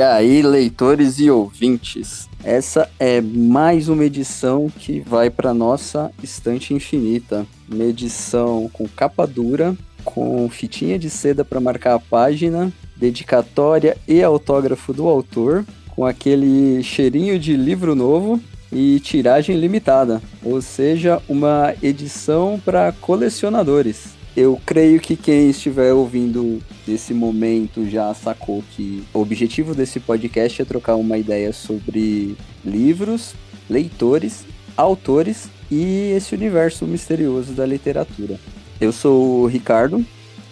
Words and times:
E 0.00 0.02
aí, 0.02 0.40
leitores 0.40 1.18
e 1.18 1.30
ouvintes, 1.30 2.26
essa 2.42 2.88
é 2.98 3.20
mais 3.20 3.86
uma 3.86 4.02
edição 4.02 4.70
que 4.70 4.98
vai 4.98 5.28
para 5.28 5.52
nossa 5.52 6.10
estante 6.22 6.72
infinita. 6.72 7.46
Uma 7.70 7.84
edição 7.84 8.70
com 8.72 8.88
capa 8.88 9.26
dura, 9.26 9.76
com 10.02 10.48
fitinha 10.48 10.98
de 10.98 11.10
seda 11.10 11.44
para 11.44 11.60
marcar 11.60 11.96
a 11.96 12.00
página, 12.00 12.72
dedicatória 12.96 13.94
e 14.08 14.22
autógrafo 14.22 14.94
do 14.94 15.06
autor, 15.06 15.66
com 15.90 16.06
aquele 16.06 16.82
cheirinho 16.82 17.38
de 17.38 17.54
livro 17.54 17.94
novo 17.94 18.40
e 18.72 19.00
tiragem 19.00 19.60
limitada, 19.60 20.22
ou 20.42 20.62
seja, 20.62 21.20
uma 21.28 21.74
edição 21.82 22.58
para 22.64 22.90
colecionadores. 23.02 24.18
Eu 24.36 24.60
creio 24.64 25.00
que 25.00 25.16
quem 25.16 25.50
estiver 25.50 25.92
ouvindo 25.92 26.60
desse 26.86 27.12
momento 27.12 27.88
já 27.88 28.14
sacou 28.14 28.62
que 28.70 29.02
o 29.12 29.20
objetivo 29.20 29.74
desse 29.74 29.98
podcast 29.98 30.62
é 30.62 30.64
trocar 30.64 30.94
uma 30.94 31.18
ideia 31.18 31.52
sobre 31.52 32.36
livros, 32.64 33.34
leitores, 33.68 34.44
autores 34.76 35.48
e 35.70 36.12
esse 36.16 36.34
universo 36.34 36.86
misterioso 36.86 37.52
da 37.52 37.66
literatura. 37.66 38.38
Eu 38.80 38.92
sou 38.92 39.42
o 39.42 39.46
Ricardo 39.46 40.04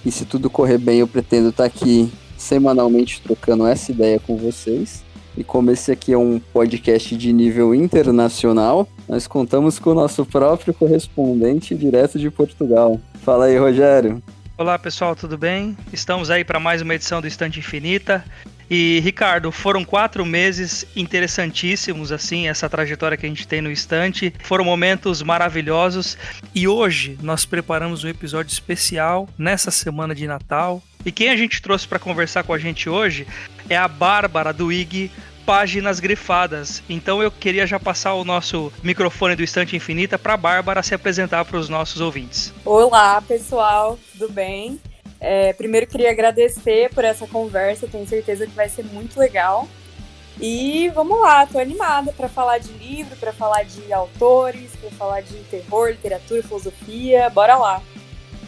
e 0.05 0.11
se 0.11 0.25
tudo 0.25 0.51
correr 0.51 0.79
bem 0.79 0.99
eu 0.99 1.09
pretendo 1.09 1.51
estar 1.51 1.65
aqui 1.65 2.11
semanalmente 2.37 3.21
trocando 3.21 3.67
essa 3.67 3.93
ideia 3.93 4.19
com 4.19 4.37
vocês. 4.37 5.05
E 5.37 5.45
como 5.45 5.71
esse 5.71 5.93
aqui 5.93 6.13
é 6.13 6.19
um 6.19 6.41
podcast 6.53 7.17
de 7.17 7.33
nível 7.33 7.73
internacional, 7.73 8.89
nós 9.09 9.29
contamos 9.29 9.79
com 9.79 9.91
o 9.91 9.95
nosso 9.95 10.27
próprio 10.27 10.75
correspondente 10.75 11.77
direto 11.77 12.19
de 12.19 12.29
Portugal. 12.29 13.01
Fala 13.29 13.45
aí, 13.45 13.59
Rogério. 13.59 14.23
Olá, 14.57 14.79
pessoal, 14.79 15.15
tudo 15.15 15.37
bem? 15.37 15.77
Estamos 15.93 16.31
aí 16.31 16.43
para 16.43 16.59
mais 16.59 16.81
uma 16.81 16.95
edição 16.95 17.21
do 17.21 17.27
Estante 17.27 17.59
Infinita. 17.59 18.25
E, 18.71 19.01
Ricardo, 19.01 19.53
foram 19.53 19.85
quatro 19.85 20.25
meses 20.25 20.87
interessantíssimos, 20.97 22.11
assim, 22.11 22.49
essa 22.49 22.71
trajetória 22.71 23.19
que 23.19 23.27
a 23.27 23.29
gente 23.29 23.47
tem 23.47 23.61
no 23.61 23.71
estante. 23.71 24.33
Foram 24.45 24.65
momentos 24.65 25.23
maravilhosos. 25.23 26.17
E 26.55 26.67
hoje 26.67 27.19
nós 27.23 27.45
preparamos 27.45 28.03
um 28.03 28.09
episódio 28.09 28.51
especial 28.51 29.29
nessa 29.37 29.71
semana 29.71 30.15
de 30.15 30.27
Natal. 30.27 30.83
E 31.05 31.13
quem 31.13 31.29
a 31.29 31.37
gente 31.37 31.61
trouxe 31.61 31.87
para 31.87 31.99
conversar 31.99 32.45
com 32.45 32.55
a 32.55 32.59
gente 32.59 32.89
hoje 32.89 33.27
é 33.69 33.77
a 33.77 33.87
Bárbara 33.87 34.55
do 34.55 34.73
IG 34.73 35.11
páginas 35.49 35.99
grifadas. 35.99 36.83
Então 36.91 37.23
eu 37.23 37.31
queria 37.31 37.67
já 37.67 37.81
passar 37.81 38.13
o 38.13 38.23
nosso 38.23 38.71
microfone 38.83 39.35
do 39.35 39.43
Estante 39.43 39.75
Infinita 39.75 40.19
para 40.19 40.35
a 40.35 40.37
Bárbara 40.37 40.83
se 40.83 40.95
apresentar 40.95 41.43
para 41.47 41.57
os 41.57 41.71
nossos 41.71 42.03
ouvintes. 42.03 42.53
Olá, 42.67 43.23
pessoal, 43.23 43.99
tudo 44.13 44.31
bem? 44.31 44.79
É, 45.19 45.55
primeiro 45.55 45.87
queria 45.87 46.11
agradecer 46.11 46.91
por 46.93 47.03
essa 47.03 47.27
conversa, 47.27 47.89
tenho 47.89 48.07
certeza 48.07 48.47
que 48.47 48.53
vai 48.53 48.69
ser 48.69 48.85
muito 48.85 49.19
legal. 49.19 49.67
E 50.39 50.91
vamos 50.91 51.19
lá, 51.19 51.47
tô 51.47 51.59
animada 51.59 52.13
para 52.13 52.29
falar 52.29 52.59
de 52.59 52.71
livro, 52.73 53.17
para 53.17 53.33
falar 53.33 53.63
de 53.63 53.91
autores, 53.91 54.77
para 54.77 54.91
falar 54.91 55.23
de 55.23 55.35
terror, 55.45 55.89
literatura, 55.89 56.43
filosofia. 56.43 57.31
Bora 57.31 57.57
lá. 57.57 57.81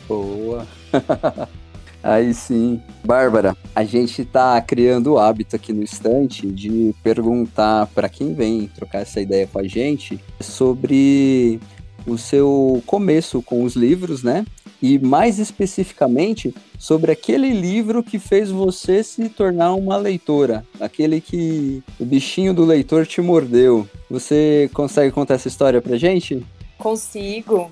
Boa. 0.06 0.66
Aí 2.03 2.33
sim. 2.33 2.81
Bárbara, 3.05 3.56
a 3.75 3.84
gente 3.84 4.25
tá 4.25 4.61
criando 4.61 5.12
o 5.12 5.19
hábito 5.19 5.56
aqui 5.56 5.72
no 5.72 5.83
estante 5.83 6.47
de 6.47 6.94
perguntar 7.03 7.87
para 7.88 8.09
quem 8.09 8.34
vem 8.34 8.71
trocar 8.75 9.00
essa 9.00 9.21
ideia 9.21 9.47
com 9.47 9.59
a 9.59 9.66
gente 9.66 10.19
sobre 10.41 11.60
o 12.06 12.16
seu 12.16 12.83
começo 12.87 13.43
com 13.43 13.62
os 13.62 13.75
livros, 13.75 14.22
né? 14.22 14.44
E 14.83 14.99
mais 14.99 15.39
especificamente 15.39 16.55
sobre 16.78 17.12
aquele 17.12 17.50
livro 17.50 18.03
que 18.03 18.19
fez 18.19 18.50
você 18.50 19.03
se 19.03 19.28
tornar 19.28 19.75
uma 19.75 19.99
leitora, 19.99 20.65
aquele 20.81 21.21
que 21.21 21.83
o 21.99 22.05
bichinho 22.05 22.55
do 22.55 22.65
leitor 22.65 23.06
te 23.06 23.21
mordeu. 23.21 23.87
Você 24.09 24.71
consegue 24.72 25.12
contar 25.12 25.34
essa 25.34 25.49
história 25.49 25.83
pra 25.83 25.99
gente? 25.99 26.43
Consigo. 26.78 27.71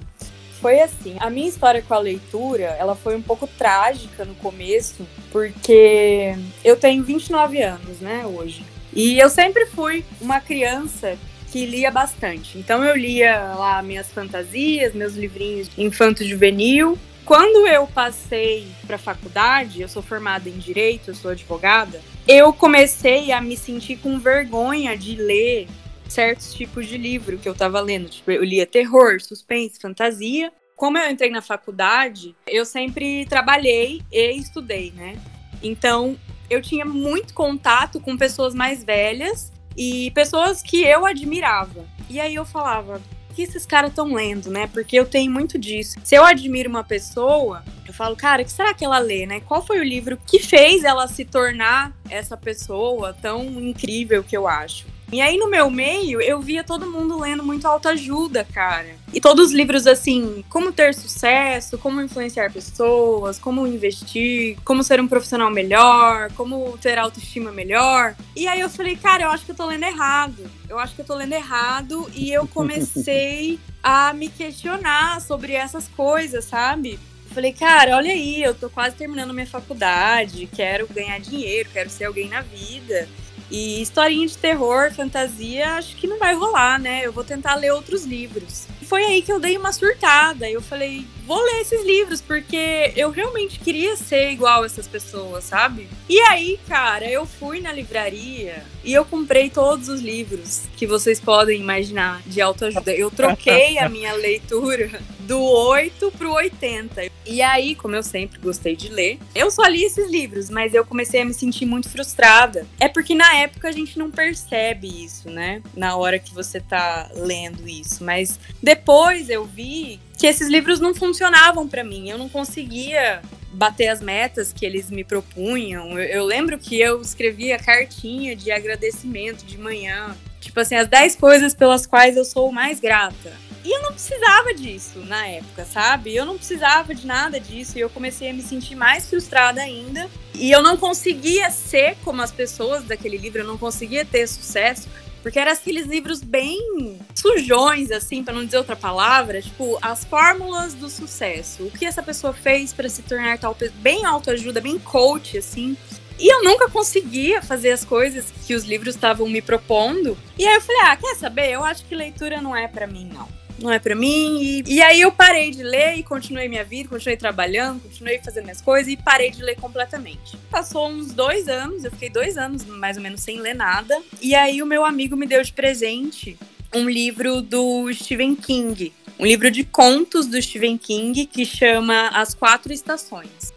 Foi 0.60 0.80
assim, 0.80 1.16
a 1.20 1.30
minha 1.30 1.48
história 1.48 1.82
com 1.82 1.94
a 1.94 1.98
leitura, 1.98 2.76
ela 2.78 2.96
foi 2.96 3.16
um 3.16 3.22
pouco 3.22 3.46
trágica 3.46 4.24
no 4.24 4.34
começo, 4.34 5.06
porque 5.30 6.34
eu 6.64 6.76
tenho 6.76 7.04
29 7.04 7.62
anos, 7.62 8.00
né, 8.00 8.26
hoje. 8.26 8.64
E 8.92 9.18
eu 9.18 9.28
sempre 9.28 9.66
fui 9.66 10.04
uma 10.20 10.40
criança 10.40 11.16
que 11.52 11.64
lia 11.64 11.90
bastante. 11.90 12.58
Então 12.58 12.84
eu 12.84 12.96
lia 12.96 13.54
lá 13.54 13.82
minhas 13.82 14.10
fantasias, 14.10 14.94
meus 14.94 15.14
livrinhos 15.14 15.70
infanto-juvenil. 15.78 16.98
Quando 17.24 17.66
eu 17.68 17.86
passei 17.86 18.66
para 18.86 18.98
faculdade, 18.98 19.82
eu 19.82 19.88
sou 19.88 20.02
formada 20.02 20.48
em 20.48 20.58
direito, 20.58 21.10
eu 21.10 21.14
sou 21.14 21.30
advogada, 21.30 22.00
eu 22.26 22.52
comecei 22.52 23.32
a 23.32 23.40
me 23.40 23.56
sentir 23.56 23.96
com 23.96 24.18
vergonha 24.18 24.96
de 24.96 25.14
ler 25.16 25.68
certos 26.12 26.54
tipos 26.54 26.86
de 26.86 26.96
livro 26.96 27.38
que 27.38 27.48
eu 27.48 27.54
tava 27.54 27.80
lendo. 27.80 28.08
Tipo, 28.08 28.30
eu 28.30 28.44
lia 28.44 28.66
terror, 28.66 29.20
suspense, 29.20 29.80
fantasia. 29.80 30.52
Como 30.76 30.96
eu 30.96 31.10
entrei 31.10 31.30
na 31.30 31.42
faculdade, 31.42 32.36
eu 32.46 32.64
sempre 32.64 33.26
trabalhei 33.26 34.02
e 34.12 34.32
estudei, 34.38 34.92
né? 34.92 35.18
Então, 35.62 36.16
eu 36.48 36.62
tinha 36.62 36.84
muito 36.84 37.34
contato 37.34 38.00
com 38.00 38.16
pessoas 38.16 38.54
mais 38.54 38.82
velhas 38.84 39.52
e 39.76 40.10
pessoas 40.12 40.62
que 40.62 40.82
eu 40.84 41.04
admirava. 41.04 41.84
E 42.08 42.20
aí 42.20 42.34
eu 42.34 42.44
falava, 42.44 43.02
o 43.30 43.34
que 43.34 43.42
esses 43.42 43.66
caras 43.66 43.90
estão 43.90 44.14
lendo, 44.14 44.50
né? 44.50 44.68
Porque 44.72 44.96
eu 44.96 45.04
tenho 45.04 45.30
muito 45.30 45.58
disso. 45.58 45.98
Se 46.02 46.14
eu 46.14 46.24
admiro 46.24 46.68
uma 46.68 46.84
pessoa, 46.84 47.62
eu 47.86 47.92
falo, 47.92 48.16
cara, 48.16 48.42
o 48.42 48.44
que 48.44 48.50
será 48.50 48.72
que 48.72 48.84
ela 48.84 48.98
lê, 48.98 49.26
né? 49.26 49.40
Qual 49.40 49.64
foi 49.64 49.78
o 49.78 49.84
livro 49.84 50.16
que 50.26 50.38
fez 50.38 50.84
ela 50.84 51.06
se 51.06 51.24
tornar 51.24 51.92
essa 52.08 52.36
pessoa 52.36 53.12
tão 53.12 53.44
incrível 53.60 54.24
que 54.24 54.36
eu 54.36 54.48
acho? 54.48 54.86
E 55.10 55.20
aí 55.20 55.38
no 55.38 55.48
meu 55.48 55.70
meio, 55.70 56.20
eu 56.20 56.40
via 56.40 56.62
todo 56.62 56.90
mundo 56.90 57.18
lendo 57.18 57.42
muito 57.42 57.66
autoajuda, 57.66 58.44
cara. 58.44 58.96
E 59.12 59.20
todos 59.20 59.46
os 59.46 59.52
livros 59.52 59.86
assim, 59.86 60.44
como 60.50 60.70
ter 60.70 60.94
sucesso, 60.94 61.78
como 61.78 62.02
influenciar 62.02 62.52
pessoas, 62.52 63.38
como 63.38 63.66
investir, 63.66 64.58
como 64.64 64.84
ser 64.84 65.00
um 65.00 65.08
profissional 65.08 65.50
melhor, 65.50 66.30
como 66.32 66.76
ter 66.78 66.98
autoestima 66.98 67.50
melhor. 67.50 68.14
E 68.36 68.46
aí 68.46 68.60
eu 68.60 68.68
falei, 68.68 68.96
cara, 68.96 69.24
eu 69.24 69.30
acho 69.30 69.46
que 69.46 69.52
eu 69.52 69.56
tô 69.56 69.66
lendo 69.66 69.84
errado. 69.84 70.50
Eu 70.68 70.78
acho 70.78 70.94
que 70.94 71.00
eu 71.00 71.06
tô 71.06 71.14
lendo 71.14 71.32
errado 71.32 72.10
e 72.14 72.30
eu 72.30 72.46
comecei 72.46 73.58
a 73.82 74.12
me 74.12 74.28
questionar 74.28 75.20
sobre 75.22 75.54
essas 75.54 75.88
coisas, 75.88 76.44
sabe? 76.44 76.98
falei, 77.38 77.52
cara, 77.52 77.96
olha 77.96 78.10
aí, 78.10 78.42
eu 78.42 78.52
tô 78.52 78.68
quase 78.68 78.96
terminando 78.96 79.32
minha 79.32 79.46
faculdade, 79.46 80.48
quero 80.52 80.88
ganhar 80.88 81.20
dinheiro, 81.20 81.68
quero 81.72 81.88
ser 81.88 82.06
alguém 82.06 82.28
na 82.28 82.40
vida. 82.40 83.08
E 83.50 83.80
historinha 83.80 84.26
de 84.26 84.36
terror, 84.36 84.92
fantasia, 84.92 85.74
acho 85.74 85.96
que 85.96 86.06
não 86.06 86.18
vai 86.18 86.34
rolar, 86.34 86.78
né? 86.78 87.02
Eu 87.04 87.12
vou 87.12 87.24
tentar 87.24 87.54
ler 87.54 87.72
outros 87.72 88.04
livros. 88.04 88.66
Foi 88.82 89.04
aí 89.04 89.22
que 89.22 89.32
eu 89.32 89.40
dei 89.40 89.56
uma 89.56 89.72
surtada. 89.72 90.48
Eu 90.48 90.62
falei, 90.62 91.06
vou 91.26 91.42
ler 91.42 91.60
esses 91.60 91.84
livros, 91.84 92.20
porque 92.20 92.92
eu 92.96 93.10
realmente 93.10 93.58
queria 93.58 93.96
ser 93.96 94.30
igual 94.30 94.64
essas 94.64 94.86
pessoas, 94.86 95.44
sabe? 95.44 95.88
E 96.08 96.18
aí, 96.20 96.58
cara, 96.66 97.10
eu 97.10 97.26
fui 97.26 97.60
na 97.60 97.72
livraria 97.72 98.62
e 98.84 98.92
eu 98.92 99.04
comprei 99.04 99.50
todos 99.50 99.88
os 99.88 100.00
livros 100.00 100.62
que 100.76 100.86
vocês 100.86 101.20
podem 101.20 101.60
imaginar 101.60 102.22
de 102.26 102.40
autoajuda. 102.40 102.92
Eu 102.92 103.10
troquei 103.10 103.78
a 103.78 103.88
minha 103.88 104.12
leitura 104.16 105.00
do 105.28 105.38
8 105.38 106.10
pro 106.12 106.32
80. 106.32 107.10
E 107.26 107.42
aí, 107.42 107.74
como 107.74 107.94
eu 107.94 108.02
sempre 108.02 108.40
gostei 108.40 108.74
de 108.74 108.88
ler, 108.88 109.18
eu 109.34 109.50
só 109.50 109.62
li 109.66 109.84
esses 109.84 110.10
livros, 110.10 110.48
mas 110.48 110.72
eu 110.72 110.86
comecei 110.86 111.20
a 111.20 111.24
me 111.24 111.34
sentir 111.34 111.66
muito 111.66 111.90
frustrada. 111.90 112.66
É 112.80 112.88
porque 112.88 113.14
na 113.14 113.36
época 113.36 113.68
a 113.68 113.72
gente 113.72 113.98
não 113.98 114.10
percebe 114.10 114.88
isso, 115.04 115.28
né? 115.28 115.62
Na 115.76 115.96
hora 115.96 116.18
que 116.18 116.32
você 116.32 116.60
tá 116.60 117.10
lendo 117.14 117.68
isso. 117.68 118.02
Mas 118.02 118.40
depois 118.62 119.28
eu 119.28 119.44
vi 119.44 120.00
que 120.16 120.26
esses 120.26 120.48
livros 120.48 120.80
não 120.80 120.94
funcionavam 120.94 121.68
para 121.68 121.84
mim. 121.84 122.08
Eu 122.08 122.16
não 122.16 122.30
conseguia 122.30 123.20
bater 123.52 123.88
as 123.88 124.00
metas 124.00 124.50
que 124.50 124.64
eles 124.64 124.90
me 124.90 125.04
propunham. 125.04 125.98
Eu, 125.98 126.04
eu, 126.04 126.24
lembro 126.24 126.58
que 126.58 126.80
eu 126.80 127.02
escrevia 127.02 127.58
cartinha 127.58 128.34
de 128.34 128.50
agradecimento 128.50 129.44
de 129.44 129.58
manhã. 129.58 130.16
Tipo 130.40 130.60
assim, 130.60 130.76
as 130.76 130.88
10 130.88 131.16
coisas 131.16 131.54
pelas 131.54 131.86
quais 131.86 132.16
eu 132.16 132.24
sou 132.24 132.52
mais 132.52 132.80
grata. 132.80 133.32
E 133.64 133.70
eu 133.70 133.82
não 133.82 133.92
precisava 133.92 134.54
disso 134.54 135.00
na 135.00 135.26
época, 135.26 135.64
sabe? 135.64 136.14
Eu 136.14 136.24
não 136.24 136.38
precisava 136.38 136.94
de 136.94 137.06
nada 137.06 137.38
disso 137.38 137.76
e 137.76 137.80
eu 137.80 137.90
comecei 137.90 138.30
a 138.30 138.32
me 138.32 138.42
sentir 138.42 138.74
mais 138.74 139.08
frustrada 139.08 139.60
ainda. 139.60 140.08
E 140.34 140.50
eu 140.50 140.62
não 140.62 140.76
conseguia 140.76 141.50
ser 141.50 141.96
como 142.04 142.22
as 142.22 142.30
pessoas 142.30 142.84
daquele 142.84 143.18
livro, 143.18 143.42
eu 143.42 143.46
não 143.46 143.58
conseguia 143.58 144.04
ter 144.04 144.26
sucesso 144.26 144.88
porque 145.22 145.38
eram 145.38 145.52
aqueles 145.52 145.86
livros 145.86 146.22
bem 146.22 146.98
sujões, 147.14 147.90
assim, 147.90 148.22
para 148.22 148.34
não 148.34 148.44
dizer 148.44 148.58
outra 148.58 148.76
palavra, 148.76 149.42
tipo, 149.42 149.78
as 149.82 150.04
fórmulas 150.04 150.74
do 150.74 150.88
sucesso. 150.88 151.64
O 151.64 151.70
que 151.70 151.84
essa 151.84 152.02
pessoa 152.02 152.32
fez 152.32 152.72
para 152.72 152.88
se 152.88 153.02
tornar 153.02 153.38
tal, 153.38 153.56
bem 153.76 154.04
autoajuda, 154.04 154.60
bem 154.60 154.78
coach, 154.78 155.36
assim. 155.36 155.76
E 156.18 156.32
eu 156.32 156.42
nunca 156.42 156.68
conseguia 156.68 157.40
fazer 157.40 157.70
as 157.70 157.84
coisas 157.84 158.26
que 158.46 158.54
os 158.54 158.64
livros 158.64 158.94
estavam 158.94 159.28
me 159.28 159.40
propondo. 159.40 160.16
E 160.38 160.46
aí 160.46 160.54
eu 160.54 160.60
falei: 160.60 160.82
"Ah, 160.82 160.96
quer 160.96 161.14
saber? 161.16 161.50
Eu 161.50 161.64
acho 161.64 161.84
que 161.84 161.94
leitura 161.94 162.40
não 162.40 162.56
é 162.56 162.66
para 162.66 162.86
mim, 162.86 163.08
não". 163.12 163.28
não 163.58 163.72
é 163.72 163.78
para 163.78 163.94
mim. 163.94 164.40
E, 164.40 164.62
e 164.66 164.82
aí 164.82 165.00
eu 165.00 165.10
parei 165.10 165.50
de 165.50 165.62
ler 165.62 165.96
e 165.96 166.02
continuei 166.02 166.48
minha 166.48 166.64
vida, 166.64 166.88
continuei 166.88 167.16
trabalhando, 167.16 167.82
continuei 167.82 168.18
fazendo 168.18 168.44
minhas 168.44 168.60
coisas 168.60 168.92
e 168.92 168.96
parei 168.96 169.30
de 169.30 169.42
ler 169.42 169.56
completamente. 169.56 170.36
Passou 170.50 170.88
uns 170.88 171.12
dois 171.12 171.48
anos, 171.48 171.84
eu 171.84 171.90
fiquei 171.90 172.08
dois 172.08 172.38
anos 172.38 172.64
mais 172.64 172.96
ou 172.96 173.02
menos 173.02 173.20
sem 173.20 173.40
ler 173.40 173.54
nada. 173.54 174.00
E 174.20 174.34
aí 174.34 174.62
o 174.62 174.66
meu 174.66 174.84
amigo 174.84 175.16
me 175.16 175.26
deu 175.26 175.42
de 175.42 175.52
presente 175.52 176.38
um 176.74 176.88
livro 176.88 177.40
do 177.40 177.92
Stephen 177.92 178.34
King. 178.34 178.92
Um 179.18 179.26
livro 179.26 179.50
de 179.50 179.64
contos 179.64 180.26
do 180.26 180.40
Stephen 180.40 180.78
King 180.78 181.26
que 181.26 181.44
chama 181.44 182.08
As 182.08 182.34
Quatro 182.34 182.72
Estações. 182.72 183.52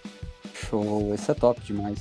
Show, 0.67 1.13
esse 1.13 1.29
é 1.29 1.33
top 1.33 1.61
demais. 1.61 1.99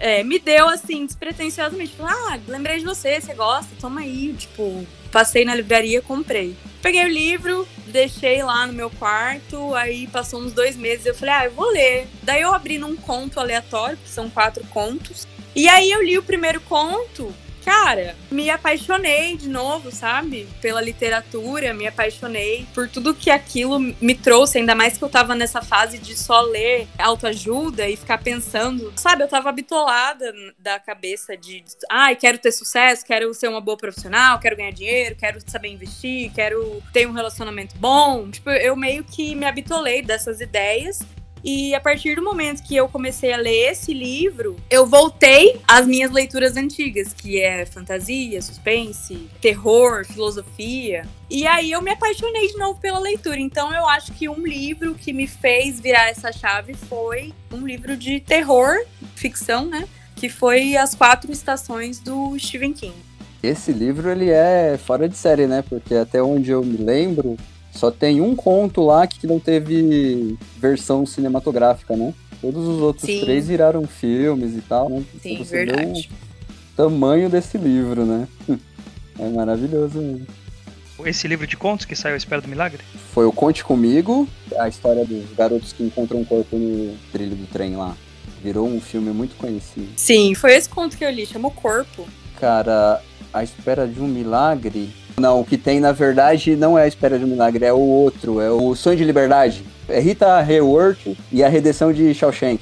É, 0.00 0.24
me 0.24 0.38
deu 0.38 0.66
assim, 0.66 1.04
despretensiosamente. 1.04 1.94
Falei, 1.94 2.14
ah, 2.16 2.40
lembrei 2.48 2.78
de 2.78 2.84
você, 2.86 3.20
você 3.20 3.34
gosta, 3.34 3.68
toma 3.78 4.00
aí. 4.00 4.32
Tipo, 4.32 4.86
passei 5.12 5.44
na 5.44 5.54
livraria, 5.54 6.00
comprei. 6.00 6.56
Peguei 6.80 7.04
o 7.04 7.08
livro, 7.08 7.68
deixei 7.86 8.42
lá 8.42 8.66
no 8.66 8.72
meu 8.72 8.88
quarto, 8.88 9.74
aí 9.74 10.06
passou 10.06 10.40
uns 10.40 10.54
dois 10.54 10.74
meses, 10.76 11.04
eu 11.04 11.14
falei, 11.14 11.34
ah, 11.34 11.44
eu 11.44 11.52
vou 11.52 11.70
ler. 11.70 12.08
Daí 12.22 12.40
eu 12.40 12.54
abri 12.54 12.78
num 12.78 12.96
conto 12.96 13.38
aleatório, 13.38 13.98
que 13.98 14.08
são 14.08 14.30
quatro 14.30 14.64
contos. 14.68 15.28
E 15.54 15.68
aí 15.68 15.90
eu 15.90 16.02
li 16.02 16.16
o 16.16 16.22
primeiro 16.22 16.60
conto, 16.62 17.34
cara, 17.64 18.16
me 18.30 18.50
apaixonei 18.50 19.36
de 19.36 19.48
novo, 19.48 19.90
sabe? 19.90 20.48
Pela 20.60 20.80
literatura, 20.80 21.72
me 21.74 21.86
apaixonei 21.86 22.66
por 22.74 22.88
tudo 22.88 23.14
que 23.14 23.30
aquilo 23.30 23.78
me 23.78 24.14
trouxe, 24.14 24.58
ainda 24.58 24.74
mais 24.74 24.96
que 24.96 25.04
eu 25.04 25.08
tava 25.08 25.34
nessa 25.34 25.62
fase 25.62 25.98
de 25.98 26.16
só 26.16 26.40
ler 26.42 26.88
autoajuda 26.98 27.88
e 27.88 27.96
ficar 27.96 28.18
pensando, 28.18 28.92
sabe? 28.96 29.22
Eu 29.22 29.28
tava 29.28 29.52
bitolada 29.52 30.32
da 30.58 30.78
cabeça 30.78 31.36
de, 31.36 31.64
ai, 31.90 32.12
ah, 32.12 32.16
quero 32.16 32.38
ter 32.38 32.52
sucesso, 32.52 33.04
quero 33.04 33.32
ser 33.34 33.48
uma 33.48 33.60
boa 33.60 33.76
profissional, 33.76 34.38
quero 34.38 34.56
ganhar 34.56 34.72
dinheiro, 34.72 35.16
quero 35.16 35.38
saber 35.46 35.68
investir, 35.68 36.32
quero 36.32 36.82
ter 36.92 37.06
um 37.06 37.12
relacionamento 37.12 37.76
bom. 37.78 38.30
Tipo, 38.30 38.50
eu 38.50 38.76
meio 38.76 39.04
que 39.04 39.34
me 39.34 39.46
habitolei 39.46 40.02
dessas 40.02 40.40
ideias 40.40 41.00
e 41.42 41.74
a 41.74 41.80
partir 41.80 42.16
do 42.16 42.22
momento 42.22 42.62
que 42.62 42.76
eu 42.76 42.88
comecei 42.88 43.32
a 43.32 43.36
ler 43.36 43.70
esse 43.70 43.94
livro, 43.94 44.56
eu 44.68 44.86
voltei 44.86 45.60
às 45.66 45.86
minhas 45.86 46.10
leituras 46.10 46.56
antigas, 46.56 47.12
que 47.12 47.40
é 47.40 47.64
fantasia, 47.64 48.40
suspense, 48.42 49.28
terror, 49.40 50.04
filosofia. 50.04 51.06
E 51.28 51.46
aí 51.46 51.72
eu 51.72 51.80
me 51.80 51.90
apaixonei 51.90 52.48
de 52.48 52.58
novo 52.58 52.78
pela 52.80 52.98
leitura. 52.98 53.38
Então 53.38 53.72
eu 53.72 53.86
acho 53.88 54.12
que 54.12 54.28
um 54.28 54.46
livro 54.46 54.94
que 54.94 55.12
me 55.12 55.26
fez 55.26 55.80
virar 55.80 56.08
essa 56.10 56.30
chave 56.30 56.74
foi 56.74 57.32
um 57.52 57.66
livro 57.66 57.96
de 57.96 58.20
terror, 58.20 58.76
ficção, 59.14 59.66
né? 59.66 59.88
Que 60.16 60.28
foi 60.28 60.76
As 60.76 60.94
Quatro 60.94 61.32
Estações 61.32 61.98
do 61.98 62.38
Stephen 62.38 62.74
King. 62.74 62.94
Esse 63.42 63.72
livro 63.72 64.10
ele 64.10 64.28
é 64.28 64.76
fora 64.76 65.08
de 65.08 65.16
série, 65.16 65.46
né? 65.46 65.64
Porque 65.66 65.94
até 65.94 66.22
onde 66.22 66.50
eu 66.50 66.62
me 66.62 66.76
lembro, 66.76 67.38
só 67.70 67.90
tem 67.90 68.20
um 68.20 68.34
conto 68.34 68.82
lá 68.82 69.06
que 69.06 69.26
não 69.26 69.38
teve 69.38 70.36
versão 70.58 71.06
cinematográfica, 71.06 71.96
né? 71.96 72.12
Todos 72.40 72.66
os 72.66 72.80
outros 72.80 73.04
Sim. 73.06 73.20
três 73.20 73.48
viraram 73.48 73.86
filmes 73.86 74.56
e 74.56 74.60
tal, 74.62 74.88
né? 74.88 75.04
Sim, 75.22 75.34
então 75.34 75.44
você 75.44 75.64
verdade. 75.64 76.10
o 76.72 76.76
tamanho 76.76 77.28
desse 77.28 77.58
livro, 77.58 78.04
né? 78.04 78.26
É 79.18 79.28
maravilhoso 79.28 79.98
mesmo. 80.00 80.26
Esse 81.04 81.28
livro 81.28 81.46
de 81.46 81.54
contos 81.54 81.84
que 81.84 81.94
saiu 81.94 82.14
A 82.14 82.16
Espera 82.16 82.40
do 82.40 82.48
Milagre? 82.48 82.82
Foi 83.12 83.26
o 83.26 83.32
Conte 83.32 83.62
Comigo, 83.62 84.26
a 84.58 84.66
história 84.66 85.04
dos 85.04 85.30
garotos 85.36 85.74
que 85.74 85.82
encontram 85.82 86.20
um 86.20 86.24
corpo 86.24 86.56
no 86.56 86.96
trilho 87.12 87.36
do 87.36 87.46
trem 87.46 87.76
lá. 87.76 87.94
Virou 88.42 88.66
um 88.66 88.80
filme 88.80 89.10
muito 89.10 89.36
conhecido. 89.36 89.88
Sim, 89.96 90.34
foi 90.34 90.54
esse 90.54 90.70
conto 90.70 90.96
que 90.96 91.04
eu 91.04 91.10
li, 91.10 91.26
chama 91.26 91.48
O 91.48 91.50
Corpo. 91.50 92.08
Cara, 92.38 93.02
A 93.30 93.44
Espera 93.44 93.86
de 93.86 94.00
um 94.00 94.08
Milagre 94.08 94.90
não, 95.18 95.40
o 95.40 95.44
que 95.44 95.56
tem 95.56 95.80
na 95.80 95.92
verdade 95.92 96.56
não 96.56 96.78
é 96.78 96.84
a 96.84 96.88
espera 96.88 97.18
de 97.18 97.24
um 97.24 97.28
milagre, 97.28 97.64
é 97.64 97.72
o 97.72 97.78
outro, 97.78 98.40
é 98.40 98.50
o 98.50 98.74
sonho 98.74 98.96
de 98.96 99.04
liberdade. 99.04 99.64
É 99.88 99.98
Rita 100.00 100.38
Hayworth 100.38 101.16
e 101.32 101.42
a 101.42 101.48
redenção 101.48 101.92
de 101.92 102.14
Shawshank. 102.14 102.60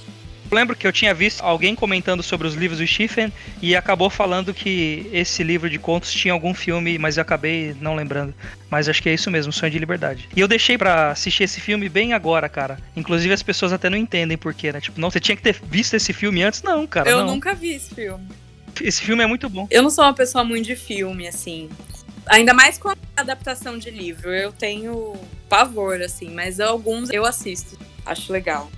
Eu 0.51 0.57
lembro 0.57 0.75
que 0.75 0.87
eu 0.87 0.93
tinha 0.93 1.13
visto 1.13 1.43
alguém 1.43 1.75
comentando 1.75 2.23
sobre 2.23 2.47
os 2.47 2.55
livros 2.55 2.79
do 2.79 2.87
Stephen 2.87 3.31
e 3.61 3.77
acabou 3.77 4.09
falando 4.09 4.55
que 4.55 5.07
esse 5.13 5.43
livro 5.43 5.69
de 5.69 5.79
contos 5.79 6.11
tinha 6.11 6.33
algum 6.33 6.55
filme, 6.55 6.99
mas 6.99 7.19
eu 7.19 7.23
acabei 7.23 7.77
não 7.83 7.95
lembrando. 7.95 8.35
Mas 8.71 8.89
acho 8.89 9.03
que 9.03 9.11
é 9.11 9.15
isso 9.15 9.31
mesmo, 9.31 9.53
Sonho 9.53 9.71
de 9.71 9.79
Liberdade. 9.79 10.27
E 10.35 10.41
eu 10.41 10.49
deixei 10.49 10.79
para 10.79 11.11
assistir 11.11 11.45
esse 11.45 11.61
filme 11.61 11.87
bem 11.91 12.15
agora, 12.15 12.49
cara. 12.49 12.79
Inclusive 12.97 13.35
as 13.35 13.43
pessoas 13.43 13.75
até 13.75 13.91
não 13.91 13.99
entendem 13.99 14.39
porquê, 14.39 14.73
né? 14.73 14.81
Tipo, 14.81 14.99
não, 14.99 15.11
você 15.11 15.21
tinha 15.21 15.37
que 15.37 15.43
ter 15.43 15.61
visto 15.65 15.93
esse 15.95 16.15
filme 16.15 16.43
antes? 16.43 16.63
Não, 16.63 16.87
cara. 16.87 17.11
Eu 17.11 17.19
não. 17.19 17.35
nunca 17.35 17.55
vi 17.55 17.75
esse 17.75 17.95
filme. 17.95 18.25
Esse 18.81 19.03
filme 19.03 19.23
é 19.23 19.27
muito 19.27 19.51
bom. 19.51 19.67
Eu 19.71 19.83
não 19.83 19.91
sou 19.91 20.05
uma 20.05 20.15
pessoa 20.15 20.45
muito 20.45 20.65
de 20.65 20.77
filme, 20.77 21.29
assim. 21.29 21.69
Ainda 22.29 22.53
mais 22.53 22.79
com 22.79 22.91
a 22.91 22.97
adaptação 23.17 23.79
de 23.79 23.91
livro. 23.91 24.31
Eu 24.31 24.53
tenho 24.53 25.15
pavor, 25.49 26.01
assim, 26.03 26.31
mas 26.31 26.61
alguns 26.61 27.11
eu 27.11 27.25
assisto. 27.25 27.79
Acho 28.05 28.33
legal. 28.33 28.71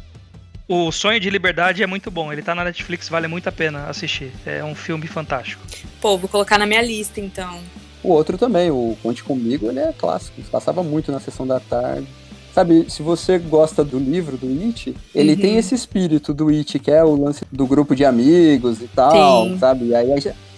O 0.68 0.92
Sonho 0.92 1.18
de 1.18 1.28
Liberdade 1.28 1.82
é 1.82 1.86
muito 1.86 2.10
bom. 2.10 2.32
Ele 2.32 2.42
tá 2.42 2.54
na 2.54 2.62
Netflix, 2.62 3.08
vale 3.08 3.26
muito 3.26 3.48
a 3.48 3.52
pena 3.52 3.86
assistir. 3.86 4.30
É 4.46 4.62
um 4.62 4.74
filme 4.74 5.06
fantástico. 5.08 5.62
Pô, 6.00 6.16
vou 6.16 6.28
colocar 6.28 6.58
na 6.58 6.66
minha 6.66 6.80
lista, 6.80 7.20
então. 7.20 7.60
O 8.04 8.10
outro 8.10 8.38
também, 8.38 8.70
o 8.70 8.96
Conte 9.02 9.22
Comigo, 9.22 9.68
ele 9.68 9.80
é 9.80 9.92
clássico. 9.92 10.40
Passava 10.42 10.82
muito 10.82 11.10
na 11.10 11.18
sessão 11.18 11.46
da 11.46 11.58
tarde. 11.58 12.06
Sabe, 12.54 12.86
se 12.88 13.02
você 13.02 13.38
gosta 13.38 13.84
do 13.84 13.98
livro, 13.98 14.36
do 14.36 14.46
It, 14.64 14.94
ele 15.14 15.34
uhum. 15.34 15.40
tem 15.40 15.56
esse 15.56 15.74
espírito 15.74 16.34
do 16.34 16.48
It, 16.48 16.78
que 16.78 16.90
é 16.90 17.02
o 17.02 17.14
lance 17.14 17.44
do 17.50 17.66
grupo 17.66 17.94
de 17.94 18.04
amigos 18.04 18.80
e 18.80 18.88
tal, 18.88 19.48
Sim. 19.48 19.58
sabe? 19.58 19.86
E 19.86 19.94
aí 19.94 20.12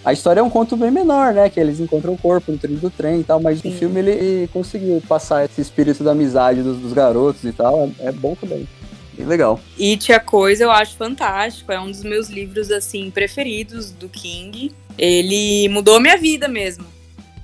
a 0.05 0.11
história 0.11 0.41
é 0.41 0.43
um 0.43 0.49
conto 0.49 0.75
bem 0.75 0.91
menor, 0.91 1.33
né? 1.33 1.49
Que 1.49 1.59
eles 1.59 1.79
encontram 1.79 2.13
o 2.13 2.17
corpo 2.17 2.51
no 2.51 2.57
trilho 2.57 2.79
do 2.79 2.89
trem 2.89 3.21
e 3.21 3.23
tal, 3.23 3.39
mas 3.39 3.59
Sim. 3.59 3.69
o 3.69 3.77
filme 3.77 3.99
ele 3.99 4.47
conseguiu 4.49 5.01
passar 5.07 5.45
esse 5.45 5.61
espírito 5.61 6.03
da 6.03 6.11
amizade 6.11 6.61
dos, 6.61 6.77
dos 6.77 6.91
garotos 6.91 7.43
e 7.43 7.51
tal. 7.53 7.89
É, 7.99 8.07
é 8.07 8.11
bom 8.11 8.35
também. 8.35 8.67
Bem 9.13 9.25
legal. 9.25 9.59
It, 9.79 10.11
a 10.11 10.19
Coisa, 10.19 10.63
eu 10.63 10.71
acho 10.71 10.97
fantástico. 10.97 11.71
É 11.71 11.79
um 11.79 11.89
dos 11.89 12.03
meus 12.03 12.29
livros, 12.29 12.69
assim, 12.69 13.09
preferidos 13.11 13.91
do 13.91 14.09
King. 14.09 14.73
Ele 14.97 15.69
mudou 15.69 15.99
minha 15.99 16.17
vida 16.17 16.47
mesmo. 16.47 16.85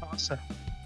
Nossa. 0.01 0.38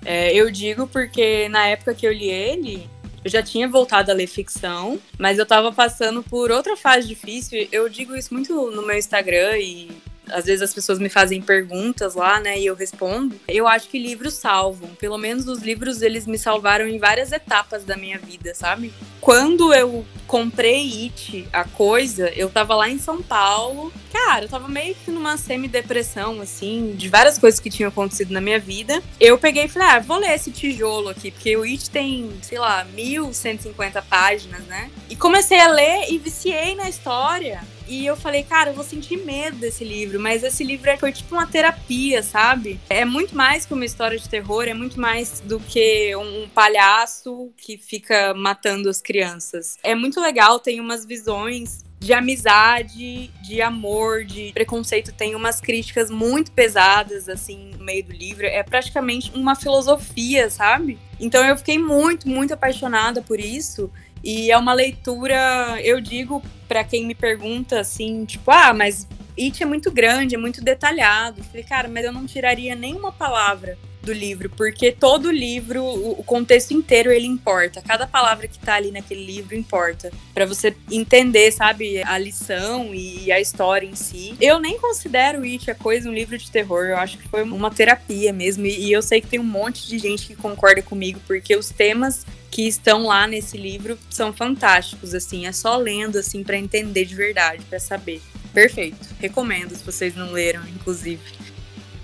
É, 0.06 0.34
eu 0.34 0.52
digo 0.52 0.86
porque 0.86 1.48
na 1.50 1.66
época 1.68 1.96
que 1.96 2.06
eu 2.06 2.12
li 2.12 2.30
ele, 2.30 2.88
eu 3.24 3.32
já 3.32 3.42
tinha 3.42 3.68
voltado 3.68 4.12
a 4.12 4.14
ler 4.14 4.28
ficção, 4.28 5.00
mas 5.18 5.40
eu 5.40 5.46
tava 5.46 5.72
passando 5.72 6.22
por 6.22 6.52
outra 6.52 6.76
fase 6.76 7.08
difícil. 7.08 7.68
Eu 7.72 7.88
digo 7.88 8.16
isso 8.16 8.34
muito 8.34 8.70
no 8.72 8.86
meu 8.86 8.98
Instagram 8.98 9.58
e 9.58 9.90
às 10.30 10.46
vezes 10.46 10.62
as 10.62 10.74
pessoas 10.74 11.00
me 11.00 11.10
fazem 11.10 11.42
perguntas 11.42 12.16
lá, 12.16 12.40
né, 12.40 12.60
e 12.60 12.66
eu 12.66 12.76
respondo. 12.76 13.36
Eu 13.48 13.68
acho 13.68 13.90
que 13.90 14.00
livros 14.00 14.36
salvam. 14.36 14.90
Pelo 14.96 15.18
menos 15.18 15.48
os 15.48 15.62
livros 15.62 16.02
eles 16.02 16.26
me 16.26 16.38
salvaram 16.38 16.88
em 16.88 16.98
várias 16.98 17.32
etapas 17.32 17.84
da 17.84 17.98
minha 17.98 18.18
vida, 18.18 18.54
sabe? 18.54 18.94
Quando 19.20 19.74
eu 19.74 20.06
comprei 20.28 21.06
It, 21.06 21.48
a 21.54 21.64
coisa, 21.64 22.30
eu 22.30 22.50
tava 22.50 22.76
lá 22.76 22.90
em 22.90 22.98
São 22.98 23.22
Paulo. 23.22 23.94
Cara, 24.12 24.46
eu 24.46 24.50
tava 24.50 24.68
meio 24.68 24.96
que 24.96 25.12
numa 25.12 25.38
semi-depressão, 25.38 26.42
assim, 26.42 26.94
de 26.98 27.08
várias 27.08 27.38
coisas 27.38 27.60
que 27.60 27.70
tinham 27.70 27.90
acontecido 27.90 28.34
na 28.34 28.42
minha 28.42 28.60
vida. 28.60 29.02
Eu 29.20 29.38
peguei 29.38 29.66
e 29.66 29.68
falei, 29.68 29.88
ah, 29.90 30.00
vou 30.00 30.18
ler 30.18 30.34
esse 30.34 30.52
tijolo 30.52 31.10
aqui, 31.10 31.32
porque 31.32 31.56
o 31.56 31.64
It 31.64 31.90
tem, 31.90 32.32
sei 32.42 32.60
lá, 32.60 32.84
1150 32.84 34.02
páginas, 34.02 34.62
né? 34.66 34.90
E 35.10 35.16
comecei 35.16 35.60
a 35.60 35.68
ler 35.68 36.12
e 36.12 36.18
viciei 36.18 36.76
na 36.76 36.90
história. 36.90 37.62
E 37.88 38.06
eu 38.06 38.16
falei, 38.16 38.44
cara, 38.44 38.70
eu 38.70 38.74
vou 38.74 38.84
sentir 38.84 39.18
medo 39.18 39.58
desse 39.58 39.84
livro, 39.84 40.20
mas 40.20 40.44
esse 40.44 40.64
livro 40.64 40.90
é, 40.90 40.98
foi 40.98 41.12
tipo 41.12 41.36
uma 41.36 41.48
terapia, 41.48 42.24
sabe? 42.24 42.80
É 42.90 43.06
muito 43.06 43.36
mais 43.36 43.66
que 43.66 43.74
uma 43.74 43.86
história 43.86 44.18
de 44.18 44.28
terror, 44.28 44.64
é 44.64 44.74
muito 44.74 45.00
mais 45.00 45.40
do 45.42 45.60
que 45.60 46.16
um 46.16 46.48
palhaço 46.50 47.52
que 47.58 47.78
fica 47.78 48.34
matando 48.34 48.90
as 48.90 49.02
crianças. 49.02 49.78
É 49.84 49.96
muito 49.96 50.20
legal, 50.22 50.60
tem 50.60 50.80
umas 50.80 51.06
visões 51.06 51.84
de 52.04 52.12
amizade, 52.12 53.32
de 53.42 53.62
amor, 53.62 54.26
de 54.26 54.52
preconceito, 54.54 55.14
tem 55.14 55.36
umas 55.36 55.62
críticas 55.62 56.12
muito 56.12 56.52
pesadas, 56.52 57.30
assim, 57.30 57.72
no 57.78 57.86
meio 57.86 58.04
do 58.04 58.12
livro. 58.12 58.46
É 58.46 58.62
praticamente 58.62 59.32
uma 59.34 59.56
filosofia, 59.56 60.50
sabe? 60.50 61.00
Então 61.18 61.44
eu 61.46 61.56
fiquei 61.56 61.80
muito, 61.80 62.28
muito 62.28 62.54
apaixonada 62.54 63.22
por 63.22 63.40
isso. 63.40 63.90
E 64.24 64.52
é 64.52 64.58
uma 64.58 64.74
leitura, 64.74 65.82
eu 65.82 66.00
digo 66.00 66.42
para 66.68 66.84
quem 66.84 67.06
me 67.06 67.14
pergunta 67.14 67.80
assim, 67.80 68.24
tipo, 68.26 68.50
ah, 68.50 68.74
mas 68.74 69.08
It 69.38 69.62
é 69.62 69.66
muito 69.66 69.92
grande, 69.92 70.36
é 70.36 70.38
muito 70.38 70.64
detalhado. 70.64 71.40
Eu 71.40 71.44
falei, 71.44 71.64
cara, 71.64 71.88
mas 71.88 72.06
eu 72.06 72.12
não 72.12 72.26
tiraria 72.26 72.76
nenhuma 72.76 73.12
palavra 73.12 73.78
do 74.04 74.14
livro, 74.14 74.50
porque 74.50 74.92
todo 74.92 75.32
livro, 75.32 75.84
o 75.84 76.24
contexto 76.24 76.74
inteiro 76.74 77.12
ele 77.12 77.26
importa. 77.26 77.82
Cada 77.82 78.06
palavra 78.06 78.48
que 78.48 78.60
tá 78.60 78.76
ali 78.76 78.92
naquele 78.92 79.26
livro 79.26 79.56
importa 79.56 80.12
para 80.34 80.46
você 80.46 80.76
entender, 80.92 81.52
sabe, 81.52 82.04
a 82.04 82.18
lição 82.18 82.94
e 82.94 83.32
a 83.32 83.40
história 83.40 83.88
em 83.88 83.96
si. 83.96 84.36
Eu 84.40 84.60
nem 84.60 84.78
considero 84.78 85.44
It 85.44 85.72
a 85.72 85.76
coisa 85.76 86.10
um 86.10 86.14
livro 86.14 86.38
de 86.38 86.50
terror, 86.52 86.86
eu 86.86 86.98
acho 86.98 87.18
que 87.18 87.28
foi 87.28 87.44
uma 87.44 87.72
terapia 87.72 88.34
mesmo 88.34 88.66
e 88.66 88.92
eu 88.92 89.02
sei 89.02 89.22
que 89.22 89.28
tem 89.28 89.40
um 89.40 89.44
monte 89.44 89.88
de 89.88 89.98
gente 89.98 90.28
que 90.28 90.36
concorda 90.36 90.82
comigo 90.82 91.20
porque 91.26 91.56
os 91.56 91.70
temas 91.70 92.26
que 92.52 92.68
estão 92.68 93.08
lá 93.08 93.26
nesse 93.26 93.58
livro 93.58 93.98
são 94.10 94.32
fantásticos, 94.32 95.16
assim, 95.16 95.48
é 95.48 95.52
só 95.52 95.76
lendo 95.76 96.20
assim 96.20 96.44
para 96.44 96.56
entender 96.58 97.06
de 97.06 97.16
verdade, 97.16 97.64
para 97.68 97.80
saber. 97.80 98.22
Perfeito. 98.54 99.10
Recomendo 99.20 99.76
se 99.76 99.84
vocês 99.84 100.16
não 100.16 100.32
leram, 100.32 100.62
inclusive. 100.68 101.22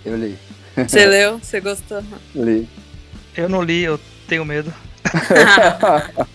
Eu 0.03 0.17
li. 0.17 0.35
Você 0.87 1.05
leu? 1.05 1.39
Você 1.39 1.59
gostou? 1.59 2.03
Li. 2.35 2.67
Eu 3.35 3.49
não 3.49 3.61
li, 3.61 3.83
eu 3.83 3.99
Tenho 4.29 4.45
medo. 4.45 4.71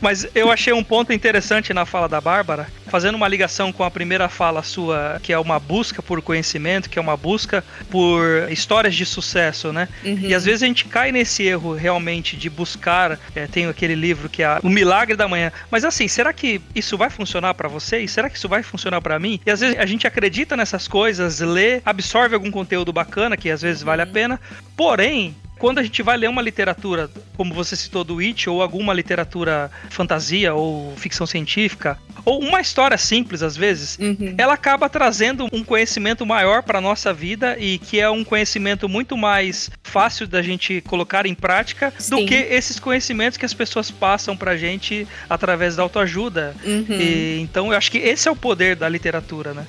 Mas 0.00 0.26
eu 0.34 0.50
achei 0.50 0.72
um 0.72 0.82
ponto 0.82 1.12
interessante 1.12 1.72
na 1.72 1.86
fala 1.86 2.08
da 2.08 2.20
Bárbara, 2.20 2.66
fazendo 2.92 3.14
uma 3.14 3.26
ligação 3.26 3.72
com 3.72 3.82
a 3.82 3.90
primeira 3.90 4.28
fala 4.28 4.62
sua, 4.62 5.18
que 5.22 5.32
é 5.32 5.38
uma 5.38 5.58
busca 5.58 6.02
por 6.02 6.20
conhecimento, 6.20 6.90
que 6.90 6.98
é 6.98 7.02
uma 7.02 7.16
busca 7.16 7.64
por 7.88 8.22
histórias 8.50 8.94
de 8.94 9.06
sucesso, 9.06 9.72
né? 9.72 9.88
Uhum. 10.04 10.18
E 10.20 10.34
às 10.34 10.44
vezes 10.44 10.62
a 10.62 10.66
gente 10.66 10.84
cai 10.84 11.10
nesse 11.10 11.42
erro 11.42 11.72
realmente 11.72 12.36
de 12.36 12.50
buscar. 12.50 13.18
É, 13.34 13.46
tem 13.46 13.66
aquele 13.66 13.94
livro 13.94 14.28
que 14.28 14.42
é 14.42 14.58
O 14.62 14.68
Milagre 14.68 15.16
da 15.16 15.26
Manhã. 15.26 15.50
Mas 15.70 15.86
assim, 15.86 16.06
será 16.06 16.34
que 16.34 16.60
isso 16.74 16.98
vai 16.98 17.08
funcionar 17.08 17.54
para 17.54 17.66
vocês? 17.66 18.10
Será 18.10 18.28
que 18.28 18.36
isso 18.36 18.46
vai 18.46 18.62
funcionar 18.62 19.00
para 19.00 19.18
mim? 19.18 19.40
E 19.46 19.50
às 19.50 19.60
vezes 19.60 19.78
a 19.78 19.86
gente 19.86 20.06
acredita 20.06 20.54
nessas 20.54 20.86
coisas, 20.86 21.40
lê, 21.40 21.80
absorve 21.86 22.34
algum 22.34 22.50
conteúdo 22.50 22.92
bacana, 22.92 23.38
que 23.38 23.48
às 23.48 23.62
vezes 23.62 23.82
vale 23.82 24.02
a 24.02 24.04
uhum. 24.04 24.12
pena, 24.12 24.40
porém 24.76 25.34
quando 25.62 25.78
a 25.78 25.82
gente 25.84 26.02
vai 26.02 26.16
ler 26.16 26.28
uma 26.28 26.42
literatura, 26.42 27.08
como 27.36 27.54
você 27.54 27.76
citou 27.76 28.02
do 28.02 28.18
It, 28.18 28.50
ou 28.50 28.60
alguma 28.60 28.92
literatura 28.92 29.70
fantasia 29.90 30.52
ou 30.52 30.92
ficção 30.96 31.24
científica, 31.24 31.96
ou 32.24 32.40
uma 32.40 32.60
história 32.60 32.98
simples 32.98 33.44
às 33.44 33.56
vezes, 33.56 33.96
uhum. 33.96 34.34
ela 34.36 34.54
acaba 34.54 34.88
trazendo 34.88 35.46
um 35.52 35.62
conhecimento 35.62 36.26
maior 36.26 36.64
para 36.64 36.80
nossa 36.80 37.14
vida 37.14 37.56
e 37.60 37.78
que 37.78 38.00
é 38.00 38.10
um 38.10 38.24
conhecimento 38.24 38.88
muito 38.88 39.16
mais 39.16 39.70
fácil 39.84 40.26
da 40.26 40.42
gente 40.42 40.80
colocar 40.80 41.26
em 41.26 41.34
prática 41.34 41.94
Sim. 41.96 42.10
do 42.10 42.26
que 42.26 42.34
esses 42.34 42.80
conhecimentos 42.80 43.38
que 43.38 43.46
as 43.46 43.54
pessoas 43.54 43.88
passam 43.88 44.36
pra 44.36 44.56
gente 44.56 45.06
através 45.30 45.76
da 45.76 45.84
autoajuda. 45.84 46.56
Uhum. 46.64 46.86
E, 46.90 47.38
então 47.40 47.70
eu 47.70 47.78
acho 47.78 47.88
que 47.88 47.98
esse 47.98 48.26
é 48.26 48.32
o 48.32 48.36
poder 48.36 48.74
da 48.74 48.88
literatura, 48.88 49.54
né? 49.54 49.64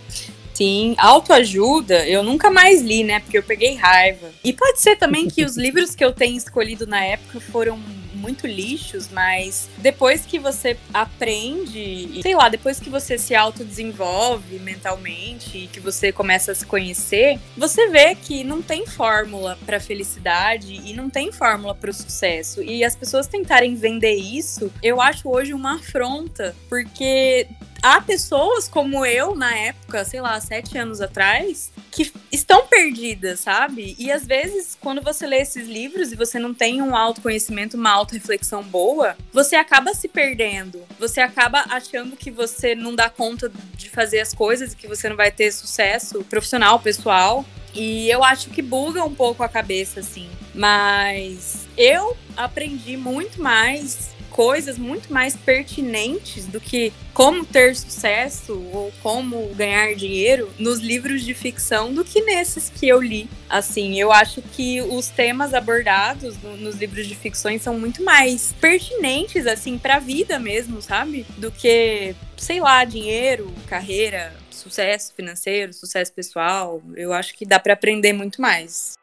Sim, 0.54 0.96
autoajuda 0.98 2.08
eu 2.08 2.24
nunca 2.24 2.50
mais 2.50 2.82
li, 2.82 3.04
né? 3.04 3.20
Porque 3.20 3.38
eu 3.38 3.44
peguei 3.44 3.76
raiva. 3.76 4.32
E 4.44 4.54
pode 4.54 4.80
ser 4.80 4.96
também 4.96 5.28
que 5.28 5.44
os 5.44 5.58
livros 5.58 5.96
que 5.96 6.04
eu 6.04 6.14
tenho 6.14 6.38
escolhido 6.38 6.86
na 6.86 7.04
época 7.04 7.40
foram 7.40 7.80
muito 8.24 8.48
lixos, 8.48 9.10
mas 9.10 9.68
depois 9.80 10.26
que 10.26 10.40
você 10.40 10.78
aprende, 10.94 12.22
sei 12.22 12.34
lá, 12.34 12.48
depois 12.48 12.80
que 12.80 12.90
você 12.90 13.18
se 13.18 13.36
autodesenvolve 13.36 14.60
mentalmente 14.60 15.58
e 15.58 15.68
que 15.68 15.82
você 15.82 16.10
começa 16.10 16.54
a 16.54 16.56
se 16.56 16.66
conhecer, 16.66 17.38
você 17.58 17.90
vê 17.90 18.16
que 18.16 18.46
não 18.46 18.62
tem 18.62 18.86
fórmula 18.88 19.60
para 19.66 19.78
felicidade 19.78 20.74
e 20.86 20.94
não 20.94 21.10
tem 21.10 21.34
fórmula 21.34 21.76
para 21.76 21.90
o 21.90 21.94
sucesso. 21.94 22.64
E 22.64 22.86
as 22.86 22.96
pessoas 22.96 23.28
tentarem 23.28 23.76
vender 23.76 24.16
isso, 24.16 24.72
eu 24.82 25.02
acho 25.02 25.30
hoje 25.30 25.54
uma 25.54 25.76
afronta, 25.76 26.56
porque 26.70 27.46
há 27.84 28.00
pessoas 28.00 28.70
como 28.70 29.06
eu 29.06 29.36
na 29.36 29.56
época, 29.56 30.06
sei 30.06 30.22
lá, 30.22 30.40
sete 30.40 30.78
anos 30.78 31.02
atrás, 31.02 31.72
que 31.92 32.12
estão 32.32 32.66
perdidas, 32.66 33.42
sabe? 33.42 33.96
E 34.00 34.10
às 34.10 34.26
vezes, 34.26 34.78
quando 34.80 35.02
você 35.02 35.28
lê 35.28 35.42
esses 35.42 35.68
livros 35.68 36.12
e 36.12 36.16
você 36.16 36.40
não 36.40 36.54
tem 36.54 36.82
um 36.82 36.96
autoconhecimento, 36.96 37.76
uma 37.76 37.92
auto-reflexão 37.92 38.64
boa, 38.64 39.18
você 39.34 39.58
acaba 39.58 39.94
se 39.94 40.08
perdendo. 40.08 40.82
Você 40.98 41.20
acaba 41.20 41.66
achando 41.70 42.16
que 42.16 42.32
você 42.32 42.74
não 42.74 42.96
dá 42.96 43.10
conta 43.10 43.52
de 43.76 43.90
fazer 43.90 44.22
as 44.22 44.34
coisas 44.34 44.72
e 44.72 44.76
que 44.78 44.88
você 44.88 45.10
não 45.10 45.18
vai 45.18 45.30
ter 45.30 45.52
sucesso 45.52 46.24
profissional, 46.24 46.80
pessoal. 46.80 47.46
E 47.76 48.10
eu 48.10 48.24
acho 48.24 48.50
que 48.50 48.62
buga 48.62 49.04
um 49.04 49.14
pouco 49.14 49.44
a 49.44 49.50
cabeça, 49.50 50.00
assim. 50.00 50.30
Mas 50.54 51.68
eu 51.76 52.16
aprendi 52.38 52.96
muito 52.96 53.42
mais 53.42 54.13
coisas 54.34 54.80
muito 54.80 55.14
mais 55.14 55.36
pertinentes 55.36 56.48
do 56.48 56.60
que 56.60 56.92
como 57.14 57.46
ter 57.46 57.76
sucesso 57.76 58.60
ou 58.74 58.92
como 59.04 59.48
ganhar 59.54 59.94
dinheiro 59.94 60.50
nos 60.58 60.80
livros 60.80 61.24
de 61.24 61.36
ficção 61.36 61.94
do 61.94 62.04
que 62.04 62.22
nesses 62.22 62.68
que 62.68 62.88
eu 62.88 63.00
li. 63.00 63.30
Assim, 63.48 64.00
eu 64.00 64.12
acho 64.12 64.42
que 64.42 64.82
os 64.82 65.08
temas 65.10 65.54
abordados 65.54 66.36
no, 66.42 66.58
nos 66.58 66.76
livros 66.76 67.06
de 67.06 67.14
ficções 67.14 67.62
são 67.62 67.80
muito 67.80 68.04
mais 68.04 68.54
pertinentes 68.60 69.46
assim 69.46 69.78
para 69.78 69.98
a 69.98 70.00
vida 70.00 70.40
mesmo, 70.40 70.82
sabe? 70.82 71.26
Do 71.38 71.52
que, 71.52 72.16
sei 72.36 72.60
lá, 72.60 72.84
dinheiro, 72.84 73.54
carreira, 73.68 74.34
sucesso 74.50 75.14
financeiro, 75.16 75.72
sucesso 75.74 76.12
pessoal. 76.12 76.82
Eu 76.96 77.14
acho 77.14 77.36
que 77.36 77.46
dá 77.46 77.60
para 77.60 77.74
aprender 77.74 78.14
muito 78.14 78.42
mais. 78.42 78.94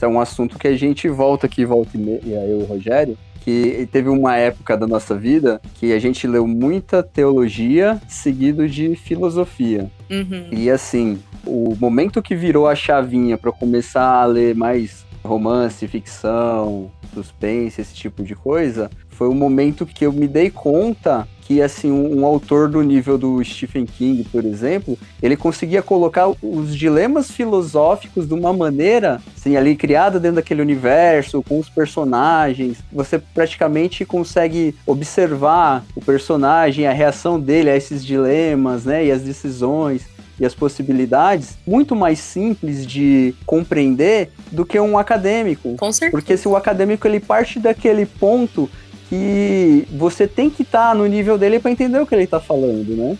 É 0.00 0.06
um 0.08 0.20
assunto 0.20 0.58
que 0.58 0.66
a 0.66 0.76
gente 0.76 1.08
volta 1.08 1.46
aqui, 1.46 1.64
volta 1.64 1.96
e 1.96 2.00
meia, 2.00 2.44
eu 2.44 2.60
e 2.60 2.62
o 2.62 2.66
Rogério, 2.66 3.16
que 3.46 3.88
teve 3.92 4.08
uma 4.08 4.36
época 4.36 4.76
da 4.76 4.88
nossa 4.88 5.16
vida 5.16 5.62
que 5.74 5.92
a 5.92 6.00
gente 6.00 6.26
leu 6.26 6.48
muita 6.48 7.00
teologia 7.00 8.02
seguido 8.08 8.68
de 8.68 8.96
filosofia. 8.96 9.88
Uhum. 10.10 10.48
E 10.50 10.68
assim, 10.68 11.20
o 11.46 11.76
momento 11.78 12.20
que 12.20 12.34
virou 12.34 12.66
a 12.66 12.74
chavinha 12.74 13.38
para 13.38 13.52
começar 13.52 14.20
a 14.20 14.24
ler 14.24 14.56
mais 14.56 15.06
romance, 15.22 15.86
ficção, 15.86 16.90
suspense, 17.14 17.80
esse 17.80 17.94
tipo 17.94 18.24
de 18.24 18.34
coisa, 18.34 18.90
foi 19.10 19.28
o 19.28 19.34
momento 19.34 19.86
que 19.86 20.04
eu 20.04 20.12
me 20.12 20.26
dei 20.26 20.50
conta 20.50 21.28
que 21.46 21.62
assim 21.62 21.92
um, 21.92 22.20
um, 22.20 22.26
autor 22.26 22.68
do 22.68 22.82
nível 22.82 23.16
do 23.16 23.42
Stephen 23.44 23.86
King, 23.86 24.24
por 24.24 24.44
exemplo, 24.44 24.98
ele 25.22 25.36
conseguia 25.36 25.80
colocar 25.80 26.28
os 26.42 26.76
dilemas 26.76 27.30
filosóficos 27.30 28.26
de 28.26 28.34
uma 28.34 28.52
maneira 28.52 29.22
assim 29.36 29.56
ali 29.56 29.76
criada 29.76 30.18
dentro 30.18 30.36
daquele 30.36 30.60
universo 30.60 31.42
com 31.42 31.60
os 31.60 31.68
personagens. 31.68 32.78
Você 32.92 33.18
praticamente 33.18 34.04
consegue 34.04 34.74
observar 34.84 35.84
o 35.94 36.00
personagem, 36.00 36.88
a 36.88 36.92
reação 36.92 37.38
dele 37.38 37.70
a 37.70 37.76
esses 37.76 38.04
dilemas, 38.04 38.84
né, 38.84 39.06
e 39.06 39.12
as 39.12 39.22
decisões 39.22 40.04
e 40.38 40.44
as 40.44 40.54
possibilidades 40.54 41.56
muito 41.66 41.96
mais 41.96 42.18
simples 42.18 42.86
de 42.86 43.34
compreender 43.46 44.30
do 44.50 44.66
que 44.66 44.78
um 44.78 44.98
acadêmico. 44.98 45.76
Com 45.76 45.92
certeza. 45.92 46.10
Porque 46.10 46.36
se 46.36 46.46
o 46.46 46.56
acadêmico 46.56 47.06
ele 47.06 47.20
parte 47.20 47.58
daquele 47.58 48.04
ponto 48.04 48.68
que 49.08 49.86
você 49.90 50.26
tem 50.26 50.50
que 50.50 50.62
estar 50.62 50.90
tá 50.90 50.94
no 50.94 51.06
nível 51.06 51.38
dele 51.38 51.58
para 51.58 51.70
entender 51.70 51.98
o 52.00 52.06
que 52.06 52.14
ele 52.14 52.24
está 52.24 52.40
falando, 52.40 52.96
né? 52.96 53.16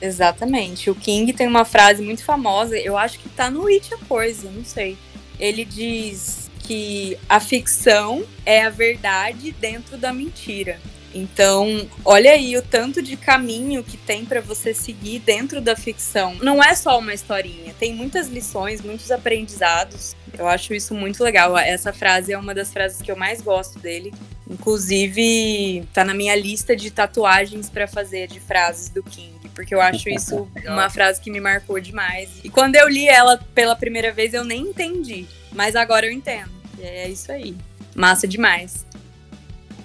Exatamente. 0.00 0.90
O 0.90 0.94
King 0.94 1.32
tem 1.32 1.46
uma 1.46 1.64
frase 1.64 2.02
muito 2.02 2.24
famosa, 2.24 2.76
eu 2.78 2.96
acho 2.96 3.18
que 3.18 3.28
tá 3.28 3.50
no 3.50 3.66
It 3.66 3.92
a 3.94 3.98
coisa, 3.98 4.50
não 4.50 4.64
sei. 4.64 4.96
Ele 5.38 5.64
diz 5.64 6.50
que 6.60 7.18
a 7.28 7.40
ficção 7.40 8.22
é 8.46 8.62
a 8.62 8.70
verdade 8.70 9.52
dentro 9.52 9.96
da 9.96 10.12
mentira. 10.12 10.78
Então, 11.12 11.88
olha 12.04 12.30
aí 12.32 12.56
o 12.56 12.62
tanto 12.62 13.02
de 13.02 13.16
caminho 13.16 13.82
que 13.82 13.96
tem 13.96 14.24
para 14.24 14.40
você 14.40 14.72
seguir 14.72 15.18
dentro 15.18 15.60
da 15.60 15.74
ficção. 15.74 16.36
Não 16.40 16.62
é 16.62 16.74
só 16.74 16.98
uma 16.98 17.12
historinha, 17.12 17.74
tem 17.78 17.92
muitas 17.92 18.28
lições, 18.28 18.80
muitos 18.80 19.10
aprendizados. 19.10 20.14
Eu 20.38 20.46
acho 20.46 20.72
isso 20.72 20.94
muito 20.94 21.22
legal. 21.24 21.58
Essa 21.58 21.92
frase 21.92 22.32
é 22.32 22.38
uma 22.38 22.54
das 22.54 22.72
frases 22.72 23.02
que 23.02 23.10
eu 23.10 23.16
mais 23.16 23.40
gosto 23.42 23.78
dele. 23.80 24.14
Inclusive, 24.50 25.86
tá 25.94 26.04
na 26.04 26.12
minha 26.12 26.34
lista 26.34 26.74
de 26.74 26.90
tatuagens 26.90 27.70
para 27.70 27.86
fazer 27.86 28.26
de 28.26 28.40
frases 28.40 28.88
do 28.88 29.00
King, 29.00 29.48
porque 29.54 29.72
eu 29.72 29.80
acho 29.80 30.08
isso 30.08 30.50
uma 30.66 30.90
frase 30.90 31.20
que 31.20 31.30
me 31.30 31.40
marcou 31.40 31.78
demais. 31.78 32.28
E 32.42 32.50
quando 32.50 32.74
eu 32.74 32.88
li 32.88 33.06
ela 33.06 33.38
pela 33.54 33.76
primeira 33.76 34.12
vez, 34.12 34.34
eu 34.34 34.42
nem 34.42 34.62
entendi, 34.62 35.24
mas 35.52 35.76
agora 35.76 36.04
eu 36.04 36.10
entendo. 36.10 36.50
E 36.76 36.82
é 36.82 37.08
isso 37.08 37.30
aí. 37.30 37.56
Massa 37.94 38.26
demais. 38.26 38.84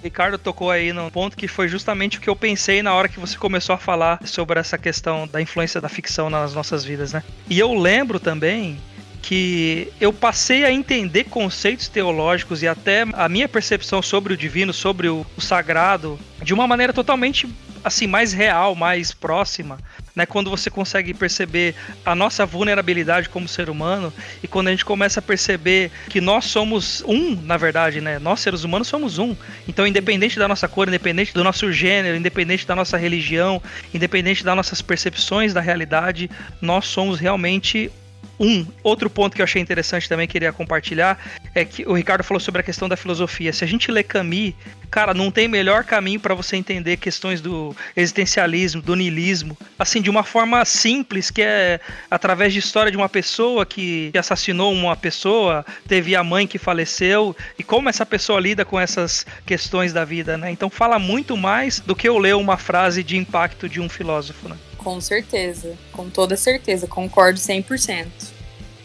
Ricardo 0.02 0.36
tocou 0.36 0.70
aí 0.70 0.92
num 0.92 1.10
ponto 1.10 1.36
que 1.36 1.46
foi 1.46 1.68
justamente 1.68 2.18
o 2.18 2.20
que 2.20 2.28
eu 2.28 2.36
pensei 2.36 2.82
na 2.82 2.92
hora 2.92 3.08
que 3.08 3.20
você 3.20 3.36
começou 3.36 3.74
a 3.74 3.78
falar 3.78 4.20
sobre 4.26 4.58
essa 4.58 4.76
questão 4.76 5.28
da 5.28 5.40
influência 5.40 5.80
da 5.80 5.88
ficção 5.88 6.28
nas 6.28 6.54
nossas 6.54 6.84
vidas, 6.84 7.12
né? 7.12 7.22
E 7.48 7.58
eu 7.58 7.72
lembro 7.72 8.18
também 8.18 8.78
que 9.26 9.92
eu 10.00 10.12
passei 10.12 10.64
a 10.64 10.70
entender 10.70 11.24
conceitos 11.24 11.88
teológicos 11.88 12.62
e 12.62 12.68
até 12.68 13.04
a 13.12 13.28
minha 13.28 13.48
percepção 13.48 14.00
sobre 14.00 14.32
o 14.32 14.36
divino, 14.36 14.72
sobre 14.72 15.08
o, 15.08 15.26
o 15.36 15.40
sagrado, 15.40 16.16
de 16.40 16.54
uma 16.54 16.64
maneira 16.64 16.92
totalmente 16.92 17.48
assim 17.82 18.06
mais 18.06 18.32
real, 18.32 18.76
mais 18.76 19.12
próxima, 19.12 19.78
né? 20.14 20.26
Quando 20.26 20.48
você 20.48 20.70
consegue 20.70 21.12
perceber 21.12 21.74
a 22.04 22.14
nossa 22.14 22.46
vulnerabilidade 22.46 23.28
como 23.28 23.48
ser 23.48 23.68
humano 23.68 24.12
e 24.44 24.46
quando 24.46 24.68
a 24.68 24.70
gente 24.70 24.84
começa 24.84 25.18
a 25.18 25.22
perceber 25.22 25.90
que 26.08 26.20
nós 26.20 26.44
somos 26.44 27.02
um, 27.04 27.34
na 27.34 27.56
verdade, 27.56 28.00
né? 28.00 28.20
Nós 28.20 28.38
seres 28.38 28.62
humanos 28.62 28.86
somos 28.86 29.18
um. 29.18 29.34
Então, 29.66 29.84
independente 29.84 30.38
da 30.38 30.46
nossa 30.46 30.68
cor, 30.68 30.86
independente 30.86 31.34
do 31.34 31.42
nosso 31.42 31.72
gênero, 31.72 32.16
independente 32.16 32.64
da 32.64 32.76
nossa 32.76 32.96
religião, 32.96 33.60
independente 33.92 34.44
das 34.44 34.54
nossas 34.54 34.80
percepções 34.80 35.52
da 35.52 35.60
realidade, 35.60 36.30
nós 36.60 36.86
somos 36.86 37.18
realmente 37.18 37.90
um 38.38 38.66
outro 38.82 39.08
ponto 39.08 39.34
que 39.34 39.40
eu 39.40 39.44
achei 39.44 39.60
interessante 39.60 40.08
também 40.08 40.28
queria 40.28 40.52
compartilhar 40.52 41.18
é 41.54 41.64
que 41.64 41.86
o 41.86 41.94
Ricardo 41.94 42.22
falou 42.22 42.40
sobre 42.40 42.60
a 42.60 42.64
questão 42.64 42.88
da 42.88 42.96
filosofia. 42.96 43.52
Se 43.52 43.64
a 43.64 43.66
gente 43.66 43.90
lê 43.90 44.02
Camus, 44.02 44.52
cara, 44.90 45.14
não 45.14 45.30
tem 45.30 45.48
melhor 45.48 45.84
caminho 45.84 46.20
para 46.20 46.34
você 46.34 46.56
entender 46.56 46.98
questões 46.98 47.40
do 47.40 47.74
existencialismo, 47.96 48.82
do 48.82 48.94
niilismo, 48.94 49.56
assim 49.78 50.02
de 50.02 50.10
uma 50.10 50.22
forma 50.22 50.64
simples, 50.64 51.30
que 51.30 51.42
é 51.42 51.80
através 52.10 52.52
de 52.52 52.58
história 52.58 52.90
de 52.90 52.96
uma 52.96 53.08
pessoa 53.08 53.64
que, 53.64 54.12
assassinou 54.18 54.72
uma 54.72 54.96
pessoa, 54.96 55.64
teve 55.86 56.14
a 56.16 56.24
mãe 56.24 56.46
que 56.46 56.58
faleceu 56.58 57.36
e 57.58 57.62
como 57.62 57.88
essa 57.88 58.04
pessoa 58.04 58.40
lida 58.40 58.64
com 58.64 58.78
essas 58.78 59.26
questões 59.44 59.92
da 59.92 60.04
vida, 60.04 60.36
né? 60.36 60.50
Então 60.50 60.68
fala 60.68 60.98
muito 60.98 61.36
mais 61.36 61.80
do 61.80 61.94
que 61.94 62.08
eu 62.08 62.18
ler 62.18 62.34
uma 62.34 62.56
frase 62.56 63.02
de 63.02 63.16
impacto 63.16 63.68
de 63.68 63.80
um 63.80 63.88
filósofo, 63.88 64.48
né? 64.48 64.56
Com 64.86 65.00
certeza, 65.00 65.76
com 65.90 66.08
toda 66.08 66.36
certeza, 66.36 66.86
concordo 66.86 67.40
100%. 67.40 68.06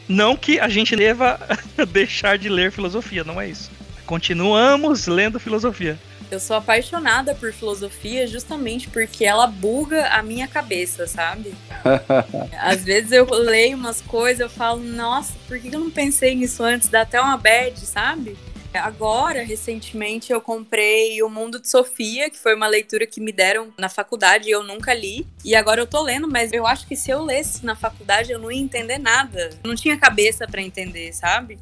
Não 0.08 0.36
que 0.36 0.60
a 0.60 0.67
gente 0.67 0.96
deva 0.96 1.39
deixar 1.93 2.39
de 2.39 2.50
ler 2.50 2.72
filosofia, 2.72 3.24
não 3.24 3.39
é 3.39 3.48
isso. 3.48 3.70
continuamos 4.08 5.05
lendo 5.05 5.39
filosofia. 5.39 6.00
Eu 6.31 6.39
sou 6.39 6.55
apaixonada 6.55 7.36
por 7.36 7.53
filosofia 7.53 8.25
justamente 8.25 8.88
porque 8.88 9.24
ela 9.24 9.46
buga 9.46 10.08
a 10.08 10.24
minha 10.24 10.48
cabeça, 10.48 11.05
sabe? 11.05 11.53
Às 12.60 12.84
vezes 12.84 13.12
eu 13.12 13.25
leio 13.29 13.77
umas 13.77 14.01
coisas, 14.01 14.39
eu 14.39 14.50
falo, 14.50 14.81
nossa, 14.81 15.34
por 15.48 15.60
que 15.60 15.67
eu 15.67 15.79
não 15.79 15.91
pensei 15.91 16.34
nisso 16.34 16.63
antes? 16.63 16.88
Dá 16.88 17.01
até 17.01 17.22
uma 17.22 17.38
bad, 17.38 17.79
sabe? 17.79 18.36
Agora, 18.74 19.44
recentemente, 19.44 20.32
eu 20.32 20.40
comprei 20.40 21.22
O 21.22 21.30
Mundo 21.30 21.60
de 21.60 21.70
Sofia, 21.70 22.30
que 22.30 22.38
foi 22.38 22.56
uma 22.56 22.68
leitura 22.68 23.06
que 23.06 23.20
me 23.20 23.32
deram 23.32 23.74
na 23.78 23.90
faculdade 23.90 24.48
e 24.48 24.51
eu 24.51 24.63
nunca 24.63 24.94
li. 24.94 25.28
E 25.44 25.56
agora 25.56 25.82
eu 25.82 25.88
tô 25.88 26.01
lendo, 26.01 26.28
mas 26.28 26.54
eu 26.54 26.66
acho 26.66 26.88
que 26.88 26.96
se 26.96 27.12
eu 27.12 27.24
lesse 27.24 27.66
na 27.66 27.75
faculdade 27.75 28.32
eu 28.32 28.40
não 28.40 28.51
ia 28.51 28.62
entender 28.62 28.98
nada. 28.98 29.50
Eu 29.63 29.68
não 29.68 29.75
tinha 29.75 29.98
cabeça 29.98 30.48
para 30.48 30.62
entender, 30.62 31.13
sabe? 31.13 31.60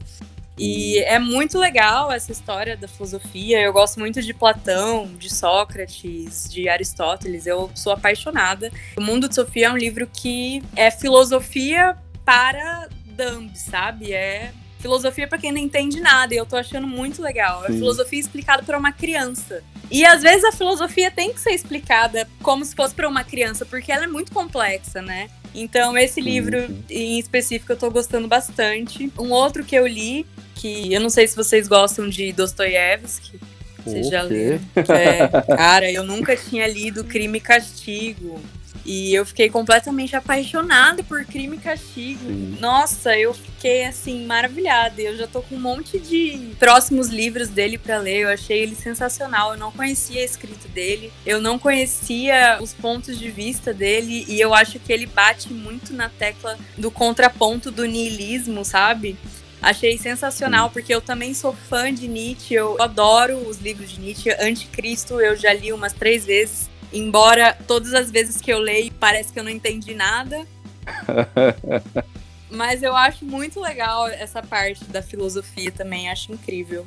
E 0.59 0.99
é 0.99 1.17
muito 1.17 1.57
legal 1.57 2.11
essa 2.11 2.33
história 2.33 2.75
da 2.75 2.85
filosofia. 2.85 3.61
Eu 3.61 3.71
gosto 3.71 3.97
muito 3.97 4.21
de 4.21 4.33
Platão, 4.33 5.07
de 5.17 5.33
Sócrates, 5.33 6.49
de 6.51 6.67
Aristóteles. 6.67 7.47
Eu 7.47 7.71
sou 7.73 7.93
apaixonada. 7.93 8.69
O 8.97 9.01
Mundo 9.01 9.29
de 9.29 9.35
Sofia 9.35 9.67
é 9.67 9.71
um 9.71 9.77
livro 9.77 10.05
que 10.05 10.61
é 10.75 10.91
filosofia 10.91 11.97
para 12.25 12.89
dumb, 13.05 13.49
sabe? 13.57 14.11
É 14.11 14.51
filosofia 14.79 15.27
para 15.27 15.37
quem 15.37 15.51
não 15.51 15.59
entende 15.59 15.99
nada. 15.99 16.33
E 16.33 16.37
eu 16.37 16.45
tô 16.45 16.55
achando 16.55 16.87
muito 16.87 17.21
legal. 17.21 17.63
É 17.65 17.67
filosofia 17.67 18.19
explicada 18.19 18.63
para 18.63 18.77
uma 18.77 18.91
criança. 18.91 19.63
E 19.91 20.05
às 20.05 20.21
vezes 20.21 20.43
a 20.43 20.51
filosofia 20.51 21.11
tem 21.11 21.33
que 21.33 21.39
ser 21.39 21.51
explicada 21.51 22.27
como 22.41 22.63
se 22.63 22.75
fosse 22.75 22.93
para 22.93 23.07
uma 23.07 23.23
criança, 23.23 23.65
porque 23.65 23.91
ela 23.91 24.05
é 24.05 24.07
muito 24.07 24.31
complexa, 24.31 25.01
né? 25.01 25.29
Então, 25.53 25.97
esse 25.97 26.21
livro 26.21 26.57
em 26.89 27.19
específico 27.19 27.71
eu 27.71 27.77
tô 27.77 27.89
gostando 27.89 28.27
bastante. 28.27 29.11
Um 29.17 29.31
outro 29.31 29.63
que 29.63 29.75
eu 29.75 29.87
li 29.87 30.25
que 30.55 30.93
eu 30.93 30.99
não 30.99 31.09
sei 31.09 31.25
se 31.25 31.35
vocês 31.35 31.67
gostam 31.67 32.09
de 32.09 32.33
Dostoiévski. 32.33 33.39
Vocês 33.83 34.09
já 34.09 34.21
leram? 34.21 34.59
É, 34.75 35.55
cara, 35.55 35.89
eu 35.89 36.03
nunca 36.03 36.35
tinha 36.35 36.67
lido 36.67 37.05
Crime 37.05 37.37
e 37.37 37.41
Castigo. 37.41 38.41
E 38.85 39.13
eu 39.13 39.25
fiquei 39.25 39.49
completamente 39.49 40.15
apaixonada 40.15 41.03
por 41.03 41.23
Crime 41.25 41.57
e 41.57 41.59
Castigo. 41.59 42.25
Sim. 42.25 42.57
Nossa, 42.59 43.17
eu 43.17 43.33
fiquei 43.33 43.85
assim 43.85 44.25
maravilhada. 44.25 45.01
Eu 45.01 45.17
já 45.17 45.27
tô 45.27 45.41
com 45.41 45.55
um 45.55 45.59
monte 45.59 45.99
de 45.99 46.55
próximos 46.57 47.09
livros 47.09 47.49
dele 47.49 47.77
para 47.77 47.97
ler. 47.97 48.21
Eu 48.21 48.29
achei 48.29 48.61
ele 48.61 48.75
sensacional. 48.75 49.53
Eu 49.53 49.59
não 49.59 49.71
conhecia 49.71 50.21
a 50.21 50.25
escrita 50.25 50.67
dele, 50.67 51.11
eu 51.25 51.41
não 51.41 51.59
conhecia 51.59 52.57
os 52.61 52.73
pontos 52.73 53.17
de 53.17 53.29
vista 53.29 53.73
dele 53.73 54.25
e 54.27 54.39
eu 54.39 54.53
acho 54.53 54.79
que 54.79 54.91
ele 54.91 55.05
bate 55.05 55.51
muito 55.53 55.93
na 55.93 56.09
tecla 56.09 56.57
do 56.77 56.91
contraponto 56.91 57.71
do 57.71 57.85
niilismo, 57.85 58.63
sabe? 58.63 59.17
Achei 59.61 59.97
sensacional, 59.97 60.69
porque 60.69 60.93
eu 60.93 61.01
também 61.01 61.33
sou 61.33 61.53
fã 61.53 61.93
de 61.93 62.07
Nietzsche, 62.07 62.53
eu 62.53 62.81
adoro 62.81 63.37
os 63.37 63.57
livros 63.57 63.91
de 63.91 63.99
Nietzsche. 63.99 64.29
Anticristo 64.39 65.19
eu 65.19 65.35
já 65.35 65.53
li 65.53 65.73
umas 65.73 65.91
três 65.91 66.25
vezes, 66.25 66.68
embora 66.93 67.55
todas 67.67 67.93
as 67.93 68.11
vezes 68.11 68.41
que 68.41 68.51
eu 68.51 68.59
leio 68.59 68.91
parece 68.99 69.31
que 69.31 69.39
eu 69.39 69.43
não 69.43 69.51
entendi 69.51 69.93
nada. 69.93 70.45
Mas 72.51 72.81
eu 72.81 72.95
acho 72.95 73.25
muito 73.25 73.59
legal 73.59 74.07
essa 74.07 74.41
parte 74.41 74.83
da 74.85 75.01
filosofia 75.01 75.71
também, 75.71 76.09
acho 76.09 76.31
incrível. 76.31 76.85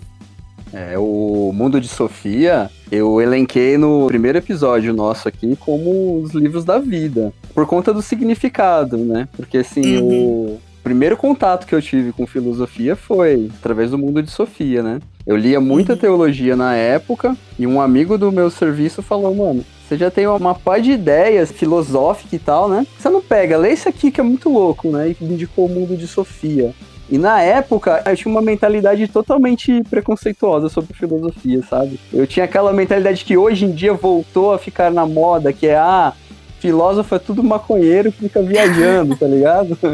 É, 0.72 0.98
o 0.98 1.52
Mundo 1.54 1.78
de 1.78 1.86
Sofia, 1.86 2.70
eu 2.90 3.20
elenquei 3.20 3.76
no 3.76 4.06
primeiro 4.06 4.38
episódio 4.38 4.92
nosso 4.94 5.28
aqui 5.28 5.54
como 5.56 6.18
os 6.20 6.32
livros 6.32 6.64
da 6.64 6.78
vida, 6.78 7.32
por 7.54 7.66
conta 7.66 7.92
do 7.92 8.00
significado, 8.00 8.96
né? 8.96 9.28
Porque 9.36 9.58
assim, 9.58 9.98
uhum. 9.98 10.54
o 10.54 10.60
primeiro 10.82 11.16
contato 11.16 11.66
que 11.66 11.74
eu 11.74 11.82
tive 11.82 12.10
com 12.10 12.26
filosofia 12.26 12.96
foi 12.96 13.50
através 13.58 13.90
do 13.90 13.98
mundo 13.98 14.22
de 14.22 14.30
Sofia, 14.30 14.82
né? 14.82 14.98
Eu 15.26 15.36
lia 15.36 15.60
muita 15.60 15.92
uhum. 15.92 15.98
teologia 15.98 16.56
na 16.56 16.74
época 16.74 17.36
e 17.58 17.66
um 17.66 17.78
amigo 17.78 18.16
do 18.16 18.32
meu 18.32 18.50
serviço 18.50 19.02
falou, 19.02 19.34
mano, 19.34 19.62
você 19.92 19.98
já 19.98 20.10
tem 20.10 20.26
uma 20.26 20.54
pá 20.54 20.78
de 20.78 20.92
ideias 20.92 21.52
filosóficas 21.52 22.32
e 22.32 22.38
tal, 22.38 22.68
né? 22.68 22.86
Você 22.98 23.10
não 23.10 23.20
pega, 23.20 23.58
lê 23.58 23.72
esse 23.72 23.88
aqui 23.88 24.10
que 24.10 24.20
é 24.20 24.24
muito 24.24 24.48
louco, 24.48 24.90
né? 24.90 25.10
E 25.20 25.24
indicou 25.24 25.66
o 25.66 25.68
mundo 25.68 25.96
de 25.96 26.06
Sofia. 26.06 26.72
E 27.10 27.18
na 27.18 27.42
época, 27.42 28.02
eu 28.06 28.16
tinha 28.16 28.32
uma 28.32 28.40
mentalidade 28.40 29.06
totalmente 29.06 29.82
preconceituosa 29.84 30.70
sobre 30.70 30.94
filosofia, 30.94 31.62
sabe? 31.68 32.00
Eu 32.10 32.26
tinha 32.26 32.44
aquela 32.44 32.72
mentalidade 32.72 33.22
que 33.22 33.36
hoje 33.36 33.66
em 33.66 33.72
dia 33.72 33.92
voltou 33.92 34.54
a 34.54 34.58
ficar 34.58 34.90
na 34.90 35.04
moda, 35.04 35.52
que 35.52 35.66
é, 35.66 35.76
ah, 35.76 36.14
filósofo 36.58 37.14
é 37.14 37.18
tudo 37.18 37.44
maconheiro 37.44 38.10
que 38.10 38.20
fica 38.20 38.42
viajando, 38.42 39.16
tá 39.16 39.26
ligado? 39.26 39.76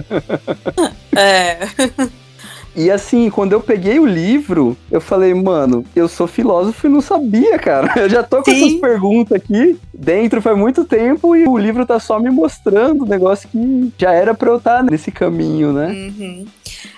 É. 1.16 1.58
E 2.78 2.92
assim, 2.92 3.28
quando 3.28 3.52
eu 3.52 3.60
peguei 3.60 3.98
o 3.98 4.06
livro, 4.06 4.76
eu 4.88 5.00
falei, 5.00 5.34
mano, 5.34 5.84
eu 5.96 6.06
sou 6.06 6.28
filósofo 6.28 6.86
e 6.86 6.90
não 6.90 7.00
sabia, 7.00 7.58
cara. 7.58 7.92
Eu 8.00 8.08
já 8.08 8.22
tô 8.22 8.40
com 8.40 8.52
Sim. 8.52 8.66
essas 8.66 8.80
perguntas 8.80 9.32
aqui 9.32 9.76
dentro 9.92 10.40
faz 10.40 10.56
muito 10.56 10.84
tempo 10.84 11.34
e 11.34 11.44
o 11.48 11.58
livro 11.58 11.84
tá 11.84 11.98
só 11.98 12.20
me 12.20 12.30
mostrando 12.30 13.02
o 13.02 13.08
negócio 13.08 13.48
que 13.48 13.92
já 13.98 14.12
era 14.12 14.32
pra 14.32 14.50
eu 14.50 14.58
estar 14.58 14.76
tá 14.76 14.82
nesse 14.84 15.10
caminho, 15.10 15.72
né? 15.72 15.88
Uhum. 15.88 16.46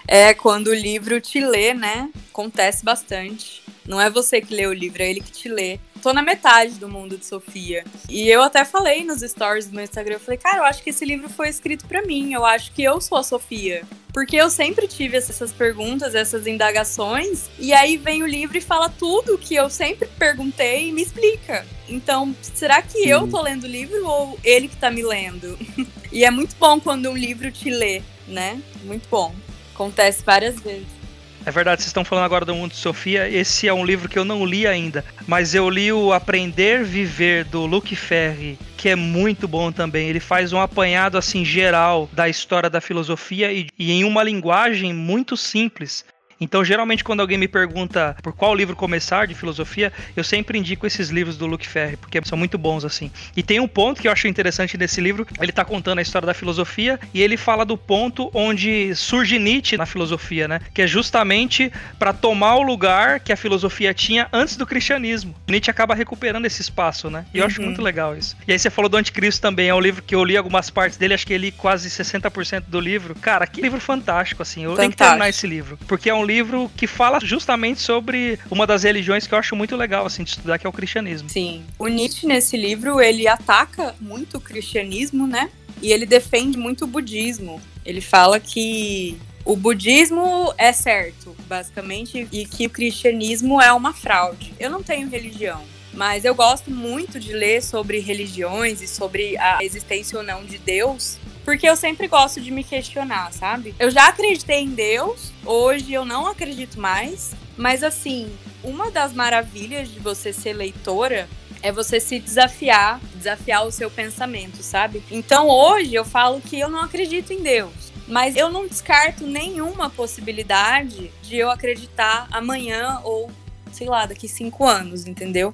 É, 0.07 0.35
quando 0.35 0.67
o 0.67 0.75
livro 0.75 1.19
te 1.19 1.41
lê, 1.41 1.73
né? 1.73 2.11
Acontece 2.31 2.85
bastante. 2.85 3.63
Não 3.91 4.01
é 4.01 4.09
você 4.09 4.41
que 4.41 4.55
lê 4.55 4.69
o 4.69 4.73
livro, 4.73 5.03
é 5.03 5.11
ele 5.11 5.21
que 5.21 5.33
te 5.33 5.49
lê 5.49 5.81
tô 6.01 6.13
na 6.13 6.23
metade 6.23 6.75
do 6.75 6.89
mundo 6.89 7.17
de 7.17 7.25
Sofia. 7.27 7.85
E 8.09 8.29
eu 8.29 8.43
até 8.43 8.65
falei 8.65 9.05
nos 9.05 9.21
stories 9.21 9.67
do 9.67 9.75
meu 9.75 9.85
Instagram, 9.85 10.15
eu 10.15 10.21
falei, 10.21 10.39
cara, 10.39 10.59
eu 10.59 10.65
acho 10.65 10.83
que 10.83 10.91
esse 10.91 11.05
livro 11.05 11.29
foi 11.29 11.49
escrito 11.49 11.87
para 11.87 12.03
mim, 12.03 12.33
eu 12.33 12.45
acho 12.45 12.73
que 12.73 12.83
eu 12.83 13.01
sou 13.01 13.19
a 13.19 13.23
Sofia. 13.23 13.83
Porque 14.13 14.37
eu 14.37 14.49
sempre 14.49 14.89
tive 14.89 15.17
essas 15.17 15.53
perguntas, 15.53 16.15
essas 16.15 16.47
indagações, 16.47 17.49
e 17.59 17.73
aí 17.73 17.97
vem 17.97 18.23
o 18.23 18.27
livro 18.27 18.59
e 18.59 18.61
fala 18.61 18.89
tudo 18.89 19.39
que 19.39 19.55
eu 19.55 19.69
sempre 19.71 20.09
perguntei 20.19 20.89
e 20.89 20.93
me 20.93 21.03
explica. 21.03 21.67
Então, 21.89 22.35
será 22.43 22.83
que 22.83 23.03
Sim. 23.03 23.09
eu 23.09 23.29
tô 23.29 23.43
lendo 23.43 23.65
o 23.65 23.69
livro 23.69 24.07
ou 24.07 24.39
ele 24.43 24.69
que 24.69 24.77
tá 24.77 24.91
me 24.91 25.03
lendo? 25.03 25.59
e 26.11 26.25
é 26.25 26.31
muito 26.31 26.57
bom 26.57 26.81
quando 26.81 27.11
um 27.11 27.17
livro 27.17 27.53
te 27.53 27.71
lê, 27.71 28.03
né? 28.27 28.61
Muito 28.85 29.09
bom. 29.09 29.35
Acontece 29.75 30.25
várias 30.25 30.59
vezes. 30.59 31.00
É 31.45 31.51
verdade, 31.51 31.81
vocês 31.81 31.89
estão 31.89 32.05
falando 32.05 32.25
agora 32.25 32.45
do 32.45 32.55
Mundo 32.55 32.73
de 32.73 32.77
Sofia. 32.77 33.27
Esse 33.29 33.67
é 33.67 33.73
um 33.73 33.85
livro 33.85 34.09
que 34.09 34.19
eu 34.19 34.25
não 34.27 34.45
li 34.45 34.67
ainda, 34.67 35.03
mas 35.27 35.55
eu 35.55 35.71
li 35.71 35.91
o 35.91 36.13
Aprender 36.13 36.85
Viver 36.85 37.45
do 37.45 37.65
Luke 37.65 37.97
Ferry, 37.97 38.59
que 38.77 38.91
é 38.91 38.97
muito 38.97 39.49
bom 39.49 39.73
também. 39.73 40.09
Ele 40.09 40.21
faz 40.21 40.53
um 40.53 40.61
apanhado 40.61 41.17
assim 41.17 41.43
geral 41.43 42.11
da 42.13 42.29
história 42.29 42.69
da 42.69 42.81
filosofia 42.81 43.51
e, 43.53 43.69
e 43.79 43.91
em 43.91 44.05
uma 44.05 44.23
linguagem 44.23 44.93
muito 44.93 45.35
simples. 45.35 46.05
Então, 46.41 46.65
geralmente, 46.65 47.05
quando 47.05 47.21
alguém 47.21 47.37
me 47.37 47.47
pergunta 47.47 48.17
por 48.23 48.33
qual 48.33 48.55
livro 48.55 48.75
começar 48.75 49.27
de 49.27 49.35
filosofia, 49.35 49.93
eu 50.17 50.25
sempre 50.25 50.59
indico 50.59 50.87
esses 50.87 51.11
livros 51.11 51.37
do 51.37 51.47
Luke 51.47 51.69
Ferry, 51.69 51.97
porque 51.97 52.21
são 52.25 52.39
muito 52.39 52.57
bons 52.57 52.85
assim. 52.85 53.11
E 53.37 53.43
tem 53.43 53.61
um 53.61 53.69
ponto 53.69 54.01
que 54.01 54.09
eu 54.09 54.13
acho 54.13 54.27
interessante 54.27 54.79
nesse 54.79 55.01
livro, 55.01 55.27
ele 55.41 55.53
tá 55.53 55.65
contando 55.65 55.99
a 55.99 56.03
história 56.03 56.27
da 56.27 56.35
filosofia 56.35 56.99
e 57.13 57.23
ele 57.23 57.37
fala 57.37 57.65
do 57.65 57.77
ponto 57.77 58.31
onde 58.33 58.95
surge 58.95 59.39
Nietzsche 59.39 59.77
na 59.77 59.85
filosofia, 59.85 60.49
né? 60.49 60.61
Que 60.73 60.83
é 60.83 60.87
justamente 60.87 61.71
para 61.99 62.13
tomar 62.13 62.57
o 62.57 62.63
lugar 62.63 63.21
que 63.21 63.33
a 63.33 63.37
filosofia 63.37 63.93
tinha 63.93 64.29
antes 64.33 64.57
do 64.57 64.67
cristianismo. 64.67 65.35
Nietzsche 65.47 65.71
acaba 65.71 65.95
recuperando 65.95 66.47
esse 66.47 66.63
espaço, 66.63 67.11
né? 67.11 67.27
E 67.35 67.39
eu 67.39 67.43
uhum. 67.43 67.49
acho 67.49 67.63
muito 67.63 67.83
legal 67.83 68.17
isso. 68.17 68.37
E 68.49 68.53
aí 68.53 68.59
você 68.59 68.71
falou 68.71 68.89
do 68.89 68.97
Anticristo 68.97 69.43
também, 69.43 69.69
é 69.69 69.75
um 69.75 69.81
livro 69.81 70.03
que 70.03 70.15
eu 70.15 70.25
li 70.25 70.37
algumas 70.37 70.71
partes 70.71 70.97
dele, 70.97 71.15
acho 71.15 71.27
que 71.27 71.35
eu 71.35 71.39
li 71.39 71.53
quase 71.53 71.91
60% 71.91 72.65
do 72.69 72.81
livro. 72.81 73.15
Cara, 73.17 73.47
que 73.47 73.61
livro 73.61 73.81
fantástico, 73.81 74.43
assim. 74.43 74.65
Eu 74.65 74.71
fantástico. 74.71 74.81
tenho 74.81 74.91
que 74.93 74.97
terminar 74.97 75.29
esse 75.29 75.47
livro, 75.47 75.79
porque 75.87 76.09
é 76.09 76.15
um 76.15 76.25
livro 76.31 76.71
que 76.77 76.87
fala 76.87 77.19
justamente 77.21 77.81
sobre 77.81 78.39
uma 78.51 78.67
das 78.67 78.85
religiões 78.85 79.27
que 79.27 79.35
eu 79.35 79.39
acho 79.39 79.57
muito 79.57 79.77
legal 79.77 80.07
assim 80.07 80.23
de 80.23 80.31
estudar, 80.31 80.59
que 80.59 80.67
é 80.67 80.71
o 80.71 80.73
cristianismo. 80.73 81.29
Sim. 81.29 81.65
O 81.79 81.89
Nietzsche 81.89 82.27
nesse 82.27 82.57
livro, 82.57 83.01
ele 83.01 83.27
ataca 83.27 83.95
muito 84.01 84.37
o 84.37 84.41
cristianismo, 84.41 85.27
né? 85.27 85.51
E 85.83 85.93
ele 85.93 86.07
defende 86.07 86.57
muito 86.57 86.85
o 86.85 86.87
budismo. 86.87 87.61
Ele 87.85 88.01
fala 88.01 88.39
que 88.39 89.19
o 89.45 89.57
budismo 89.57 90.55
é 90.57 90.73
certo, 90.73 91.35
basicamente, 91.49 92.29
e 92.31 92.45
que 92.45 92.67
o 92.67 92.71
cristianismo 92.71 93.61
é 93.61 93.73
uma 93.73 93.93
fraude. 93.93 94.53
Eu 94.61 94.71
não 94.71 94.83
tenho 94.83 95.09
religião, 95.09 95.63
mas 95.93 96.25
eu 96.25 96.35
gosto 96.35 96.71
muito 96.71 97.19
de 97.19 97.33
ler 97.33 97.63
sobre 97.63 97.99
religiões 97.99 98.83
e 98.83 98.87
sobre 98.87 99.37
a 99.39 99.59
existência 99.63 100.19
ou 100.19 100.25
não 100.25 100.45
de 100.45 100.59
Deus, 100.59 101.19
porque 101.51 101.69
eu 101.69 101.75
sempre 101.75 102.07
gosto 102.07 102.41
de 102.41 102.49
me 102.53 102.63
questionar, 102.63 103.33
sabe? 103.33 103.75
Eu 103.77 103.91
já 103.91 104.07
acreditei 104.07 104.61
em 104.61 104.69
Deus, 104.69 105.33
hoje 105.45 105.93
eu 105.93 106.05
não 106.05 106.29
acredito 106.29 106.79
mais, 106.79 107.33
mas 107.57 107.83
assim, 107.83 108.33
uma 108.63 108.89
das 108.89 109.13
maravilhas 109.13 109.89
de 109.89 109.99
você 109.99 110.33
ser 110.33 110.53
leitora 110.53 111.29
é 111.61 111.73
você 111.73 111.99
se 111.99 112.21
desafiar, 112.21 113.01
desafiar 113.17 113.67
o 113.67 113.73
seu 113.73 113.91
pensamento, 113.91 114.63
sabe? 114.63 115.03
Então 115.11 115.49
hoje 115.49 115.93
eu 115.93 116.05
falo 116.05 116.41
que 116.41 116.57
eu 116.57 116.69
não 116.69 116.83
acredito 116.83 117.33
em 117.33 117.43
Deus, 117.43 117.91
mas 118.07 118.37
eu 118.37 118.49
não 118.49 118.69
descarto 118.69 119.27
nenhuma 119.27 119.91
possibilidade 119.91 121.11
de 121.21 121.37
eu 121.37 121.51
acreditar 121.51 122.29
amanhã 122.31 123.01
ou, 123.03 123.29
sei 123.73 123.89
lá, 123.89 124.07
daqui 124.07 124.29
cinco 124.29 124.65
anos, 124.65 125.05
entendeu? 125.05 125.53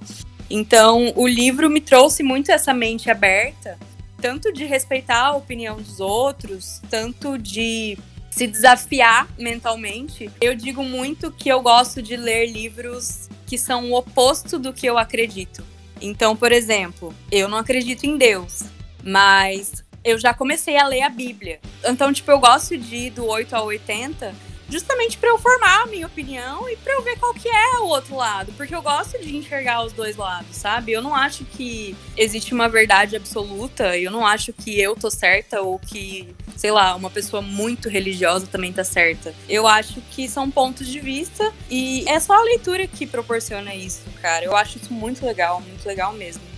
Então 0.51 1.11
o 1.17 1.27
livro 1.27 1.71
me 1.71 1.81
trouxe 1.81 2.23
muito 2.23 2.53
essa 2.53 2.75
mente 2.75 3.11
aberta 3.11 3.79
tanto 4.27 4.53
de 4.53 4.65
respeitar 4.65 5.27
a 5.27 5.37
opinião 5.37 5.77
dos 5.77 6.01
outros, 6.01 6.83
tanto 6.91 7.39
de 7.39 7.97
se 8.29 8.49
desafiar 8.49 9.29
mentalmente, 9.39 10.29
eu 10.41 10.53
digo 10.53 10.83
muito 10.83 11.31
que 11.31 11.49
eu 11.49 11.63
gosto 11.63 12.03
de 12.03 12.17
ler 12.17 12.47
livros 12.47 13.29
que 13.47 13.57
são 13.57 13.89
o 13.89 13.95
oposto 13.97 14.59
do 14.59 14.73
que 14.73 14.85
eu 14.85 14.99
acredito. 14.99 15.65
Então, 16.01 16.35
por 16.35 16.51
exemplo, 16.51 17.15
eu 17.31 17.49
não 17.49 17.59
acredito 17.59 18.03
em 18.03 18.19
Deus, 18.19 18.65
mas 19.01 19.85
eu 20.03 20.19
já 20.19 20.35
comecei 20.35 20.77
a 20.77 20.89
ler 20.89 21.03
a 21.03 21.09
Bíblia. 21.09 21.61
Então, 21.85 22.13
tipo, 22.13 22.29
eu 22.29 22.41
gosto 22.41 22.77
de 22.77 22.97
ir 22.97 23.11
do 23.11 23.27
8 23.27 23.55
ao 23.55 23.67
80 23.67 24.35
justamente 24.69 25.19
para 25.19 25.29
eu 25.29 25.39
formar 25.39 25.83
a 25.83 25.87
minha 25.87 26.07
opinião 26.07 26.69
e 26.69 26.77
para 26.77 26.93
eu 26.95 27.03
ver 27.03 27.19
qual 27.19 27.33
que 27.35 27.49
é 27.49 27.79
o 27.79 27.87
outro 27.87 28.17
lado, 28.17 28.53
porque 28.57 28.75
eu 28.75 28.83
gosto 28.83 29.19
de 29.19 29.37
enxergar 29.37 29.85
os 29.85 29.93
dois 29.93 30.17
lados, 30.17 30.57
sabe? 30.57 30.93
Eu 30.93 31.03
não 31.03 31.15
acho 31.15 31.45
que 31.45 31.97
existe 32.17 32.53
uma 32.53 32.69
verdade 32.69 33.17
absoluta, 33.17 33.97
eu 33.97 34.11
não 34.11 34.27
acho 34.27 34.53
que 34.53 34.81
eu 34.81 34.97
tô 34.97 35.11
certa 35.11 35.61
ou 35.61 35.79
que, 35.79 36.35
sei 36.57 36.71
lá, 36.71 36.95
uma 36.95 37.11
pessoa 37.11 37.41
muito 37.43 37.89
religiosa 37.89 38.47
também 38.47 38.73
tá 38.73 38.85
certa. 38.85 39.35
Eu 39.49 39.67
acho 39.67 40.01
que 40.11 40.29
são 40.29 40.51
pontos 40.51 40.87
de 40.87 41.01
vista 41.01 41.53
e 41.71 42.05
é 42.09 42.19
só 42.19 42.35
a 42.35 42.43
leitura 42.43 42.87
que 42.87 43.07
proporciona 43.07 43.75
isso, 43.75 44.03
cara. 44.21 44.45
Eu 44.45 44.57
acho 44.57 44.79
isso 44.79 44.93
muito 44.93 45.25
legal, 45.25 45.61
muito 45.61 45.87
legal 45.87 46.13
mesmo. 46.13 46.56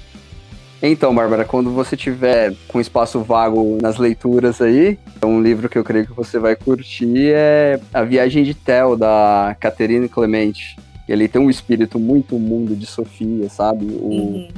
Então, 0.80 1.12
Bárbara, 1.12 1.44
quando 1.44 1.70
você 1.72 1.96
tiver 1.96 2.54
com 2.68 2.80
espaço 2.80 3.20
vago 3.20 3.78
nas 3.82 3.98
leituras 3.98 4.60
aí, 4.60 4.96
um 5.24 5.42
livro 5.42 5.68
que 5.68 5.76
eu 5.76 5.82
creio 5.82 6.06
que 6.06 6.12
você 6.12 6.38
vai 6.38 6.54
curtir 6.54 7.32
é 7.32 7.80
A 7.92 8.04
Viagem 8.04 8.44
de 8.44 8.54
Tel, 8.54 8.96
da 8.96 9.56
Caterine 9.58 10.08
Clemente. 10.08 10.76
Ele 11.08 11.26
tem 11.26 11.42
um 11.42 11.50
espírito 11.50 11.98
muito 11.98 12.38
mundo 12.38 12.76
de 12.76 12.86
Sofia, 12.86 13.48
sabe? 13.48 13.86
O, 13.86 14.08
uhum. 14.08 14.48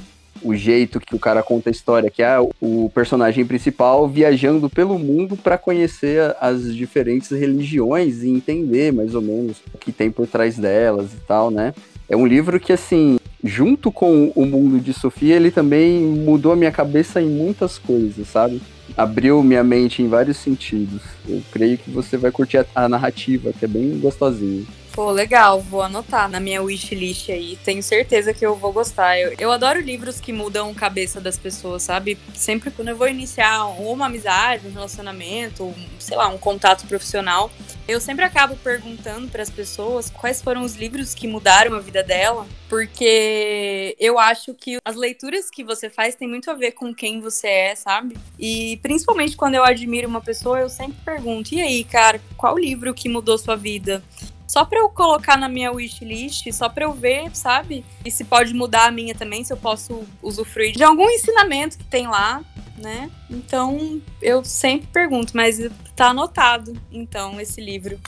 o 0.42 0.54
jeito 0.54 1.00
que 1.00 1.14
o 1.14 1.18
cara 1.18 1.42
conta 1.42 1.70
a 1.70 1.72
história, 1.72 2.10
que 2.10 2.22
é 2.22 2.36
o 2.60 2.90
personagem 2.92 3.46
principal 3.46 4.06
viajando 4.06 4.68
pelo 4.68 4.98
mundo 4.98 5.38
para 5.38 5.56
conhecer 5.56 6.36
as 6.38 6.74
diferentes 6.74 7.30
religiões 7.30 8.22
e 8.22 8.28
entender 8.28 8.92
mais 8.92 9.14
ou 9.14 9.22
menos 9.22 9.62
o 9.72 9.78
que 9.78 9.90
tem 9.90 10.10
por 10.10 10.26
trás 10.26 10.58
delas 10.58 11.14
e 11.14 11.20
tal, 11.26 11.50
né? 11.50 11.72
É 12.08 12.16
um 12.16 12.26
livro 12.26 12.58
que, 12.58 12.72
assim, 12.72 13.16
junto 13.42 13.90
com 13.90 14.32
o 14.34 14.46
mundo 14.46 14.80
de 14.80 14.92
Sofia, 14.92 15.36
ele 15.36 15.50
também 15.50 16.00
mudou 16.02 16.52
a 16.52 16.56
minha 16.56 16.70
cabeça 16.70 17.20
em 17.20 17.28
muitas 17.28 17.78
coisas, 17.78 18.28
sabe? 18.28 18.60
Abriu 18.96 19.42
minha 19.42 19.62
mente 19.62 20.02
em 20.02 20.08
vários 20.08 20.36
sentidos. 20.36 21.02
Eu 21.28 21.42
creio 21.52 21.78
que 21.78 21.90
você 21.90 22.16
vai 22.16 22.30
curtir 22.30 22.58
a, 22.58 22.66
a 22.74 22.88
narrativa, 22.88 23.52
que 23.52 23.64
é 23.64 23.68
bem 23.68 23.98
gostosinha. 23.98 24.64
Pô, 24.92 25.12
legal, 25.12 25.60
vou 25.60 25.82
anotar 25.82 26.28
na 26.28 26.40
minha 26.40 26.60
wishlist 26.60 27.30
aí. 27.30 27.56
Tenho 27.64 27.80
certeza 27.80 28.34
que 28.34 28.44
eu 28.44 28.56
vou 28.56 28.72
gostar. 28.72 29.16
Eu, 29.20 29.34
eu 29.38 29.52
adoro 29.52 29.80
livros 29.80 30.20
que 30.20 30.32
mudam 30.32 30.68
a 30.68 30.74
cabeça 30.74 31.20
das 31.20 31.38
pessoas, 31.38 31.84
sabe? 31.84 32.18
Sempre 32.34 32.72
quando 32.72 32.88
eu 32.88 32.96
vou 32.96 33.06
iniciar 33.06 33.66
uma 33.66 34.06
amizade, 34.06 34.66
um 34.66 34.72
relacionamento, 34.72 35.62
um, 35.62 35.74
sei 35.98 36.16
lá, 36.16 36.26
um 36.26 36.36
contato 36.36 36.88
profissional, 36.88 37.52
eu 37.86 38.00
sempre 38.00 38.24
acabo 38.24 38.56
perguntando 38.56 39.28
para 39.28 39.42
as 39.42 39.50
pessoas 39.50 40.10
quais 40.10 40.42
foram 40.42 40.62
os 40.62 40.74
livros 40.74 41.14
que 41.14 41.28
mudaram 41.28 41.76
a 41.76 41.80
vida 41.80 42.02
dela, 42.02 42.46
porque 42.68 43.96
eu 43.98 44.18
acho 44.18 44.54
que 44.54 44.78
as 44.84 44.96
leituras 44.96 45.50
que 45.50 45.62
você 45.62 45.88
faz 45.88 46.16
tem 46.16 46.28
muito 46.28 46.50
a 46.50 46.54
ver 46.54 46.72
com 46.72 46.92
quem 46.92 47.20
você 47.20 47.46
é, 47.46 47.74
sabe? 47.76 48.16
E 48.38 48.78
principalmente 48.82 49.36
quando 49.36 49.54
eu 49.54 49.64
admiro 49.64 50.08
uma 50.08 50.20
pessoa, 50.20 50.60
eu 50.60 50.68
sempre 50.68 50.98
pergunto: 51.04 51.54
e 51.54 51.60
aí, 51.60 51.84
cara, 51.84 52.20
qual 52.36 52.58
livro 52.58 52.92
que 52.92 53.08
mudou 53.08 53.38
sua 53.38 53.56
vida? 53.56 54.02
Só 54.50 54.64
para 54.64 54.80
eu 54.80 54.88
colocar 54.88 55.36
na 55.36 55.48
minha 55.48 55.70
wishlist, 55.70 56.50
só 56.50 56.68
para 56.68 56.84
eu 56.84 56.92
ver, 56.92 57.30
sabe? 57.32 57.84
E 58.04 58.10
se 58.10 58.24
pode 58.24 58.52
mudar 58.52 58.88
a 58.88 58.90
minha 58.90 59.14
também, 59.14 59.44
se 59.44 59.52
eu 59.52 59.56
posso 59.56 60.02
usufruir 60.20 60.72
de 60.72 60.82
algum 60.82 61.08
ensinamento 61.08 61.78
que 61.78 61.84
tem 61.84 62.08
lá, 62.08 62.44
né? 62.76 63.08
Então, 63.30 64.02
eu 64.20 64.44
sempre 64.44 64.88
pergunto, 64.88 65.36
mas 65.36 65.60
tá 65.94 66.08
anotado, 66.08 66.76
então, 66.90 67.40
esse 67.40 67.60
livro. 67.60 68.00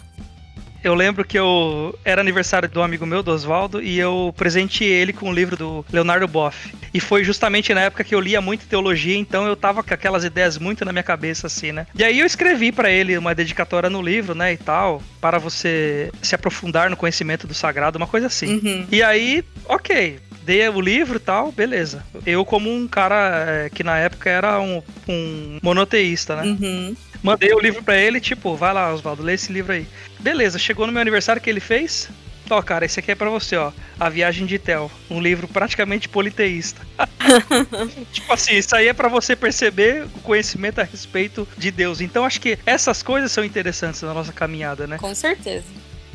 Eu 0.82 0.94
lembro 0.94 1.24
que 1.24 1.38
eu 1.38 1.98
era 2.04 2.20
aniversário 2.20 2.68
do 2.68 2.82
amigo 2.82 3.06
meu, 3.06 3.22
do 3.22 3.30
Oswaldo, 3.30 3.82
e 3.82 3.98
eu 3.98 4.34
presenteei 4.36 4.90
ele 4.90 5.12
com 5.12 5.28
um 5.28 5.32
livro 5.32 5.56
do 5.56 5.84
Leonardo 5.92 6.26
Boff. 6.26 6.74
E 6.92 7.00
foi 7.00 7.24
justamente 7.24 7.72
na 7.72 7.82
época 7.82 8.04
que 8.04 8.14
eu 8.14 8.20
lia 8.20 8.40
muito 8.40 8.66
teologia, 8.66 9.16
então 9.16 9.46
eu 9.46 9.56
tava 9.56 9.82
com 9.82 9.94
aquelas 9.94 10.24
ideias 10.24 10.58
muito 10.58 10.84
na 10.84 10.92
minha 10.92 11.02
cabeça, 11.02 11.46
assim, 11.46 11.72
né? 11.72 11.86
E 11.94 12.02
aí 12.02 12.20
eu 12.20 12.26
escrevi 12.26 12.72
para 12.72 12.90
ele 12.90 13.16
uma 13.16 13.34
dedicatória 13.34 13.88
no 13.88 14.02
livro, 14.02 14.34
né, 14.34 14.52
e 14.52 14.56
tal, 14.56 15.02
para 15.20 15.38
você 15.38 16.10
se 16.20 16.34
aprofundar 16.34 16.90
no 16.90 16.96
conhecimento 16.96 17.46
do 17.46 17.54
sagrado, 17.54 17.96
uma 17.96 18.06
coisa 18.06 18.26
assim. 18.26 18.56
Uhum. 18.56 18.86
E 18.90 19.02
aí, 19.02 19.44
ok, 19.66 20.18
dei 20.42 20.68
o 20.68 20.80
livro 20.80 21.16
e 21.16 21.20
tal, 21.20 21.52
beleza. 21.52 22.04
Eu, 22.26 22.44
como 22.44 22.72
um 22.72 22.86
cara 22.86 23.44
é, 23.46 23.70
que 23.70 23.82
na 23.82 23.98
época 23.98 24.28
era 24.28 24.60
um, 24.60 24.82
um 25.08 25.58
monoteísta, 25.62 26.36
né? 26.36 26.42
Uhum. 26.42 26.96
Mandei 27.22 27.52
o 27.52 27.60
livro 27.60 27.82
para 27.82 27.96
ele, 27.96 28.20
tipo, 28.20 28.56
vai 28.56 28.72
lá, 28.72 28.92
Oswaldo, 28.92 29.22
lê 29.22 29.34
esse 29.34 29.52
livro 29.52 29.72
aí. 29.72 29.86
Beleza, 30.18 30.58
chegou 30.58 30.86
no 30.86 30.92
meu 30.92 31.00
aniversário 31.00 31.40
que 31.40 31.48
ele 31.48 31.60
fez. 31.60 32.08
Ó, 32.50 32.60
cara, 32.60 32.84
esse 32.84 32.98
aqui 32.98 33.12
é 33.12 33.14
para 33.14 33.30
você, 33.30 33.56
ó. 33.56 33.72
A 33.98 34.08
Viagem 34.08 34.44
de 34.44 34.58
Tel, 34.58 34.90
um 35.08 35.20
livro 35.20 35.46
praticamente 35.46 36.08
politeísta. 36.08 36.82
tipo 38.12 38.32
assim, 38.32 38.56
isso 38.56 38.74
aí 38.74 38.88
é 38.88 38.92
para 38.92 39.08
você 39.08 39.36
perceber 39.36 40.04
o 40.04 40.20
conhecimento 40.20 40.80
a 40.80 40.84
respeito 40.84 41.46
de 41.56 41.70
Deus. 41.70 42.00
Então 42.00 42.24
acho 42.24 42.40
que 42.40 42.58
essas 42.66 43.02
coisas 43.02 43.30
são 43.30 43.44
interessantes 43.44 44.02
na 44.02 44.12
nossa 44.12 44.32
caminhada, 44.32 44.86
né? 44.86 44.98
Com 44.98 45.14
certeza 45.14 45.64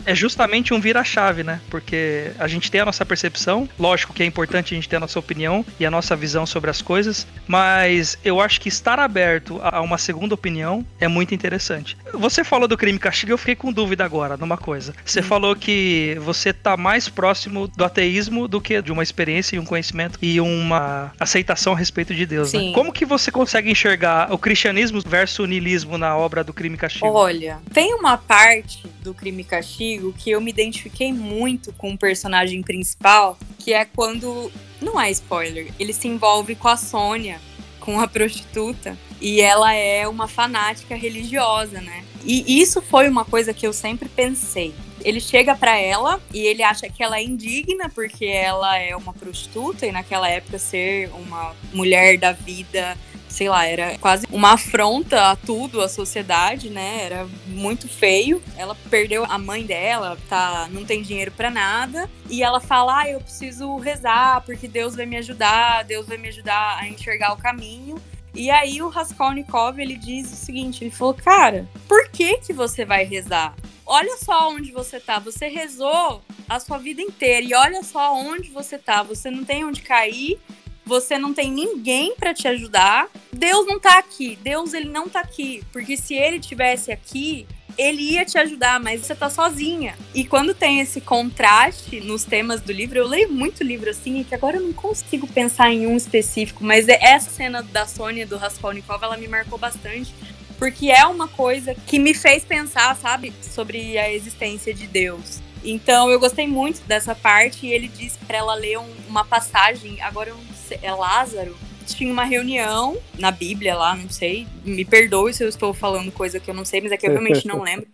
é 0.08 0.16
justamente 0.16 0.74
um 0.74 0.80
vira-chave, 0.80 1.44
né? 1.44 1.60
Porque 1.70 2.32
a 2.40 2.48
gente 2.48 2.72
tem 2.72 2.80
a 2.80 2.86
nossa 2.86 3.06
percepção, 3.06 3.68
lógico 3.78 4.14
que 4.14 4.24
é 4.24 4.26
importante 4.26 4.74
a 4.74 4.76
gente 4.76 4.88
ter 4.88 4.96
a 4.96 5.02
nossa 5.02 5.20
opinião 5.20 5.66
e 5.78 5.86
a 5.86 5.92
nossa 5.92 6.16
visão 6.16 6.46
sobre 6.46 6.70
as 6.70 6.82
coisas, 6.82 7.28
mas 7.46 8.18
eu 8.24 8.40
acho 8.40 8.62
que 8.62 8.70
estar 8.70 9.00
aberto 9.00 9.60
a 9.62 9.82
uma 9.82 9.98
segunda 9.98 10.34
opinião 10.34 10.86
é 11.00 11.10
muito 11.10 11.36
interessante. 11.36 11.98
Você 12.14 12.44
falou 12.44 12.70
do 12.70 12.78
crime 12.78 12.98
castigo, 12.98 13.34
eu 13.34 13.38
fiquei 13.38 13.56
com 13.56 13.72
dúvida 13.72 14.06
agora 14.06 14.38
numa 14.38 14.58
coisa. 14.58 14.96
Você 15.04 15.20
hum. 15.20 15.24
falou 15.24 15.56
que 15.56 16.18
você 16.22 16.54
tá 16.54 16.78
mais 16.78 17.10
próximo 17.10 17.68
do 17.68 17.84
ateísmo 17.84 18.48
do 18.48 18.62
que 18.62 18.82
de 18.82 18.94
uma 18.94 19.04
experiência 19.04 19.58
e 19.58 19.60
um 19.60 19.66
conhecimento 19.66 20.18
e 20.22 20.40
uma 20.40 21.12
aceitação 21.20 21.74
a 21.74 21.78
respeito 21.78 22.16
de 22.16 22.26
Deus, 22.26 22.54
né? 22.54 22.60
Sim. 22.60 22.68
né? 22.70 22.74
Como 22.74 22.94
que 22.94 23.06
você 23.06 23.30
consegue 23.30 23.70
enxergar 23.70 24.34
o 24.34 24.38
cristianismo 24.38 25.02
versus 25.06 25.40
o 25.40 25.46
niilismo 25.46 25.98
na 25.98 26.16
obra 26.16 26.46
do 26.46 26.54
crime 26.54 26.78
castigo? 26.78 27.08
Olha, 27.08 27.60
tem 27.74 27.94
uma 27.94 28.18
parte 28.18 28.86
do 29.02 29.14
crime 29.14 29.46
e 29.80 29.97
que 30.18 30.32
eu 30.32 30.42
me 30.42 30.52
identifiquei 30.52 31.12
muito 31.12 31.74
com 31.74 31.94
o 31.94 31.98
personagem 31.98 32.62
principal, 32.62 33.38
que 33.60 33.74
é 33.74 33.86
quando. 33.86 34.52
Não 34.82 35.00
é 35.00 35.10
spoiler, 35.10 35.72
ele 35.80 35.92
se 35.92 36.08
envolve 36.08 36.56
com 36.56 36.68
a 36.68 36.78
Sônia, 36.78 37.42
com 37.80 38.00
a 38.00 38.08
prostituta, 38.08 38.96
e 39.20 39.42
ela 39.42 39.74
é 39.74 40.08
uma 40.08 40.28
fanática 40.28 40.96
religiosa, 40.96 41.82
né? 41.82 42.04
E 42.24 42.62
isso 42.62 42.82
foi 42.82 43.08
uma 43.08 43.24
coisa 43.24 43.54
que 43.54 43.66
eu 43.66 43.74
sempre 43.74 44.10
pensei. 44.10 44.74
Ele 45.04 45.22
chega 45.22 45.56
para 45.56 45.78
ela 45.78 46.20
e 46.34 46.40
ele 46.40 46.62
acha 46.62 46.90
que 46.90 47.02
ela 47.02 47.18
é 47.18 47.24
indigna 47.24 47.90
porque 47.90 48.26
ela 48.26 48.78
é 48.78 48.96
uma 48.96 49.14
prostituta 49.14 49.86
e 49.86 49.92
naquela 49.92 50.28
época 50.28 50.60
ser 50.60 51.10
uma 51.14 51.56
mulher 51.74 52.18
da 52.18 52.34
vida 52.34 52.98
sei 53.38 53.50
lá, 53.50 53.68
era 53.68 53.96
quase 54.00 54.26
uma 54.32 54.54
afronta 54.54 55.30
a 55.30 55.36
tudo, 55.36 55.80
a 55.80 55.88
sociedade, 55.88 56.72
né? 56.72 57.04
Era 57.04 57.28
muito 57.46 57.88
feio. 57.88 58.42
Ela 58.58 58.76
perdeu 58.90 59.24
a 59.26 59.38
mãe 59.38 59.64
dela, 59.64 60.18
tá, 60.28 60.68
não 60.72 60.84
tem 60.84 61.04
dinheiro 61.04 61.32
para 61.32 61.52
nada, 61.52 62.10
e 62.32 62.42
ela 62.42 62.60
fala: 62.60 63.02
"Ah, 63.02 63.10
eu 63.10 63.22
preciso 63.22 63.78
rezar 63.78 64.42
porque 64.42 64.68
Deus 64.68 64.96
vai 64.96 65.06
me 65.06 65.18
ajudar, 65.18 65.84
Deus 65.84 66.08
vai 66.08 66.18
me 66.18 66.30
ajudar 66.30 66.80
a 66.80 66.88
enxergar 66.88 67.32
o 67.34 67.38
caminho". 67.38 68.02
E 68.34 68.50
aí 68.50 68.82
o 68.82 68.90
Raskolnikov, 68.90 69.80
ele 69.80 69.98
diz 69.98 70.34
o 70.34 70.36
seguinte, 70.36 70.84
ele 70.84 70.90
falou: 70.90 71.14
"Cara, 71.14 71.68
por 71.88 72.10
que 72.10 72.40
que 72.40 72.52
você 72.52 72.86
vai 72.86 73.04
rezar? 73.04 73.56
Olha 73.86 74.18
só 74.18 74.50
onde 74.50 74.72
você 74.72 75.00
tá. 75.00 75.20
Você 75.20 75.48
rezou 75.48 76.24
a 76.50 76.60
sua 76.60 76.80
vida 76.80 77.04
inteira 77.04 77.46
e 77.46 77.54
olha 77.54 77.84
só 77.84 78.16
onde 78.16 78.50
você 78.50 78.80
tá. 78.80 79.04
Você 79.04 79.30
não 79.30 79.46
tem 79.46 79.64
onde 79.64 79.82
cair, 79.82 80.40
você 80.88 81.20
não 81.20 81.34
tem 81.34 81.52
ninguém 81.52 82.16
para 82.16 82.34
te 82.34 82.48
ajudar. 82.48 83.10
Deus 83.32 83.68
não 83.68 83.80
tá 83.80 83.98
aqui. 83.98 84.38
Deus 84.42 84.74
ele 84.74 84.90
não 84.90 85.10
tá 85.10 85.20
aqui, 85.20 85.64
porque 85.72 85.98
se 85.98 86.16
ele 86.16 86.40
tivesse 86.40 86.92
aqui, 86.92 87.46
ele 87.78 88.14
ia 88.14 88.26
te 88.26 88.38
ajudar, 88.38 88.80
mas 88.80 89.02
você 89.02 89.14
tá 89.14 89.30
sozinha. 89.30 89.96
E 90.16 90.26
quando 90.26 90.56
tem 90.56 90.80
esse 90.80 91.00
contraste 91.00 92.00
nos 92.00 92.24
temas 92.24 92.62
do 92.62 92.72
livro, 92.72 92.98
eu 92.98 93.08
leio 93.08 93.32
muito 93.32 93.64
livro 93.64 93.90
assim, 93.90 94.24
que 94.24 94.34
agora 94.34 94.58
eu 94.58 94.64
não 94.64 94.74
consigo 94.74 95.28
pensar 95.28 95.72
em 95.72 95.86
um 95.86 95.96
específico, 95.96 96.64
mas 96.64 96.88
é 96.88 96.98
essa 97.00 97.30
cena 97.30 97.62
da 97.62 97.86
Sônia 97.86 98.26
do 98.26 98.38
Raskolnikov, 98.38 99.04
ela 99.04 99.18
me 99.18 99.28
marcou 99.28 99.60
bastante, 99.60 100.14
porque 100.58 100.90
é 100.90 101.06
uma 101.06 101.28
coisa 101.28 101.76
que 101.76 102.00
me 102.00 102.16
fez 102.16 102.44
pensar, 102.44 102.96
sabe, 102.96 103.32
sobre 103.42 103.98
a 103.98 104.12
existência 104.12 104.74
de 104.74 104.88
Deus. 104.88 105.40
Então 105.70 106.10
eu 106.10 106.20
gostei 106.20 106.48
muito 106.48 106.82
dessa 106.88 107.14
parte 107.14 107.66
e 107.66 107.74
ele 107.74 107.88
disse 107.88 108.18
para 108.20 108.38
ela 108.38 108.54
ler 108.56 108.80
um, 108.80 108.90
uma 109.08 109.26
passagem, 109.26 110.02
agora 110.02 110.30
eu 110.30 110.36
não 110.36 110.58
é 110.82 110.92
Lázaro, 110.94 111.56
tinha 111.86 112.12
uma 112.12 112.26
reunião 112.26 112.98
na 113.18 113.32
Bíblia 113.32 113.76
lá, 113.76 113.96
não 113.96 114.10
sei, 114.10 114.48
me 114.64 114.84
perdoe 114.84 115.34
se 115.34 115.44
eu 115.44 115.50
estou 115.50 115.74
falando 115.74 116.12
coisa 116.12 116.40
que 116.40 116.50
eu 116.50 116.54
não 116.54 116.66
sei, 116.66 116.82
mas 116.82 116.92
é 116.92 116.98
que 116.98 117.08
eu 117.08 117.12
realmente 117.12 117.48
não 117.48 117.62
lembro. 117.64 117.88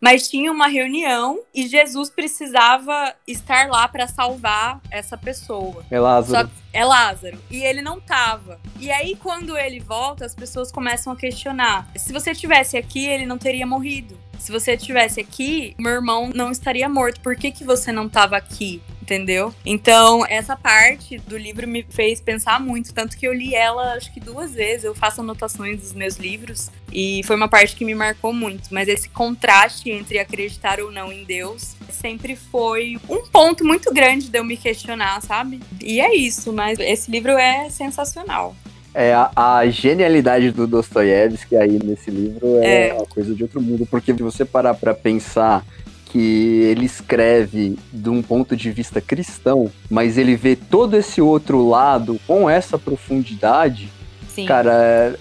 Mas 0.00 0.30
tinha 0.30 0.50
uma 0.50 0.66
reunião 0.66 1.40
e 1.54 1.68
Jesus 1.68 2.08
precisava 2.08 3.14
estar 3.26 3.68
lá 3.68 3.86
para 3.86 4.08
salvar 4.08 4.80
essa 4.90 5.16
pessoa. 5.16 5.84
É 5.90 6.00
Lázaro. 6.00 6.48
Só, 6.48 6.54
é 6.72 6.82
Lázaro. 6.82 7.38
E 7.50 7.62
ele 7.62 7.82
não 7.82 8.00
tava. 8.00 8.58
E 8.78 8.90
aí, 8.90 9.14
quando 9.14 9.58
ele 9.58 9.78
volta, 9.78 10.24
as 10.24 10.34
pessoas 10.34 10.72
começam 10.72 11.12
a 11.12 11.16
questionar: 11.16 11.86
se 11.94 12.14
você 12.14 12.34
tivesse 12.34 12.78
aqui, 12.78 13.06
ele 13.06 13.26
não 13.26 13.36
teria 13.36 13.66
morrido. 13.66 14.18
Se 14.40 14.50
você 14.50 14.72
estivesse 14.72 15.20
aqui, 15.20 15.74
meu 15.78 15.92
irmão 15.92 16.30
não 16.34 16.50
estaria 16.50 16.88
morto. 16.88 17.20
Por 17.20 17.36
que, 17.36 17.50
que 17.52 17.62
você 17.62 17.92
não 17.92 18.06
estava 18.06 18.36
aqui? 18.36 18.82
Entendeu? 19.02 19.52
Então, 19.66 20.24
essa 20.26 20.56
parte 20.56 21.18
do 21.18 21.36
livro 21.36 21.66
me 21.66 21.82
fez 21.82 22.20
pensar 22.20 22.60
muito. 22.60 22.94
Tanto 22.94 23.16
que 23.16 23.26
eu 23.26 23.34
li 23.34 23.54
ela, 23.54 23.94
acho 23.94 24.12
que 24.12 24.20
duas 24.20 24.54
vezes. 24.54 24.84
Eu 24.84 24.94
faço 24.94 25.20
anotações 25.20 25.80
dos 25.80 25.92
meus 25.92 26.16
livros. 26.16 26.70
E 26.92 27.20
foi 27.24 27.36
uma 27.36 27.48
parte 27.48 27.76
que 27.76 27.84
me 27.84 27.94
marcou 27.94 28.32
muito. 28.32 28.72
Mas 28.72 28.88
esse 28.88 29.08
contraste 29.08 29.90
entre 29.90 30.18
acreditar 30.18 30.80
ou 30.80 30.90
não 30.90 31.12
em 31.12 31.24
Deus 31.24 31.74
sempre 31.90 32.34
foi 32.34 32.98
um 33.08 33.26
ponto 33.26 33.64
muito 33.64 33.92
grande 33.92 34.28
de 34.28 34.38
eu 34.38 34.44
me 34.44 34.56
questionar, 34.56 35.20
sabe? 35.20 35.60
E 35.82 36.00
é 36.00 36.14
isso, 36.14 36.52
mas 36.52 36.78
esse 36.78 37.10
livro 37.10 37.32
é 37.32 37.68
sensacional. 37.68 38.56
É, 38.92 39.14
a, 39.14 39.30
a, 39.36 39.68
genialidade 39.68 40.50
do 40.50 40.66
Dostoiévski 40.66 41.56
aí 41.56 41.78
nesse 41.82 42.10
livro 42.10 42.58
é, 42.58 42.88
é, 42.88 42.94
uma 42.94 43.06
coisa 43.06 43.34
de 43.34 43.42
outro 43.42 43.60
mundo, 43.60 43.86
porque 43.86 44.12
se 44.12 44.22
você 44.22 44.44
parar 44.44 44.74
para 44.74 44.92
pensar 44.92 45.64
que 46.06 46.62
ele 46.62 46.86
escreve 46.86 47.78
de 47.92 48.10
um 48.10 48.20
ponto 48.20 48.56
de 48.56 48.70
vista 48.72 49.00
cristão, 49.00 49.70
mas 49.88 50.18
ele 50.18 50.34
vê 50.34 50.56
todo 50.56 50.96
esse 50.96 51.20
outro 51.20 51.66
lado 51.68 52.20
com 52.26 52.50
essa 52.50 52.76
profundidade, 52.76 53.88
Sim. 54.28 54.44
cara, 54.44 54.72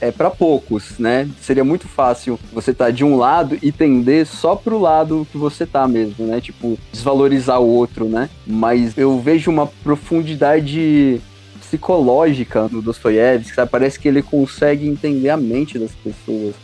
é, 0.01 0.08
é 0.08 0.12
para 0.12 0.32
poucos, 0.32 0.97
né? 0.97 1.29
Seria 1.39 1.63
muito 1.63 1.88
fácil 1.88 2.39
você 2.51 2.71
estar 2.71 2.86
tá 2.86 2.91
de 2.91 3.03
um 3.03 3.17
lado 3.17 3.58
e 3.62 3.71
tender 3.71 4.25
só 4.25 4.55
pro 4.55 4.79
lado 4.79 5.27
que 5.32 5.38
você 5.38 5.63
tá 5.63 5.88
mesmo, 5.88 6.25
né? 6.25 6.41
Tipo, 6.41 6.77
desvalorizar 6.91 7.62
o 7.62 7.67
outro, 7.67 8.05
né? 8.05 8.27
Mas 8.47 8.97
eu 8.97 9.19
vejo 9.19 9.51
uma 9.51 9.67
profundidade 9.67 11.21
psicológica 11.59 12.67
no 12.67 12.81
Dostoiévski, 12.81 13.55
sabe? 13.55 13.71
Parece 13.71 13.99
que 13.99 14.07
ele 14.07 14.21
consegue 14.21 14.88
entender 14.88 15.29
a 15.29 15.38
mente 15.38 15.77
das 15.77 15.91
pessoas. 15.91 16.55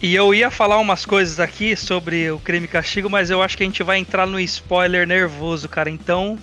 E 0.00 0.14
eu 0.14 0.32
ia 0.32 0.50
falar 0.50 0.78
umas 0.78 1.04
coisas 1.04 1.40
aqui 1.40 1.74
sobre 1.74 2.30
o 2.30 2.38
crime 2.38 2.66
e 2.66 2.68
castigo, 2.68 3.10
mas 3.10 3.30
eu 3.30 3.42
acho 3.42 3.56
que 3.56 3.64
a 3.64 3.66
gente 3.66 3.82
vai 3.82 3.98
entrar 3.98 4.26
no 4.26 4.38
spoiler 4.38 5.06
nervoso, 5.06 5.68
cara. 5.68 5.90
Então, 5.90 6.38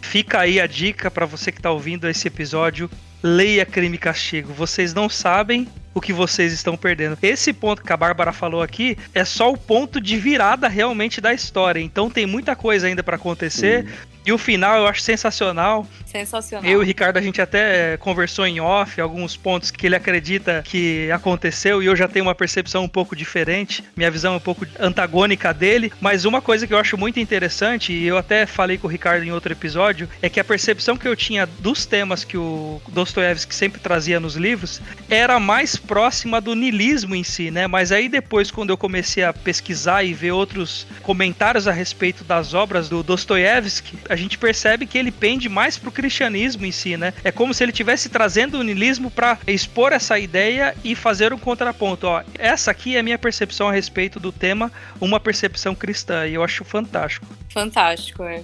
fica 0.00 0.40
aí 0.40 0.60
a 0.60 0.66
dica 0.66 1.10
para 1.10 1.26
você 1.26 1.50
que 1.50 1.60
tá 1.60 1.72
ouvindo 1.72 2.08
esse 2.08 2.28
episódio. 2.28 2.88
Leia 3.22 3.66
Crime 3.66 3.96
e 3.96 3.98
Castigo. 3.98 4.52
Vocês 4.52 4.94
não 4.94 5.08
sabem 5.08 5.68
o 5.92 6.00
que 6.00 6.12
vocês 6.12 6.52
estão 6.52 6.76
perdendo. 6.76 7.18
Esse 7.22 7.52
ponto 7.52 7.82
que 7.82 7.92
a 7.92 7.96
Bárbara 7.96 8.32
falou 8.32 8.62
aqui 8.62 8.96
é 9.12 9.24
só 9.24 9.52
o 9.52 9.56
ponto 9.56 10.00
de 10.00 10.16
virada 10.16 10.68
realmente 10.68 11.20
da 11.20 11.34
história. 11.34 11.80
Então 11.80 12.08
tem 12.08 12.26
muita 12.26 12.54
coisa 12.56 12.86
ainda 12.86 13.02
para 13.02 13.16
acontecer. 13.16 13.84
Sim. 13.84 13.92
E 14.24 14.32
o 14.32 14.38
final 14.38 14.76
eu 14.76 14.86
acho 14.86 15.00
sensacional. 15.00 15.86
Sensacional. 16.04 16.68
Eu 16.68 16.80
e 16.80 16.82
o 16.82 16.86
Ricardo, 16.86 17.16
a 17.16 17.22
gente 17.22 17.40
até 17.40 17.96
conversou 17.98 18.46
em 18.46 18.60
off 18.60 19.00
alguns 19.00 19.36
pontos 19.36 19.70
que 19.70 19.86
ele 19.86 19.96
acredita 19.96 20.62
que 20.64 21.10
aconteceu 21.10 21.82
e 21.82 21.86
eu 21.86 21.96
já 21.96 22.08
tenho 22.08 22.26
uma 22.26 22.34
percepção 22.34 22.84
um 22.84 22.88
pouco 22.88 23.14
diferente, 23.14 23.84
minha 23.96 24.10
visão 24.10 24.34
é 24.34 24.36
um 24.36 24.40
pouco 24.40 24.66
antagônica 24.78 25.52
dele. 25.54 25.92
Mas 26.00 26.24
uma 26.24 26.42
coisa 26.42 26.66
que 26.66 26.74
eu 26.74 26.78
acho 26.78 26.96
muito 26.98 27.20
interessante, 27.20 27.92
e 27.92 28.06
eu 28.06 28.18
até 28.18 28.46
falei 28.46 28.76
com 28.76 28.86
o 28.86 28.90
Ricardo 28.90 29.24
em 29.24 29.32
outro 29.32 29.52
episódio, 29.52 30.08
é 30.20 30.28
que 30.28 30.40
a 30.40 30.44
percepção 30.44 30.96
que 30.96 31.06
eu 31.06 31.16
tinha 31.16 31.46
dos 31.46 31.86
temas 31.86 32.24
que 32.24 32.36
o 32.36 32.80
Dostoiévski 32.88 33.54
sempre 33.54 33.80
trazia 33.80 34.20
nos 34.20 34.36
livros 34.36 34.80
era 35.08 35.38
mais 35.38 35.76
próxima 35.76 36.40
do 36.40 36.54
nilismo 36.54 37.14
em 37.14 37.24
si, 37.24 37.50
né? 37.50 37.66
Mas 37.66 37.92
aí 37.92 38.08
depois, 38.08 38.50
quando 38.50 38.70
eu 38.70 38.76
comecei 38.76 39.24
a 39.24 39.32
pesquisar 39.32 40.02
e 40.02 40.12
ver 40.12 40.32
outros 40.32 40.86
comentários 41.02 41.66
a 41.68 41.72
respeito 41.72 42.24
das 42.24 42.52
obras 42.54 42.88
do 42.88 43.02
Dostoiévski, 43.02 43.98
a 44.10 44.16
gente 44.16 44.36
percebe 44.36 44.86
que 44.86 44.98
ele 44.98 45.12
pende 45.12 45.48
mais 45.48 45.78
pro 45.78 45.92
cristianismo 45.92 46.66
em 46.66 46.72
si, 46.72 46.96
né? 46.96 47.14
É 47.22 47.30
como 47.30 47.54
se 47.54 47.62
ele 47.62 47.70
tivesse 47.70 48.08
trazendo 48.08 48.58
o 48.58 48.62
niilismo 48.62 49.08
para 49.08 49.38
expor 49.46 49.92
essa 49.92 50.18
ideia 50.18 50.74
e 50.82 50.96
fazer 50.96 51.32
um 51.32 51.38
contraponto. 51.38 52.08
Ó, 52.08 52.22
essa 52.36 52.72
aqui 52.72 52.96
é 52.96 52.98
a 52.98 53.02
minha 53.04 53.18
percepção 53.18 53.68
a 53.68 53.72
respeito 53.72 54.18
do 54.18 54.32
tema, 54.32 54.72
uma 55.00 55.20
percepção 55.20 55.76
cristã, 55.76 56.26
e 56.26 56.34
eu 56.34 56.42
acho 56.42 56.64
fantástico. 56.64 57.24
Fantástico, 57.48 58.24
é 58.24 58.42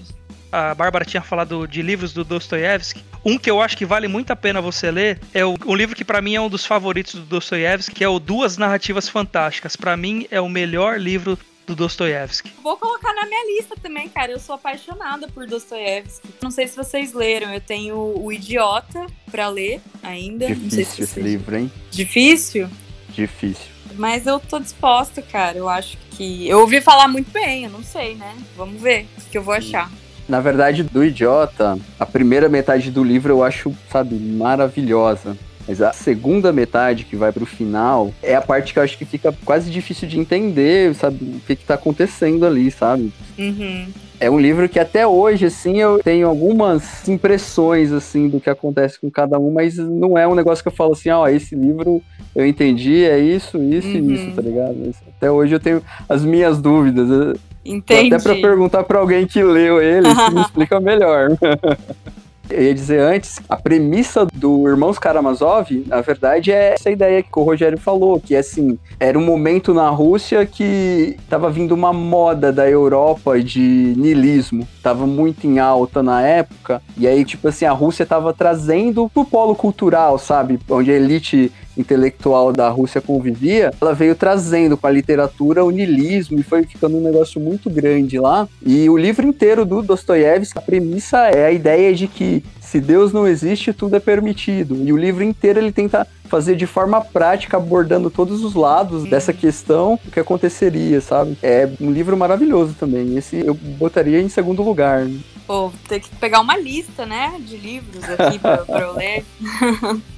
a 0.52 0.74
Bárbara 0.74 1.04
tinha 1.04 1.20
falado 1.20 1.66
de 1.66 1.82
livros 1.82 2.12
do 2.12 2.24
Dostoiévski. 2.24 3.04
Um 3.24 3.36
que 3.36 3.50
eu 3.50 3.60
acho 3.60 3.76
que 3.76 3.84
vale 3.84 4.06
muito 4.06 4.30
a 4.30 4.36
pena 4.36 4.60
você 4.60 4.90
ler 4.90 5.18
é 5.34 5.44
o, 5.44 5.56
um 5.66 5.74
livro 5.74 5.96
que 5.96 6.04
para 6.04 6.22
mim 6.22 6.36
é 6.36 6.40
um 6.40 6.48
dos 6.48 6.64
favoritos 6.64 7.14
do 7.14 7.26
Dostoiévski, 7.26 7.96
que 7.96 8.04
é 8.04 8.08
o 8.08 8.20
Duas 8.20 8.56
Narrativas 8.56 9.08
Fantásticas. 9.08 9.74
Para 9.74 9.96
mim 9.96 10.26
é 10.30 10.40
o 10.40 10.48
melhor 10.48 11.00
livro 11.00 11.36
do 11.66 11.74
Dostoiévski. 11.74 12.52
Vou 12.62 12.76
colocar 12.76 13.12
na 13.14 13.26
minha 13.26 13.56
lista 13.56 13.74
também, 13.82 14.08
cara. 14.08 14.32
Eu 14.32 14.38
sou 14.38 14.54
apaixonada 14.54 15.26
por 15.28 15.46
Dostoiévski. 15.46 16.28
Não 16.40 16.50
sei 16.50 16.68
se 16.68 16.76
vocês 16.76 17.12
leram, 17.12 17.52
eu 17.52 17.60
tenho 17.60 17.96
O 17.96 18.32
Idiota 18.32 19.06
para 19.30 19.48
ler 19.48 19.80
ainda. 20.02 20.46
Difícil 20.46 20.84
se 20.84 21.02
esse 21.02 21.20
livro, 21.20 21.56
hein? 21.56 21.70
Difícil? 21.90 22.68
Difícil. 23.08 23.66
Mas 23.94 24.26
eu 24.26 24.38
tô 24.38 24.58
disposta, 24.60 25.20
cara. 25.20 25.58
Eu 25.58 25.68
acho 25.68 25.98
que. 26.10 26.48
Eu 26.48 26.60
ouvi 26.60 26.80
falar 26.80 27.08
muito 27.08 27.30
bem, 27.32 27.64
eu 27.64 27.70
não 27.70 27.82
sei, 27.82 28.14
né? 28.14 28.34
Vamos 28.56 28.80
ver 28.80 29.06
o 29.18 29.30
que 29.30 29.36
eu 29.36 29.42
vou 29.42 29.54
achar. 29.54 29.90
Na 30.28 30.40
verdade, 30.40 30.82
do 30.82 31.04
Idiota, 31.04 31.78
a 31.98 32.06
primeira 32.06 32.48
metade 32.48 32.90
do 32.90 33.02
livro 33.02 33.32
eu 33.32 33.44
acho, 33.44 33.74
sabe, 33.90 34.16
maravilhosa. 34.16 35.36
Mas 35.66 35.82
a 35.82 35.92
segunda 35.92 36.52
metade, 36.52 37.04
que 37.04 37.16
vai 37.16 37.32
pro 37.32 37.44
final, 37.44 38.12
é 38.22 38.34
a 38.34 38.40
parte 38.40 38.72
que 38.72 38.78
eu 38.78 38.82
acho 38.82 38.96
que 38.96 39.04
fica 39.04 39.34
quase 39.44 39.70
difícil 39.70 40.08
de 40.08 40.18
entender, 40.18 40.94
sabe? 40.94 41.16
O 41.22 41.40
que 41.40 41.56
que 41.56 41.64
tá 41.64 41.74
acontecendo 41.74 42.46
ali, 42.46 42.70
sabe? 42.70 43.12
Uhum. 43.38 43.88
É 44.18 44.30
um 44.30 44.40
livro 44.40 44.68
que 44.68 44.78
até 44.78 45.06
hoje, 45.06 45.46
assim, 45.46 45.78
eu 45.78 46.00
tenho 46.02 46.26
algumas 46.28 47.06
impressões, 47.06 47.92
assim, 47.92 48.28
do 48.28 48.40
que 48.40 48.48
acontece 48.48 48.98
com 48.98 49.10
cada 49.10 49.38
um, 49.38 49.52
mas 49.52 49.76
não 49.76 50.16
é 50.16 50.26
um 50.26 50.34
negócio 50.34 50.62
que 50.62 50.68
eu 50.68 50.72
falo 50.72 50.92
assim, 50.92 51.10
ó, 51.10 51.24
oh, 51.24 51.28
esse 51.28 51.54
livro 51.54 52.02
eu 52.34 52.46
entendi, 52.46 53.04
é 53.04 53.18
isso, 53.18 53.58
isso 53.62 53.88
e 53.88 54.14
isso, 54.14 54.24
uhum. 54.26 54.34
tá 54.34 54.42
ligado? 54.42 54.94
Até 55.16 55.30
hoje 55.30 55.54
eu 55.54 55.60
tenho 55.60 55.82
as 56.08 56.24
minhas 56.24 56.60
dúvidas. 56.60 57.38
Entendi. 57.64 58.14
Até 58.14 58.22
pra 58.22 58.34
perguntar 58.36 58.84
pra 58.84 59.00
alguém 59.00 59.26
que 59.26 59.42
leu 59.42 59.82
ele, 59.82 60.08
se 60.14 60.34
me 60.34 60.40
explica 60.44 60.80
melhor. 60.80 61.30
Eu 62.48 62.62
ia 62.62 62.74
dizer 62.74 63.00
antes, 63.00 63.40
a 63.48 63.56
premissa 63.56 64.26
do 64.32 64.68
Irmãos 64.68 64.98
Karamazov, 64.98 65.84
na 65.86 66.00
verdade, 66.00 66.52
é 66.52 66.74
essa 66.74 66.90
ideia 66.90 67.22
que 67.22 67.28
o 67.34 67.42
Rogério 67.42 67.78
falou, 67.78 68.20
que 68.20 68.36
assim, 68.36 68.78
era 69.00 69.18
um 69.18 69.24
momento 69.24 69.74
na 69.74 69.88
Rússia 69.88 70.46
que 70.46 71.16
estava 71.18 71.50
vindo 71.50 71.72
uma 71.72 71.92
moda 71.92 72.52
da 72.52 72.68
Europa 72.68 73.40
de 73.40 73.94
niilismo, 73.96 74.66
estava 74.76 75.06
muito 75.06 75.46
em 75.46 75.58
alta 75.58 76.02
na 76.02 76.22
época, 76.22 76.80
e 76.96 77.06
aí, 77.06 77.24
tipo 77.24 77.48
assim, 77.48 77.64
a 77.64 77.72
Rússia 77.72 78.04
estava 78.04 78.32
trazendo 78.32 79.08
pro 79.08 79.24
polo 79.24 79.54
cultural, 79.54 80.18
sabe, 80.18 80.58
onde 80.68 80.90
a 80.90 80.94
elite 80.94 81.52
intelectual 81.76 82.52
da 82.52 82.68
Rússia 82.68 83.00
convivia, 83.00 83.72
ela 83.80 83.94
veio 83.94 84.14
trazendo 84.14 84.76
com 84.76 84.86
a 84.86 84.90
literatura 84.90 85.64
o 85.64 85.70
niilismo 85.70 86.38
e 86.38 86.42
foi 86.42 86.64
ficando 86.64 86.96
um 86.96 87.02
negócio 87.02 87.40
muito 87.40 87.68
grande 87.68 88.18
lá. 88.18 88.48
E 88.64 88.88
o 88.88 88.96
livro 88.96 89.26
inteiro 89.26 89.64
do 89.64 89.82
Dostoiévski, 89.82 90.58
a 90.58 90.62
premissa 90.62 91.18
é 91.28 91.46
a 91.46 91.52
ideia 91.52 91.94
de 91.94 92.06
que 92.06 92.44
se 92.60 92.80
Deus 92.80 93.12
não 93.12 93.28
existe, 93.28 93.72
tudo 93.72 93.94
é 93.94 94.00
permitido. 94.00 94.76
E 94.84 94.92
o 94.92 94.96
livro 94.96 95.22
inteiro 95.22 95.60
ele 95.60 95.70
tenta 95.70 96.06
fazer 96.26 96.56
de 96.56 96.66
forma 96.66 97.00
prática, 97.00 97.56
abordando 97.56 98.10
todos 98.10 98.42
os 98.42 98.54
lados 98.54 99.04
uhum. 99.04 99.08
dessa 99.08 99.32
questão, 99.32 99.94
o 100.04 100.10
que 100.10 100.18
aconteceria, 100.18 101.00
sabe? 101.00 101.38
É 101.40 101.70
um 101.80 101.92
livro 101.92 102.16
maravilhoso 102.16 102.74
também. 102.74 103.16
Esse 103.16 103.38
eu 103.38 103.54
botaria 103.54 104.20
em 104.20 104.28
segundo 104.28 104.62
lugar. 104.62 105.06
Pô, 105.46 105.72
tem 105.88 106.00
que 106.00 106.10
pegar 106.16 106.40
uma 106.40 106.56
lista, 106.56 107.06
né, 107.06 107.36
de 107.38 107.56
livros 107.56 108.02
aqui 108.04 108.38
pra, 108.38 108.58
pra 108.58 108.80
eu 108.80 108.94
ler. 108.94 109.24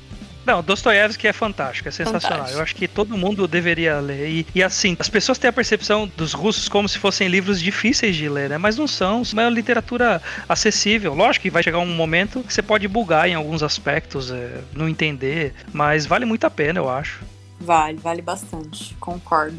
Não, 0.48 0.62
Dostoiévski 0.62 1.28
é 1.28 1.32
fantástico, 1.34 1.90
é 1.90 1.92
sensacional. 1.92 2.38
Fantástico. 2.38 2.58
Eu 2.58 2.62
acho 2.62 2.74
que 2.74 2.88
todo 2.88 3.18
mundo 3.18 3.46
deveria 3.46 4.00
ler. 4.00 4.30
E, 4.30 4.46
e, 4.54 4.62
assim, 4.62 4.96
as 4.98 5.06
pessoas 5.06 5.36
têm 5.36 5.50
a 5.50 5.52
percepção 5.52 6.10
dos 6.16 6.32
russos 6.32 6.70
como 6.70 6.88
se 6.88 6.98
fossem 6.98 7.28
livros 7.28 7.60
difíceis 7.60 8.16
de 8.16 8.30
ler, 8.30 8.48
né? 8.48 8.56
Mas 8.56 8.78
não 8.78 8.88
são. 8.88 9.20
É 9.36 9.40
uma 9.42 9.50
literatura 9.50 10.22
acessível. 10.48 11.12
Lógico 11.12 11.42
que 11.42 11.50
vai 11.50 11.62
chegar 11.62 11.80
um 11.80 11.94
momento 11.94 12.42
que 12.42 12.54
você 12.54 12.62
pode 12.62 12.88
bugar 12.88 13.28
em 13.28 13.34
alguns 13.34 13.62
aspectos, 13.62 14.30
é, 14.30 14.62
não 14.72 14.88
entender, 14.88 15.52
mas 15.70 16.06
vale 16.06 16.24
muito 16.24 16.44
a 16.46 16.50
pena, 16.50 16.78
eu 16.78 16.88
acho. 16.88 17.20
Vale, 17.60 17.98
vale 17.98 18.22
bastante. 18.22 18.96
Concordo. 18.98 19.58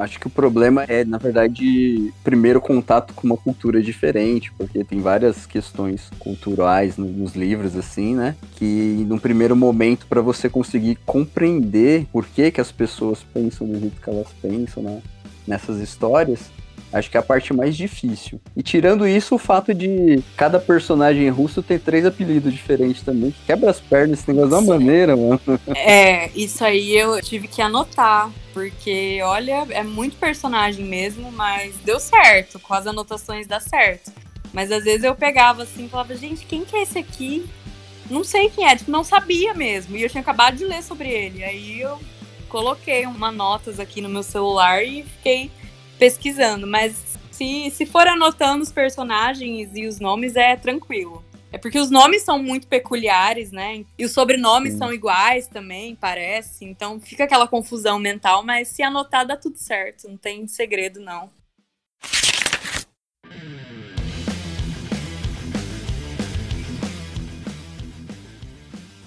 Acho 0.00 0.18
que 0.18 0.28
o 0.28 0.30
problema 0.30 0.82
é, 0.84 1.04
na 1.04 1.18
verdade, 1.18 2.10
primeiro 2.24 2.58
contato 2.58 3.12
com 3.12 3.26
uma 3.26 3.36
cultura 3.36 3.82
diferente, 3.82 4.50
porque 4.56 4.82
tem 4.82 4.98
várias 4.98 5.44
questões 5.44 6.08
culturais 6.18 6.96
nos 6.96 7.36
livros, 7.36 7.76
assim, 7.76 8.16
né? 8.16 8.34
Que 8.56 9.04
no 9.06 9.20
primeiro 9.20 9.54
momento, 9.54 10.06
para 10.06 10.22
você 10.22 10.48
conseguir 10.48 10.96
compreender 11.04 12.06
por 12.10 12.26
que, 12.26 12.50
que 12.50 12.62
as 12.62 12.72
pessoas 12.72 13.22
pensam 13.34 13.66
do 13.66 13.78
jeito 13.78 14.00
que 14.00 14.08
elas 14.08 14.28
pensam, 14.40 14.82
né? 14.82 15.02
Nessas 15.46 15.78
histórias, 15.78 16.50
Acho 16.92 17.10
que 17.10 17.16
é 17.16 17.20
a 17.20 17.22
parte 17.22 17.52
mais 17.52 17.76
difícil. 17.76 18.40
E 18.56 18.62
tirando 18.62 19.06
isso, 19.06 19.36
o 19.36 19.38
fato 19.38 19.72
de 19.72 20.22
cada 20.36 20.58
personagem 20.58 21.28
russo 21.28 21.62
ter 21.62 21.78
três 21.78 22.04
apelidos 22.04 22.52
diferentes 22.52 23.02
também, 23.02 23.30
que 23.30 23.38
quebra 23.46 23.70
as 23.70 23.80
pernas 23.80 24.18
esse 24.18 24.28
negócio 24.28 24.50
da 24.50 24.60
maneira, 24.60 25.16
mano. 25.16 25.40
É, 25.68 26.30
isso 26.34 26.64
aí 26.64 26.96
eu 26.96 27.20
tive 27.22 27.46
que 27.46 27.62
anotar, 27.62 28.30
porque 28.52 29.20
olha, 29.22 29.66
é 29.70 29.84
muito 29.84 30.16
personagem 30.16 30.84
mesmo, 30.84 31.30
mas 31.30 31.74
deu 31.84 32.00
certo, 32.00 32.58
com 32.58 32.74
as 32.74 32.86
anotações 32.86 33.46
dá 33.46 33.60
certo. 33.60 34.12
Mas 34.52 34.72
às 34.72 34.82
vezes 34.82 35.04
eu 35.04 35.14
pegava 35.14 35.62
assim 35.62 35.84
e 35.84 35.88
falava, 35.88 36.14
gente, 36.16 36.44
quem 36.44 36.64
que 36.64 36.74
é 36.74 36.82
esse 36.82 36.98
aqui? 36.98 37.46
Não 38.10 38.24
sei 38.24 38.50
quem 38.50 38.66
é, 38.66 38.74
tipo, 38.74 38.90
não 38.90 39.04
sabia 39.04 39.54
mesmo. 39.54 39.96
E 39.96 40.02
eu 40.02 40.10
tinha 40.10 40.20
acabado 40.20 40.56
de 40.56 40.64
ler 40.64 40.82
sobre 40.82 41.08
ele. 41.08 41.44
Aí 41.44 41.80
eu 41.80 42.00
coloquei 42.48 43.06
uma 43.06 43.30
notas 43.30 43.78
aqui 43.78 44.00
no 44.00 44.08
meu 44.08 44.24
celular 44.24 44.84
e 44.84 45.04
fiquei 45.04 45.50
pesquisando, 46.00 46.66
mas 46.66 46.96
se, 47.30 47.70
se 47.70 47.84
for 47.84 48.08
anotando 48.08 48.62
os 48.62 48.72
personagens 48.72 49.68
e 49.74 49.86
os 49.86 50.00
nomes, 50.00 50.34
é 50.34 50.56
tranquilo. 50.56 51.22
É 51.52 51.58
porque 51.58 51.78
os 51.78 51.90
nomes 51.90 52.22
são 52.22 52.42
muito 52.42 52.66
peculiares, 52.66 53.52
né? 53.52 53.84
E 53.98 54.04
os 54.06 54.12
sobrenomes 54.12 54.72
Sim. 54.72 54.78
são 54.78 54.94
iguais 54.94 55.46
também, 55.46 55.94
parece. 55.94 56.64
Então 56.64 56.98
fica 56.98 57.24
aquela 57.24 57.46
confusão 57.46 57.98
mental, 57.98 58.42
mas 58.42 58.68
se 58.68 58.82
anotar 58.82 59.26
dá 59.26 59.36
tudo 59.36 59.58
certo. 59.58 60.08
Não 60.08 60.16
tem 60.16 60.48
segredo, 60.48 61.00
não. 61.00 61.28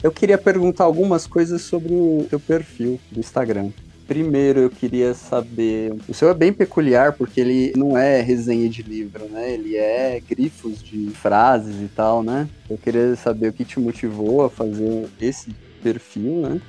Eu 0.03 0.11
queria 0.11 0.37
perguntar 0.37 0.83
algumas 0.83 1.25
coisas 1.25 1.61
sobre 1.63 1.93
o 1.93 2.27
teu 2.29 2.39
perfil 2.39 2.99
do 3.09 3.19
Instagram. 3.19 3.71
Primeiro, 4.07 4.59
eu 4.59 4.69
queria 4.69 5.13
saber. 5.13 5.93
O 6.07 6.13
seu 6.13 6.29
é 6.29 6.33
bem 6.33 6.51
peculiar 6.51 7.13
porque 7.13 7.39
ele 7.39 7.73
não 7.75 7.97
é 7.97 8.21
resenha 8.21 8.67
de 8.69 8.83
livro, 8.83 9.25
né? 9.29 9.53
Ele 9.53 9.77
é 9.77 10.21
grifos 10.27 10.83
de 10.83 11.09
frases 11.11 11.81
e 11.81 11.87
tal, 11.87 12.21
né? 12.21 12.49
Eu 12.69 12.77
queria 12.77 13.15
saber 13.15 13.49
o 13.49 13.53
que 13.53 13.63
te 13.63 13.79
motivou 13.79 14.43
a 14.43 14.49
fazer 14.49 15.09
esse 15.21 15.55
perfil, 15.81 16.41
né? 16.41 16.61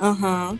Aham. 0.00 0.50
Uhum. 0.50 0.58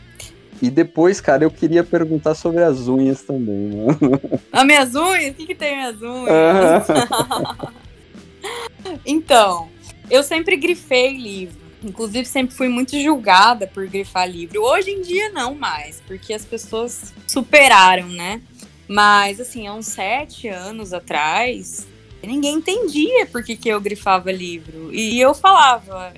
E 0.60 0.70
depois, 0.70 1.20
cara, 1.20 1.42
eu 1.42 1.50
queria 1.50 1.82
perguntar 1.82 2.36
sobre 2.36 2.62
as 2.62 2.86
unhas 2.86 3.22
também, 3.22 3.70
né? 3.70 3.86
As 4.52 4.64
minhas 4.64 4.94
unhas? 4.94 5.32
O 5.32 5.34
que, 5.34 5.46
que 5.46 5.54
tem 5.56 5.74
minhas 5.74 6.00
unhas? 6.00 6.86
então, 9.04 9.68
eu 10.08 10.22
sempre 10.22 10.56
grifei 10.56 11.16
livro. 11.18 11.61
Inclusive, 11.82 12.24
sempre 12.24 12.54
fui 12.54 12.68
muito 12.68 12.98
julgada 13.00 13.66
por 13.66 13.86
grifar 13.86 14.28
livro. 14.28 14.62
Hoje 14.62 14.90
em 14.90 15.02
dia, 15.02 15.30
não 15.30 15.54
mais, 15.54 16.00
porque 16.06 16.32
as 16.32 16.44
pessoas 16.44 17.12
superaram, 17.26 18.08
né? 18.08 18.40
Mas, 18.88 19.40
assim, 19.40 19.66
há 19.66 19.74
uns 19.74 19.86
sete 19.86 20.48
anos 20.48 20.92
atrás, 20.92 21.86
ninguém 22.22 22.56
entendia 22.56 23.26
por 23.26 23.42
que, 23.42 23.56
que 23.56 23.68
eu 23.68 23.80
grifava 23.80 24.30
livro. 24.30 24.92
E 24.92 25.20
eu 25.20 25.34
falava, 25.34 26.12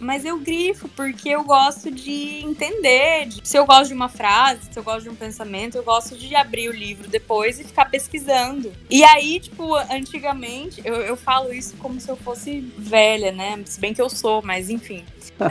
mas 0.00 0.24
eu 0.24 0.38
grifo 0.38 0.88
porque 0.88 1.28
eu 1.28 1.44
gosto 1.44 1.90
de 1.90 2.44
entender. 2.44 3.26
De, 3.26 3.46
se 3.46 3.56
eu 3.58 3.66
gosto 3.66 3.88
de 3.88 3.94
uma 3.94 4.08
frase, 4.08 4.68
se 4.70 4.78
eu 4.78 4.82
gosto 4.82 5.04
de 5.04 5.10
um 5.10 5.14
pensamento, 5.14 5.76
eu 5.76 5.82
gosto 5.82 6.16
de 6.16 6.34
abrir 6.34 6.68
o 6.68 6.72
livro 6.72 7.08
depois 7.08 7.58
e 7.58 7.64
ficar 7.64 7.86
pesquisando. 7.86 8.72
E 8.90 9.02
aí, 9.04 9.40
tipo, 9.40 9.74
antigamente, 9.74 10.80
eu, 10.84 10.94
eu 10.96 11.16
falo 11.16 11.52
isso 11.52 11.76
como 11.76 12.00
se 12.00 12.08
eu 12.08 12.16
fosse 12.16 12.60
velha, 12.76 13.32
né? 13.32 13.60
Se 13.64 13.80
bem 13.80 13.94
que 13.94 14.02
eu 14.02 14.10
sou, 14.10 14.42
mas 14.42 14.70
enfim. 14.70 15.04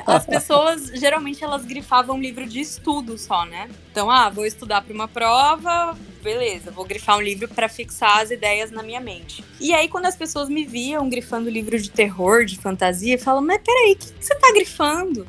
As 0.05 0.25
pessoas, 0.27 0.87
geralmente, 0.93 1.43
elas 1.43 1.65
grifavam 1.65 2.19
livro 2.19 2.45
de 2.45 2.59
estudo 2.59 3.17
só, 3.17 3.45
né? 3.45 3.69
Então, 3.91 4.09
ah, 4.09 4.29
vou 4.29 4.45
estudar 4.45 4.81
para 4.81 4.93
uma 4.93 5.07
prova, 5.07 5.97
beleza, 6.23 6.71
vou 6.71 6.85
grifar 6.85 7.17
um 7.17 7.21
livro 7.21 7.47
para 7.47 7.69
fixar 7.69 8.21
as 8.21 8.31
ideias 8.31 8.71
na 8.71 8.81
minha 8.81 8.99
mente. 8.99 9.43
E 9.59 9.73
aí, 9.73 9.87
quando 9.87 10.05
as 10.05 10.15
pessoas 10.15 10.49
me 10.49 10.65
viam 10.65 11.09
grifando 11.09 11.49
livro 11.49 11.77
de 11.77 11.91
terror, 11.91 12.45
de 12.45 12.57
fantasia, 12.57 13.19
falam, 13.19 13.43
mas 13.43 13.61
peraí, 13.61 13.93
o 13.93 13.95
que, 13.97 14.05
você 14.19 14.33
tá 14.35 14.51
grifando? 14.53 15.27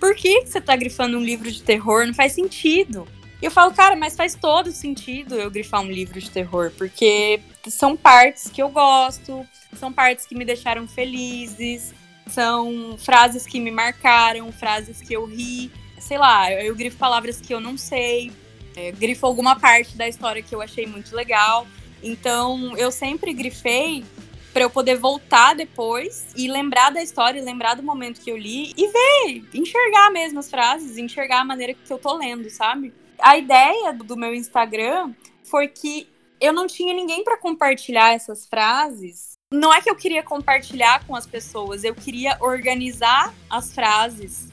Por 0.00 0.14
que, 0.14 0.42
que 0.42 0.48
você 0.48 0.60
tá 0.60 0.74
grifando 0.74 1.18
um 1.18 1.22
livro 1.22 1.50
de 1.50 1.62
terror? 1.62 2.06
Não 2.06 2.14
faz 2.14 2.32
sentido. 2.32 3.06
E 3.42 3.44
eu 3.44 3.50
falo, 3.50 3.72
cara, 3.72 3.94
mas 3.94 4.16
faz 4.16 4.34
todo 4.34 4.72
sentido 4.72 5.34
eu 5.34 5.50
grifar 5.50 5.80
um 5.80 5.90
livro 5.90 6.20
de 6.20 6.30
terror, 6.30 6.72
porque 6.76 7.40
são 7.68 7.96
partes 7.96 8.50
que 8.50 8.62
eu 8.62 8.68
gosto, 8.68 9.46
são 9.74 9.92
partes 9.92 10.26
que 10.26 10.34
me 10.34 10.44
deixaram 10.44 10.88
felizes, 10.88 11.94
são 12.26 12.96
frases 12.98 13.46
que 13.46 13.60
me 13.60 13.70
marcaram, 13.70 14.50
frases 14.52 15.00
que 15.00 15.14
eu 15.14 15.24
ri. 15.24 15.70
Sei 15.98 16.18
lá, 16.18 16.52
eu 16.52 16.74
grifo 16.74 16.96
palavras 16.96 17.40
que 17.40 17.52
eu 17.52 17.60
não 17.60 17.76
sei, 17.76 18.32
é, 18.80 18.92
grifo 18.92 19.26
alguma 19.26 19.58
parte 19.58 19.96
da 19.96 20.08
história 20.08 20.42
que 20.42 20.54
eu 20.54 20.62
achei 20.62 20.86
muito 20.86 21.14
legal. 21.14 21.66
Então, 22.02 22.76
eu 22.76 22.90
sempre 22.90 23.32
grifei 23.32 24.04
para 24.52 24.62
eu 24.62 24.70
poder 24.70 24.96
voltar 24.96 25.54
depois 25.54 26.26
e 26.34 26.48
lembrar 26.48 26.90
da 26.90 27.02
história, 27.02 27.42
lembrar 27.42 27.74
do 27.74 27.82
momento 27.82 28.20
que 28.20 28.30
eu 28.30 28.36
li 28.36 28.72
e 28.76 28.86
ver, 28.88 29.44
enxergar 29.54 30.10
mesmo 30.10 30.40
as 30.40 30.50
frases, 30.50 30.96
enxergar 30.96 31.40
a 31.40 31.44
maneira 31.44 31.74
que 31.74 31.92
eu 31.92 31.98
tô 31.98 32.16
lendo, 32.16 32.48
sabe? 32.50 32.92
A 33.20 33.36
ideia 33.36 33.92
do 33.92 34.16
meu 34.16 34.34
Instagram 34.34 35.12
foi 35.44 35.68
que 35.68 36.08
eu 36.40 36.52
não 36.52 36.66
tinha 36.66 36.94
ninguém 36.94 37.22
para 37.22 37.36
compartilhar 37.36 38.12
essas 38.12 38.46
frases 38.46 39.30
não 39.52 39.74
é 39.74 39.80
que 39.80 39.90
eu 39.90 39.96
queria 39.96 40.22
compartilhar 40.22 41.04
com 41.06 41.16
as 41.16 41.26
pessoas, 41.26 41.82
eu 41.82 41.92
queria 41.92 42.36
organizar 42.40 43.34
as 43.48 43.74
frases 43.74 44.48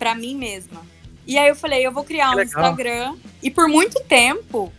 para 0.00 0.16
mim 0.16 0.34
mesma. 0.34 0.84
E 1.26 1.38
aí 1.38 1.48
eu 1.48 1.56
falei, 1.56 1.86
eu 1.86 1.92
vou 1.92 2.04
criar 2.04 2.34
um 2.34 2.40
Instagram. 2.40 3.16
E 3.42 3.50
por 3.50 3.68
muito 3.68 4.02
tempo, 4.04 4.72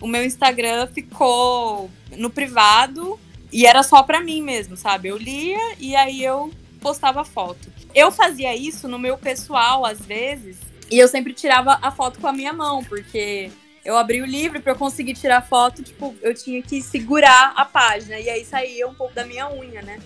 o 0.00 0.06
meu 0.06 0.24
Instagram 0.24 0.86
ficou 0.88 1.90
no 2.16 2.30
privado 2.30 3.18
e 3.52 3.66
era 3.66 3.82
só 3.82 4.02
para 4.02 4.20
mim 4.20 4.42
mesmo, 4.42 4.76
sabe? 4.76 5.08
Eu 5.08 5.16
lia 5.16 5.76
e 5.78 5.94
aí 5.94 6.24
eu 6.24 6.50
postava 6.80 7.24
foto. 7.24 7.70
Eu 7.94 8.10
fazia 8.10 8.56
isso 8.56 8.88
no 8.88 8.98
meu 8.98 9.18
pessoal 9.18 9.84
às 9.84 10.00
vezes, 10.00 10.56
e 10.90 10.98
eu 10.98 11.08
sempre 11.08 11.32
tirava 11.32 11.78
a 11.80 11.90
foto 11.90 12.18
com 12.18 12.26
a 12.26 12.32
minha 12.32 12.52
mão, 12.52 12.82
porque 12.84 13.50
eu 13.84 13.96
abri 13.96 14.20
o 14.20 14.26
livro 14.26 14.60
para 14.60 14.72
eu 14.72 14.76
conseguir 14.76 15.14
tirar 15.14 15.40
foto, 15.42 15.82
tipo, 15.82 16.14
eu 16.22 16.34
tinha 16.34 16.62
que 16.62 16.82
segurar 16.82 17.52
a 17.56 17.64
página 17.64 18.18
e 18.18 18.28
aí 18.28 18.44
saía 18.44 18.86
um 18.86 18.94
pouco 18.94 19.14
da 19.14 19.24
minha 19.24 19.50
unha, 19.50 19.82
né? 19.82 19.98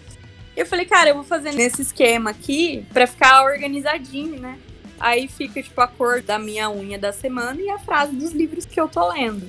Eu 0.56 0.64
falei, 0.64 0.86
cara, 0.86 1.10
eu 1.10 1.16
vou 1.16 1.24
fazer 1.24 1.52
nesse 1.52 1.82
esquema 1.82 2.30
aqui 2.30 2.86
para 2.92 3.06
ficar 3.06 3.44
organizadinho, 3.44 4.40
né? 4.40 4.58
Aí 4.98 5.28
fica 5.28 5.62
tipo 5.62 5.80
a 5.80 5.86
cor 5.86 6.22
da 6.22 6.38
minha 6.38 6.70
unha 6.70 6.98
da 6.98 7.12
semana 7.12 7.60
e 7.60 7.70
a 7.70 7.78
frase 7.78 8.14
dos 8.14 8.32
livros 8.32 8.64
que 8.64 8.80
eu 8.80 8.88
tô 8.88 9.08
lendo. 9.12 9.48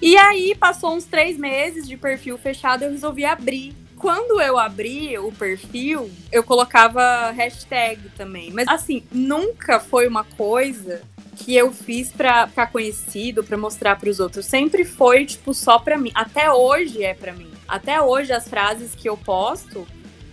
E 0.00 0.16
aí 0.16 0.54
passou 0.54 0.94
uns 0.94 1.04
três 1.04 1.36
meses 1.36 1.88
de 1.88 1.96
perfil 1.96 2.38
fechado, 2.38 2.84
eu 2.84 2.90
resolvi 2.90 3.24
abrir. 3.24 3.74
Quando 3.96 4.40
eu 4.40 4.56
abri 4.56 5.18
o 5.18 5.32
perfil, 5.32 6.08
eu 6.30 6.44
colocava 6.44 7.32
hashtag 7.32 8.08
também. 8.16 8.52
Mas 8.52 8.68
assim, 8.68 9.02
nunca 9.10 9.80
foi 9.80 10.06
uma 10.06 10.22
coisa 10.22 11.02
que 11.38 11.54
eu 11.54 11.72
fiz 11.72 12.10
para 12.10 12.46
ficar 12.46 12.66
conhecido, 12.68 13.44
para 13.44 13.56
mostrar 13.56 13.96
para 13.96 14.08
os 14.10 14.18
outros, 14.18 14.46
sempre 14.46 14.84
foi 14.84 15.24
tipo 15.24 15.54
só 15.54 15.78
para 15.78 15.96
mim. 15.96 16.10
Até 16.14 16.50
hoje 16.52 17.02
é 17.02 17.14
para 17.14 17.32
mim. 17.32 17.50
Até 17.66 18.00
hoje 18.00 18.32
as 18.32 18.48
frases 18.48 18.94
que 18.94 19.08
eu 19.08 19.16
posto 19.16 19.86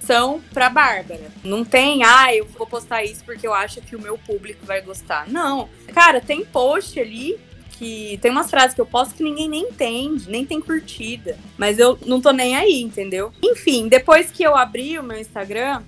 são 0.06 0.42
pra 0.54 0.70
Bárbara. 0.70 1.32
Não 1.44 1.66
tem, 1.66 2.04
ah, 2.04 2.34
eu 2.34 2.46
vou 2.46 2.68
postar 2.68 3.04
isso 3.04 3.24
porque 3.24 3.46
eu 3.46 3.54
acho 3.54 3.82
que 3.82 3.96
o 3.96 4.02
meu 4.02 4.18
público 4.18 4.66
vai 4.66 4.82
gostar. 4.82 5.28
Não. 5.28 5.70
Cara, 5.94 6.22
tem 6.22 6.46
post 6.46 7.00
ali 7.00 7.38
que 7.72 8.18
tem 8.22 8.32
umas 8.32 8.50
frases 8.50 8.74
que 8.74 8.80
eu 8.80 8.86
posto 8.86 9.16
que 9.16 9.24
ninguém 9.24 9.50
nem 9.50 9.64
entende, 9.64 10.30
nem 10.30 10.46
tem 10.46 10.62
curtida. 10.62 11.38
Mas 11.58 11.78
eu 11.78 11.98
não 12.06 12.22
tô 12.22 12.32
nem 12.32 12.56
aí, 12.56 12.82
entendeu? 12.82 13.34
Enfim, 13.44 13.88
depois 13.88 14.32
que 14.32 14.44
eu 14.44 14.56
abri 14.56 14.98
o 14.98 15.04
meu 15.04 15.20
Instagram, 15.20 15.84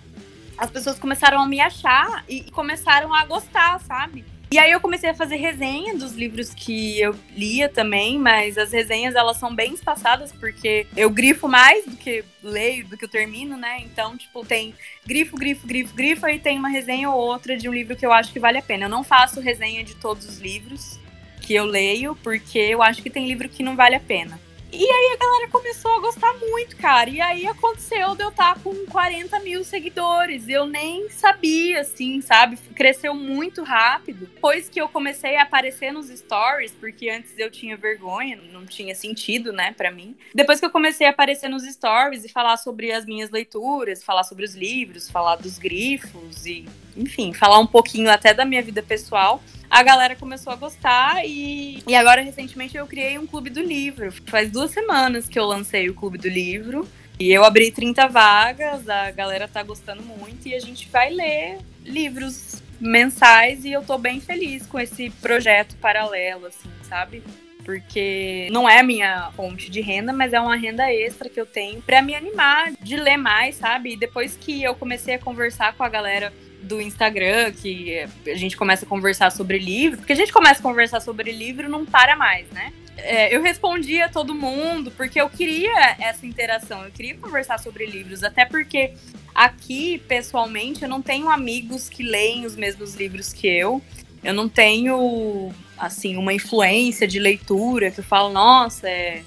as 0.57 0.69
pessoas 0.69 0.99
começaram 0.99 1.41
a 1.41 1.47
me 1.47 1.59
achar 1.59 2.25
e 2.27 2.43
começaram 2.51 3.13
a 3.13 3.25
gostar, 3.25 3.79
sabe? 3.81 4.25
E 4.49 4.57
aí 4.57 4.71
eu 4.71 4.79
comecei 4.79 5.09
a 5.09 5.13
fazer 5.13 5.35
resenha 5.35 5.93
dos 5.95 6.13
livros 6.13 6.53
que 6.53 6.99
eu 7.01 7.13
lia 7.35 7.67
também, 7.67 8.17
mas 8.17 8.57
as 8.57 8.71
resenhas 8.71 9.13
elas 9.13 9.35
são 9.35 9.53
bem 9.53 9.73
espaçadas 9.73 10.31
porque 10.31 10.87
eu 10.95 11.09
grifo 11.09 11.49
mais 11.49 11.85
do 11.85 11.97
que 11.97 12.23
leio, 12.41 12.87
do 12.87 12.97
que 12.97 13.03
eu 13.03 13.09
termino, 13.09 13.57
né? 13.57 13.79
Então, 13.81 14.17
tipo, 14.17 14.45
tem 14.45 14.73
grifo, 15.05 15.35
grifo, 15.35 15.67
grifo, 15.67 15.93
grifo 15.93 16.27
e 16.29 16.39
tem 16.39 16.57
uma 16.57 16.69
resenha 16.69 17.09
ou 17.09 17.19
outra 17.19 17.57
de 17.57 17.67
um 17.67 17.73
livro 17.73 17.95
que 17.95 18.05
eu 18.05 18.13
acho 18.13 18.31
que 18.31 18.39
vale 18.39 18.57
a 18.57 18.61
pena. 18.61 18.85
Eu 18.85 18.89
não 18.89 19.03
faço 19.03 19.41
resenha 19.41 19.83
de 19.83 19.95
todos 19.95 20.25
os 20.25 20.37
livros 20.39 20.97
que 21.41 21.53
eu 21.53 21.65
leio, 21.65 22.15
porque 22.23 22.57
eu 22.57 22.81
acho 22.81 23.03
que 23.03 23.09
tem 23.09 23.27
livro 23.27 23.49
que 23.49 23.63
não 23.63 23.75
vale 23.75 23.95
a 23.95 23.99
pena. 23.99 24.39
E 24.71 24.83
aí 24.83 25.13
a 25.13 25.17
galera 25.17 25.47
começou 25.49 25.95
a 25.95 25.99
gostar 25.99 26.33
muito, 26.33 26.75
cara. 26.75 27.09
E 27.09 27.21
aí 27.21 27.47
aconteceu 27.47 28.15
de 28.15 28.23
eu 28.23 28.29
estar 28.29 28.55
tá 28.55 28.59
com 28.59 28.75
40 28.87 29.39
mil 29.39 29.63
seguidores. 29.63 30.49
Eu 30.49 30.65
nem 30.65 31.09
sabia, 31.09 31.81
assim, 31.81 32.19
sabe? 32.21 32.57
Cresceu 32.75 33.13
muito 33.13 33.63
rápido. 33.63 34.27
Depois 34.27 34.67
que 34.67 34.79
eu 34.79 34.89
comecei 34.89 35.37
a 35.37 35.43
aparecer 35.43 35.93
nos 35.93 36.07
stories, 36.07 36.73
porque 36.73 37.09
antes 37.09 37.31
eu 37.37 37.49
tinha 37.49 37.77
vergonha, 37.77 38.37
não 38.51 38.65
tinha 38.65 38.93
sentido, 38.93 39.53
né, 39.53 39.73
para 39.75 39.89
mim. 39.89 40.15
Depois 40.35 40.59
que 40.59 40.65
eu 40.65 40.69
comecei 40.69 41.07
a 41.07 41.11
aparecer 41.11 41.47
nos 41.47 41.63
stories 41.63 42.25
e 42.25 42.29
falar 42.29 42.57
sobre 42.57 42.91
as 42.91 43.05
minhas 43.05 43.29
leituras, 43.29 44.03
falar 44.03 44.25
sobre 44.25 44.43
os 44.43 44.53
livros, 44.53 45.09
falar 45.09 45.37
dos 45.37 45.57
grifos 45.57 46.45
e, 46.45 46.65
enfim, 46.95 47.33
falar 47.33 47.59
um 47.59 47.67
pouquinho 47.67 48.11
até 48.11 48.33
da 48.33 48.43
minha 48.43 48.61
vida 48.61 48.83
pessoal, 48.83 49.41
a 49.69 49.83
galera 49.83 50.15
começou 50.15 50.51
a 50.51 50.55
gostar 50.55 51.25
e, 51.25 51.83
e 51.87 51.95
agora 51.95 52.21
recentemente 52.21 52.77
eu 52.77 52.87
criei 52.87 53.17
um 53.17 53.27
clube 53.27 53.49
do 53.49 53.61
livro. 53.61 54.11
Faz 54.25 54.51
duas 54.51 54.71
semanas 54.71 55.27
que 55.27 55.37
eu 55.37 55.45
lancei 55.45 55.89
o 55.89 55.93
clube 55.93 56.17
do 56.17 56.27
livro. 56.27 56.87
E 57.19 57.31
eu 57.31 57.43
abri 57.43 57.71
30 57.71 58.07
vagas, 58.07 58.87
a 58.87 59.09
galera 59.09 59.47
tá 59.47 59.63
gostando 59.63 60.03
muito 60.03 60.47
e 60.47 60.53
a 60.53 60.59
gente 60.59 60.87
vai 60.87 61.09
ler 61.09 61.57
livros 61.83 62.61
mensais 62.79 63.65
e 63.65 63.71
eu 63.71 63.81
tô 63.83 63.97
bem 63.97 64.21
feliz 64.21 64.67
com 64.67 64.79
esse 64.79 65.09
projeto 65.09 65.75
paralelo, 65.77 66.45
assim, 66.45 66.69
sabe? 66.83 67.23
Porque 67.65 68.47
não 68.51 68.69
é 68.69 68.83
minha 68.83 69.31
fonte 69.35 69.71
de 69.71 69.81
renda, 69.81 70.13
mas 70.13 70.31
é 70.31 70.39
uma 70.39 70.55
renda 70.55 70.93
extra 70.93 71.27
que 71.27 71.41
eu 71.41 71.45
tenho 71.45 71.81
para 71.81 72.03
me 72.03 72.13
animar 72.13 72.71
de 72.79 72.95
ler 72.95 73.17
mais, 73.17 73.55
sabe? 73.55 73.93
E 73.93 73.97
depois 73.97 74.37
que 74.39 74.63
eu 74.63 74.75
comecei 74.75 75.15
a 75.15 75.19
conversar 75.19 75.73
com 75.73 75.83
a 75.83 75.89
galera 75.89 76.31
do 76.67 76.81
Instagram, 76.81 77.51
que 77.51 78.05
a 78.25 78.35
gente 78.35 78.57
começa 78.57 78.85
a 78.85 78.87
conversar 78.87 79.31
sobre 79.31 79.57
livro, 79.57 79.97
porque 79.97 80.13
a 80.13 80.15
gente 80.15 80.31
começa 80.31 80.59
a 80.59 80.63
conversar 80.63 80.99
sobre 80.99 81.31
livro 81.31 81.69
não 81.69 81.85
para 81.85 82.15
mais, 82.15 82.47
né? 82.51 82.73
É, 82.97 83.35
eu 83.35 83.41
respondia 83.41 84.05
a 84.05 84.09
todo 84.09 84.33
mundo 84.33 84.91
porque 84.91 85.21
eu 85.21 85.29
queria 85.29 85.95
essa 85.99 86.25
interação, 86.25 86.83
eu 86.83 86.91
queria 86.91 87.15
conversar 87.15 87.59
sobre 87.59 87.85
livros, 87.85 88.23
até 88.23 88.43
porque 88.43 88.93
aqui, 89.33 89.99
pessoalmente, 90.07 90.81
eu 90.81 90.89
não 90.89 91.01
tenho 91.01 91.29
amigos 91.29 91.87
que 91.87 92.01
leem 92.01 92.45
os 92.45 92.55
mesmos 92.55 92.95
livros 92.95 93.31
que 93.31 93.47
eu. 93.47 93.81
Eu 94.23 94.33
não 94.33 94.49
tenho, 94.49 95.53
assim, 95.77 96.17
uma 96.17 96.33
influência 96.33 97.07
de 97.07 97.19
leitura 97.19 97.91
que 97.91 97.99
eu 97.99 98.03
falo, 98.03 98.33
nossa, 98.33 98.89
é, 98.89 99.21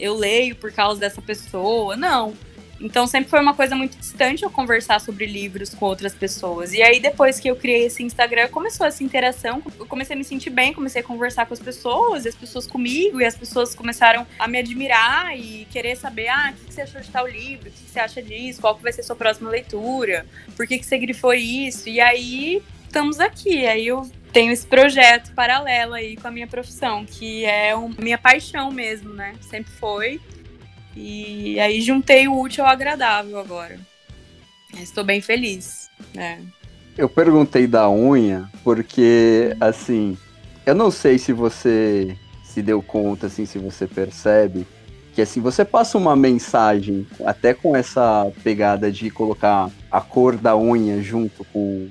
eu 0.00 0.14
leio 0.14 0.56
por 0.56 0.72
causa 0.72 0.98
dessa 0.98 1.22
pessoa. 1.22 1.96
Não. 1.96 2.34
Então 2.82 3.06
sempre 3.06 3.30
foi 3.30 3.40
uma 3.40 3.54
coisa 3.54 3.76
muito 3.76 3.96
distante 3.96 4.42
eu 4.42 4.50
conversar 4.50 5.00
sobre 5.00 5.24
livros 5.24 5.70
com 5.72 5.86
outras 5.86 6.14
pessoas. 6.14 6.72
E 6.72 6.82
aí 6.82 6.98
depois 6.98 7.38
que 7.38 7.48
eu 7.48 7.54
criei 7.54 7.86
esse 7.86 8.02
Instagram, 8.02 8.48
começou 8.48 8.86
essa 8.86 9.04
interação, 9.04 9.62
eu 9.78 9.86
comecei 9.86 10.14
a 10.14 10.18
me 10.18 10.24
sentir 10.24 10.50
bem, 10.50 10.72
comecei 10.72 11.00
a 11.00 11.04
conversar 11.04 11.46
com 11.46 11.54
as 11.54 11.60
pessoas, 11.60 12.24
e 12.24 12.28
as 12.28 12.34
pessoas 12.34 12.66
comigo, 12.66 13.20
e 13.20 13.24
as 13.24 13.36
pessoas 13.36 13.74
começaram 13.74 14.26
a 14.38 14.48
me 14.48 14.58
admirar 14.58 15.38
e 15.38 15.66
querer 15.70 15.96
saber, 15.96 16.28
ah, 16.28 16.52
o 16.52 16.66
que 16.66 16.74
você 16.74 16.82
achou 16.82 17.00
de 17.00 17.08
tal 17.08 17.26
livro, 17.26 17.68
o 17.68 17.72
que 17.72 17.78
você 17.78 18.00
acha 18.00 18.20
disso, 18.20 18.60
qual 18.60 18.76
vai 18.76 18.92
ser 18.92 19.02
sua 19.02 19.16
próxima 19.16 19.48
leitura, 19.48 20.26
por 20.56 20.66
que, 20.66 20.78
que 20.78 20.84
você 20.84 20.98
grifou 20.98 21.32
isso? 21.32 21.88
E 21.88 22.00
aí 22.00 22.62
estamos 22.84 23.20
aqui, 23.20 23.66
aí 23.66 23.86
eu 23.86 24.10
tenho 24.32 24.50
esse 24.50 24.66
projeto 24.66 25.32
paralelo 25.34 25.94
aí 25.94 26.16
com 26.16 26.26
a 26.26 26.30
minha 26.30 26.46
profissão, 26.46 27.04
que 27.04 27.44
é 27.44 27.72
a 27.72 27.78
minha 27.98 28.18
paixão 28.18 28.70
mesmo, 28.70 29.12
né? 29.12 29.34
Sempre 29.42 29.72
foi. 29.72 30.20
E 30.96 31.58
aí 31.58 31.80
juntei 31.80 32.28
o 32.28 32.38
útil 32.38 32.64
ao 32.64 32.70
agradável 32.70 33.38
agora. 33.38 33.78
Estou 34.80 35.04
bem 35.04 35.20
feliz, 35.20 35.88
né? 36.14 36.40
Eu 36.96 37.08
perguntei 37.08 37.66
da 37.66 37.88
unha 37.90 38.50
porque, 38.62 39.56
assim, 39.60 40.16
eu 40.66 40.74
não 40.74 40.90
sei 40.90 41.18
se 41.18 41.32
você 41.32 42.16
se 42.44 42.60
deu 42.60 42.82
conta, 42.82 43.26
assim, 43.26 43.46
se 43.46 43.58
você 43.58 43.86
percebe 43.86 44.66
que 45.14 45.20
assim 45.20 45.40
você 45.40 45.64
passa 45.64 45.98
uma 45.98 46.16
mensagem 46.16 47.06
até 47.24 47.52
com 47.52 47.76
essa 47.76 48.30
pegada 48.42 48.90
de 48.90 49.10
colocar 49.10 49.70
a 49.90 50.00
cor 50.00 50.36
da 50.36 50.56
unha 50.56 51.02
junto 51.02 51.44
com, 51.52 51.88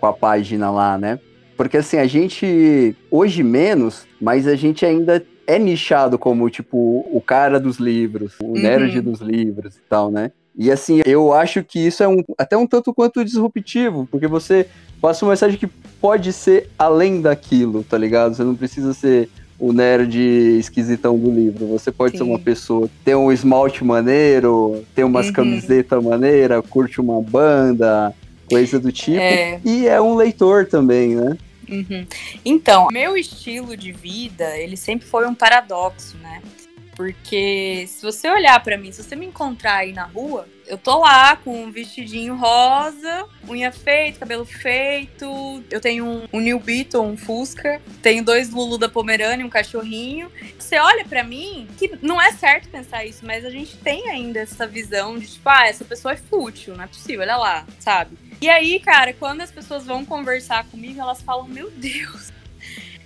com 0.00 0.06
a 0.06 0.12
página 0.12 0.70
lá, 0.70 0.96
né? 0.96 1.18
Porque 1.56 1.76
assim, 1.76 1.98
a 1.98 2.06
gente 2.06 2.96
hoje 3.10 3.42
menos, 3.42 4.06
mas 4.20 4.46
a 4.46 4.56
gente 4.56 4.86
ainda 4.86 5.22
é 5.46 5.58
nichado 5.58 6.18
como, 6.18 6.48
tipo, 6.48 7.06
o 7.10 7.20
cara 7.20 7.58
dos 7.58 7.78
livros, 7.78 8.34
o 8.42 8.46
uhum. 8.46 8.52
nerd 8.52 9.00
dos 9.00 9.20
livros 9.20 9.76
e 9.76 9.80
tal, 9.88 10.10
né? 10.10 10.30
E 10.56 10.70
assim, 10.70 11.00
eu 11.06 11.32
acho 11.32 11.64
que 11.64 11.78
isso 11.78 12.02
é 12.02 12.08
um, 12.08 12.22
até 12.36 12.56
um 12.56 12.66
tanto 12.66 12.92
quanto 12.92 13.24
disruptivo, 13.24 14.06
porque 14.10 14.26
você 14.26 14.66
passa 15.00 15.24
uma 15.24 15.32
mensagem 15.32 15.58
que 15.58 15.66
pode 16.00 16.32
ser 16.32 16.68
além 16.78 17.20
daquilo, 17.20 17.82
tá 17.82 17.96
ligado? 17.96 18.34
Você 18.34 18.44
não 18.44 18.54
precisa 18.54 18.92
ser 18.92 19.30
o 19.58 19.72
nerd 19.72 20.18
esquisitão 20.58 21.18
do 21.18 21.30
livro. 21.30 21.66
Você 21.68 21.90
pode 21.90 22.12
Sim. 22.12 22.18
ser 22.18 22.24
uma 22.24 22.38
pessoa 22.38 22.90
ter 23.04 23.14
um 23.14 23.32
esmalte 23.32 23.84
maneiro, 23.84 24.84
ter 24.94 25.04
umas 25.04 25.28
uhum. 25.28 25.32
camisetas 25.32 26.02
maneiras, 26.02 26.64
curte 26.68 27.00
uma 27.00 27.22
banda, 27.22 28.12
coisa 28.48 28.78
do 28.78 28.92
tipo. 28.92 29.20
É. 29.20 29.60
E 29.64 29.86
é 29.86 30.00
um 30.00 30.14
leitor 30.14 30.66
também, 30.66 31.14
né? 31.14 31.38
Uhum. 31.68 32.06
Então, 32.44 32.88
meu 32.90 33.16
estilo 33.16 33.76
de 33.76 33.92
vida, 33.92 34.56
ele 34.56 34.76
sempre 34.76 35.06
foi 35.06 35.26
um 35.26 35.34
paradoxo, 35.34 36.16
né? 36.18 36.42
Porque 36.94 37.86
se 37.88 38.02
você 38.02 38.30
olhar 38.30 38.62
para 38.62 38.76
mim, 38.76 38.92
se 38.92 39.02
você 39.02 39.16
me 39.16 39.26
encontrar 39.26 39.76
aí 39.76 39.92
na 39.92 40.04
rua, 40.04 40.46
eu 40.66 40.76
tô 40.76 40.98
lá 40.98 41.36
com 41.36 41.64
um 41.64 41.70
vestidinho 41.70 42.36
rosa, 42.36 43.26
unha 43.48 43.72
feita, 43.72 44.20
cabelo 44.20 44.44
feito. 44.44 45.64
Eu 45.70 45.80
tenho 45.80 46.04
um, 46.04 46.28
um 46.32 46.40
New 46.40 46.58
Beetle, 46.58 47.02
um 47.02 47.16
Fusca. 47.16 47.80
Tenho 48.02 48.22
dois 48.22 48.50
Lulu 48.50 48.76
da 48.76 48.88
Pomerânia, 48.88 49.44
um 49.44 49.50
cachorrinho. 49.50 50.30
Você 50.58 50.78
olha 50.78 51.04
para 51.04 51.24
mim, 51.24 51.66
que 51.78 51.98
não 52.02 52.20
é 52.20 52.32
certo 52.32 52.68
pensar 52.68 53.04
isso, 53.04 53.24
mas 53.24 53.44
a 53.44 53.50
gente 53.50 53.76
tem 53.78 54.08
ainda 54.10 54.40
essa 54.40 54.66
visão 54.66 55.18
de 55.18 55.26
tipo, 55.26 55.48
ah, 55.48 55.66
essa 55.66 55.84
pessoa 55.84 56.12
é 56.12 56.16
fútil, 56.16 56.76
não 56.76 56.84
é 56.84 56.86
possível, 56.86 57.22
olha 57.22 57.36
lá, 57.36 57.66
sabe? 57.80 58.16
E 58.42 58.50
aí, 58.50 58.80
cara, 58.80 59.12
quando 59.12 59.40
as 59.40 59.52
pessoas 59.52 59.86
vão 59.86 60.04
conversar 60.04 60.64
comigo, 60.64 61.00
elas 61.00 61.22
falam: 61.22 61.46
Meu 61.46 61.70
Deus, 61.70 62.32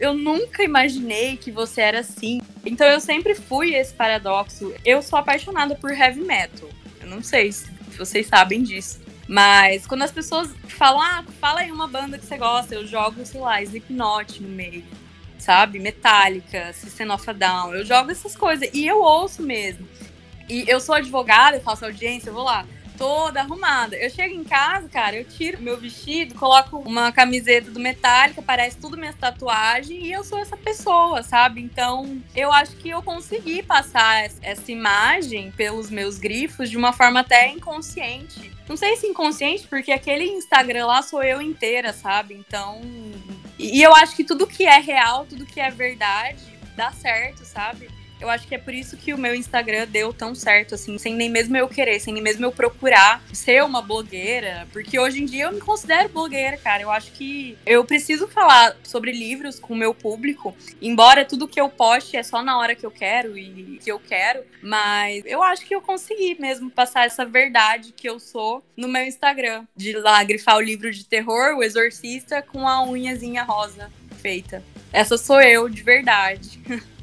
eu 0.00 0.14
nunca 0.14 0.64
imaginei 0.64 1.36
que 1.36 1.50
você 1.50 1.82
era 1.82 2.00
assim. 2.00 2.40
Então 2.64 2.86
eu 2.86 2.98
sempre 3.00 3.34
fui 3.34 3.74
esse 3.74 3.92
paradoxo. 3.92 4.72
Eu 4.82 5.02
sou 5.02 5.18
apaixonada 5.18 5.74
por 5.74 5.90
heavy 5.90 6.22
metal. 6.22 6.70
Eu 7.02 7.08
não 7.08 7.22
sei 7.22 7.52
se 7.52 7.68
vocês 7.98 8.26
sabem 8.26 8.62
disso. 8.62 8.98
Mas 9.28 9.86
quando 9.86 10.04
as 10.04 10.10
pessoas 10.10 10.48
falam, 10.68 11.02
ah, 11.02 11.22
fala 11.38 11.60
aí 11.60 11.70
uma 11.70 11.86
banda 11.86 12.16
que 12.16 12.24
você 12.24 12.38
gosta, 12.38 12.74
eu 12.74 12.86
jogo, 12.86 13.26
sei 13.26 13.40
lá, 13.40 13.60
Slipknot 13.60 14.42
no 14.42 14.48
meio, 14.48 14.84
sabe? 15.38 15.78
Metallica, 15.78 16.72
System 16.72 17.10
of 17.10 17.28
a 17.28 17.34
Down. 17.34 17.74
Eu 17.74 17.84
jogo 17.84 18.10
essas 18.10 18.34
coisas. 18.34 18.70
E 18.72 18.86
eu 18.86 19.02
ouço 19.02 19.42
mesmo. 19.42 19.86
E 20.48 20.64
eu 20.66 20.80
sou 20.80 20.94
advogada, 20.94 21.58
eu 21.58 21.62
faço 21.62 21.84
audiência, 21.84 22.30
eu 22.30 22.34
vou 22.34 22.44
lá 22.44 22.64
toda 22.96 23.40
arrumada. 23.40 23.96
Eu 23.96 24.10
chego 24.10 24.34
em 24.34 24.44
casa, 24.44 24.88
cara, 24.88 25.16
eu 25.16 25.24
tiro 25.24 25.60
meu 25.60 25.78
vestido, 25.78 26.34
coloco 26.34 26.78
uma 26.78 27.12
camiseta 27.12 27.70
do 27.70 27.80
Metallica, 27.80 28.42
parece 28.42 28.76
tudo 28.78 28.96
minha 28.96 29.12
tatuagem 29.12 30.06
e 30.06 30.12
eu 30.12 30.24
sou 30.24 30.38
essa 30.38 30.56
pessoa, 30.56 31.22
sabe? 31.22 31.60
Então, 31.60 32.20
eu 32.34 32.52
acho 32.52 32.76
que 32.76 32.88
eu 32.88 33.02
consegui 33.02 33.62
passar 33.62 34.30
essa 34.42 34.72
imagem 34.72 35.50
pelos 35.52 35.90
meus 35.90 36.18
grifos 36.18 36.70
de 36.70 36.76
uma 36.76 36.92
forma 36.92 37.20
até 37.20 37.48
inconsciente. 37.48 38.52
Não 38.68 38.76
sei 38.76 38.96
se 38.96 39.06
inconsciente, 39.06 39.66
porque 39.68 39.92
aquele 39.92 40.24
Instagram 40.24 40.86
lá 40.86 41.02
sou 41.02 41.22
eu 41.22 41.40
inteira, 41.40 41.92
sabe? 41.92 42.34
Então. 42.34 42.80
E 43.58 43.80
eu 43.80 43.94
acho 43.94 44.14
que 44.14 44.24
tudo 44.24 44.46
que 44.46 44.66
é 44.66 44.78
real, 44.78 45.24
tudo 45.24 45.46
que 45.46 45.60
é 45.60 45.70
verdade, 45.70 46.42
dá 46.76 46.92
certo, 46.92 47.44
sabe? 47.44 47.88
Eu 48.20 48.30
acho 48.30 48.46
que 48.46 48.54
é 48.54 48.58
por 48.58 48.72
isso 48.72 48.96
que 48.96 49.12
o 49.12 49.18
meu 49.18 49.34
Instagram 49.34 49.86
deu 49.86 50.12
tão 50.12 50.34
certo, 50.34 50.74
assim, 50.74 50.96
sem 50.98 51.14
nem 51.14 51.28
mesmo 51.28 51.56
eu 51.56 51.68
querer, 51.68 52.00
sem 52.00 52.14
nem 52.14 52.22
mesmo 52.22 52.46
eu 52.46 52.52
procurar 52.52 53.22
ser 53.32 53.62
uma 53.62 53.82
blogueira. 53.82 54.66
Porque 54.72 54.98
hoje 54.98 55.22
em 55.22 55.26
dia 55.26 55.44
eu 55.44 55.52
me 55.52 55.60
considero 55.60 56.08
blogueira, 56.08 56.56
cara. 56.56 56.82
Eu 56.82 56.90
acho 56.90 57.12
que 57.12 57.56
eu 57.66 57.84
preciso 57.84 58.26
falar 58.26 58.76
sobre 58.82 59.12
livros 59.12 59.58
com 59.58 59.74
o 59.74 59.76
meu 59.76 59.94
público, 59.94 60.56
embora 60.80 61.24
tudo 61.24 61.48
que 61.48 61.60
eu 61.60 61.68
poste 61.68 62.16
é 62.16 62.22
só 62.22 62.42
na 62.42 62.58
hora 62.58 62.74
que 62.74 62.86
eu 62.86 62.90
quero 62.90 63.36
e 63.36 63.78
que 63.82 63.90
eu 63.90 63.98
quero. 63.98 64.42
Mas 64.62 65.22
eu 65.26 65.42
acho 65.42 65.66
que 65.66 65.74
eu 65.74 65.82
consegui 65.82 66.36
mesmo 66.40 66.70
passar 66.70 67.06
essa 67.06 67.24
verdade 67.24 67.92
que 67.92 68.08
eu 68.08 68.18
sou 68.18 68.64
no 68.76 68.88
meu 68.88 69.04
Instagram. 69.04 69.64
De 69.76 69.92
lá 69.92 70.22
grifar 70.24 70.56
o 70.56 70.60
livro 70.60 70.90
de 70.90 71.04
terror, 71.04 71.56
o 71.56 71.62
exorcista, 71.62 72.42
com 72.42 72.66
a 72.66 72.82
unhazinha 72.82 73.42
rosa 73.42 73.90
feita. 74.16 74.62
Essa 74.92 75.18
sou 75.18 75.40
eu, 75.40 75.68
de 75.68 75.82
verdade. 75.82 76.58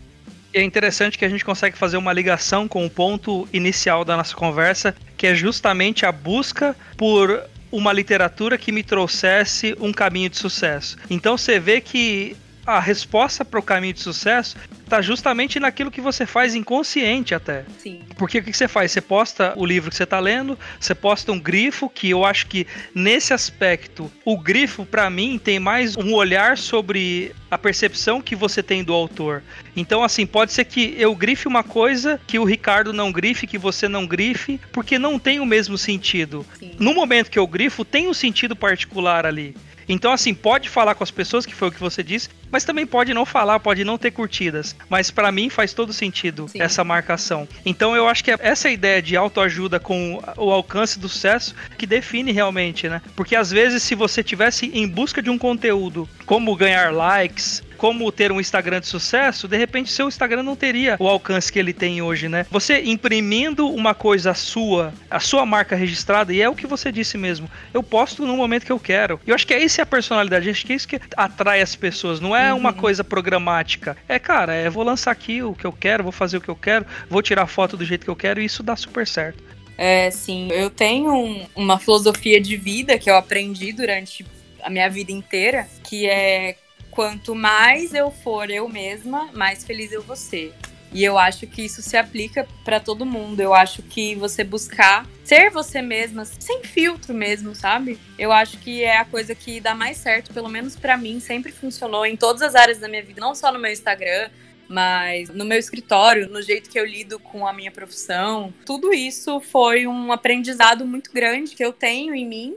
é 0.54 0.62
interessante 0.62 1.18
que 1.18 1.26
a 1.26 1.30
gente 1.30 1.44
consegue 1.44 1.78
fazer 1.78 1.98
uma 1.98 2.14
ligação 2.14 2.68
com 2.68 2.86
o 2.86 2.90
ponto 2.90 3.48
inicial 3.52 4.06
da 4.06 4.16
nossa 4.16 4.36
conversa, 4.36 4.96
que 5.18 5.28
é 5.28 5.36
justamente 5.36 6.06
a 6.06 6.12
busca 6.12 6.76
por 6.96 7.44
uma 7.72 7.92
literatura 7.92 8.58
que 8.58 8.72
me 8.72 8.84
trouxesse 8.84 9.76
um 9.80 9.92
caminho 9.92 10.30
de 10.30 10.38
sucesso. 10.38 10.96
Então 11.10 11.38
você 11.38 11.60
vê 11.60 11.82
que 11.82 12.38
a 12.66 12.80
resposta 12.80 13.44
para 13.44 13.60
o 13.60 13.64
caminho 13.64 13.94
de 13.94 14.00
sucesso 14.00 14.56
está 14.84 15.02
justamente 15.02 15.60
naquilo 15.60 15.92
que 15.92 16.02
você 16.02 16.26
faz 16.26 16.56
inconsciente 16.56 17.34
até. 17.34 17.66
Sim. 17.80 18.02
Porque 18.18 18.40
o 18.40 18.44
que 18.44 18.54
você 18.54 18.68
faz? 18.68 18.92
Você 18.92 19.02
posta 19.02 19.54
o 19.56 19.66
livro 19.66 19.90
que 19.90 19.96
você 19.96 20.04
está 20.04 20.20
lendo, 20.20 20.58
você 20.80 20.94
posta 20.94 21.32
um 21.32 21.40
grifo, 21.40 21.90
que 21.90 22.10
eu 22.10 22.24
acho 22.26 22.48
que 22.48 22.68
nesse 22.94 23.34
aspecto, 23.34 24.12
o 24.24 24.38
grifo, 24.38 24.86
para 24.86 25.10
mim, 25.10 25.40
tem 25.44 25.60
mais 25.60 25.98
um 25.98 26.14
olhar 26.14 26.58
sobre 26.58 27.34
a 27.50 27.58
percepção 27.58 28.22
que 28.22 28.36
você 28.36 28.62
tem 28.62 28.84
do 28.84 28.94
autor. 28.94 29.44
Então, 29.76 30.04
assim, 30.04 30.26
pode 30.26 30.52
ser 30.54 30.66
que 30.66 30.96
eu 30.98 31.16
grife 31.16 31.48
uma 31.48 31.64
coisa 31.64 32.20
que 32.28 32.40
o 32.40 32.44
Ricardo 32.44 32.94
não 32.94 33.12
grife, 33.12 33.48
que 33.48 33.58
você 33.58 33.88
não 33.88 34.06
grife, 34.06 34.60
porque 34.72 35.00
não 35.00 35.18
tem 35.18 35.40
o 35.40 35.46
mesmo 35.46 35.78
sentido. 35.78 36.46
Sim. 36.60 36.72
No 36.80 36.94
momento 36.94 37.32
que 37.32 37.40
eu 37.40 37.48
grifo, 37.48 37.86
tem 37.86 38.08
um 38.08 38.14
sentido 38.14 38.56
particular 38.56 39.26
ali. 39.26 39.56
Então, 39.88 40.12
assim, 40.12 40.34
pode 40.34 40.70
falar 40.70 40.96
com 40.96 41.04
as 41.04 41.12
pessoas, 41.12 41.46
que 41.46 41.54
foi 41.54 41.68
o 41.68 41.72
que 41.72 41.80
você 41.80 42.02
disse, 42.04 42.30
mas 42.52 42.64
também 42.64 42.86
pode 42.86 43.14
não 43.14 43.26
falar, 43.26 43.60
pode 43.60 43.84
não 43.84 43.98
ter 43.98 44.12
curtidas. 44.12 44.73
Mas 44.90 45.10
para 45.10 45.32
mim 45.32 45.50
faz 45.50 45.74
todo 45.74 45.92
sentido 45.92 46.48
Sim. 46.48 46.62
essa 46.62 46.84
marcação. 46.84 47.48
Então 47.66 47.96
eu 47.96 48.08
acho 48.08 48.24
que 48.24 48.32
é 48.32 48.38
essa 48.40 48.70
ideia 48.70 49.02
de 49.02 49.16
autoajuda 49.16 49.80
com 49.80 50.22
o 50.38 50.52
alcance 50.52 51.00
do 51.00 51.10
sucesso 51.10 51.56
que 51.78 51.86
define 51.86 52.32
realmente, 52.32 52.88
né? 52.88 53.02
Porque 53.16 53.36
às 53.36 53.50
vezes, 53.52 53.82
se 53.84 53.96
você 53.96 54.24
tivesse 54.24 54.72
em 54.74 54.88
busca 54.88 55.22
de 55.22 55.30
um 55.30 55.38
conteúdo, 55.38 56.08
como 56.26 56.56
ganhar 56.56 56.94
likes, 56.94 57.64
como 57.84 58.10
ter 58.14 58.32
um 58.32 58.40
Instagram 58.40 58.80
de 58.80 58.88
sucesso, 58.88 59.46
de 59.46 59.58
repente 59.58 59.92
seu 59.92 60.08
Instagram 60.08 60.42
não 60.42 60.56
teria 60.56 60.96
o 60.98 61.06
alcance 61.06 61.52
que 61.52 61.60
ele 61.60 61.74
tem 61.74 62.02
hoje, 62.02 62.30
né? 62.30 62.46
Você 62.50 62.82
imprimindo 62.82 63.68
uma 63.68 63.94
coisa 63.94 64.34
sua, 64.34 64.94
a 65.12 65.20
sua 65.20 65.46
marca 65.46 65.76
registrada, 65.76 66.34
e 66.34 66.42
é 66.42 66.48
o 66.48 66.56
que 66.56 66.66
você 66.66 66.94
disse 66.94 67.18
mesmo, 67.18 67.52
eu 67.74 67.84
posto 67.84 68.26
no 68.26 68.38
momento 68.38 68.66
que 68.66 68.72
eu 68.72 68.80
quero. 68.80 69.20
E 69.28 69.32
eu 69.32 69.36
acho 69.36 69.46
que 69.46 69.54
é 69.54 69.62
isso 69.62 69.82
a 69.82 69.86
personalidade, 69.86 70.50
acho 70.50 70.66
que 70.66 70.72
é 70.72 70.76
isso 70.78 70.88
que 70.88 71.02
atrai 71.18 71.62
as 71.62 71.76
pessoas, 71.76 72.22
não 72.22 72.34
é 72.34 72.54
uhum. 72.54 72.60
uma 72.62 72.72
coisa 72.72 73.04
programática. 73.04 73.98
É, 74.08 74.18
cara, 74.18 74.54
é 74.54 74.70
vou 74.70 74.86
lançar 74.86 75.12
aqui 75.12 75.44
o 75.44 75.54
que 75.54 75.66
eu 75.66 75.74
quero, 75.74 76.04
vou 76.04 76.14
fazer 76.14 76.38
o 76.38 76.42
que 76.42 76.48
eu 76.48 76.56
quero, 76.56 76.86
vou 77.10 77.22
tirar 77.22 77.48
foto 77.48 77.76
do 77.76 77.84
jeito 77.84 78.06
que 78.06 78.10
eu 78.10 78.16
quero 78.16 78.40
e 78.40 78.46
isso 78.46 78.64
dá 78.64 78.78
super 78.78 79.06
certo. 79.06 79.44
É, 79.78 80.10
sim. 80.10 80.48
Eu 80.54 80.70
tenho 80.70 81.14
um, 81.14 81.46
uma 81.54 81.78
filosofia 81.78 82.40
de 82.40 82.56
vida 82.56 82.98
que 82.98 83.10
eu 83.10 83.18
aprendi 83.18 83.74
durante 83.74 84.26
a 84.62 84.70
minha 84.70 84.90
vida 84.90 85.12
inteira, 85.12 85.68
que 85.84 86.08
é 86.08 86.56
quanto 86.94 87.34
mais 87.34 87.94
eu 87.94 88.12
for 88.12 88.50
eu 88.52 88.70
mesma, 88.70 89.30
mais 89.34 89.64
feliz 89.64 89.92
eu 89.92 90.02
vou 90.02 90.16
ser. 90.16 90.54
E 90.94 91.04
eu 91.04 91.18
acho 91.18 91.48
que 91.48 91.64
isso 91.64 91.82
se 91.82 91.98
aplica 91.98 92.48
para 92.64 92.80
todo 92.80 93.04
mundo. 93.04 93.40
Eu 93.40 93.52
acho 93.52 93.82
que 93.82 94.14
você 94.14 94.44
buscar 94.44 95.08
ser 95.24 95.50
você 95.50 95.82
mesma, 95.82 96.24
sem 96.24 96.64
filtro 96.64 97.12
mesmo, 97.12 97.56
sabe? 97.56 97.98
Eu 98.18 98.32
acho 98.32 98.60
que 98.60 98.84
é 98.84 98.98
a 98.98 99.06
coisa 99.06 99.34
que 99.34 99.60
dá 99.60 99.74
mais 99.74 99.98
certo, 99.98 100.32
pelo 100.32 100.48
menos 100.48 100.76
para 100.76 100.96
mim, 100.96 101.20
sempre 101.20 101.52
funcionou 101.52 102.06
em 102.06 102.16
todas 102.16 102.44
as 102.44 102.54
áreas 102.54 102.78
da 102.78 102.88
minha 102.88 103.02
vida, 103.02 103.20
não 103.20 103.34
só 103.34 103.52
no 103.52 103.58
meu 103.58 103.72
Instagram, 103.72 104.30
mas 104.68 105.30
no 105.30 105.46
meu 105.46 105.58
escritório, 105.58 106.30
no 106.30 106.44
jeito 106.44 106.70
que 106.70 106.80
eu 106.80 106.86
lido 106.86 107.18
com 107.18 107.48
a 107.48 107.54
minha 107.54 107.72
profissão, 107.72 108.54
tudo 108.66 108.94
isso 108.94 109.40
foi 109.40 109.88
um 109.88 110.12
aprendizado 110.12 110.86
muito 110.86 111.12
grande 111.12 111.56
que 111.56 111.66
eu 111.66 111.74
tenho 111.74 112.14
em 112.14 112.28
mim 112.28 112.56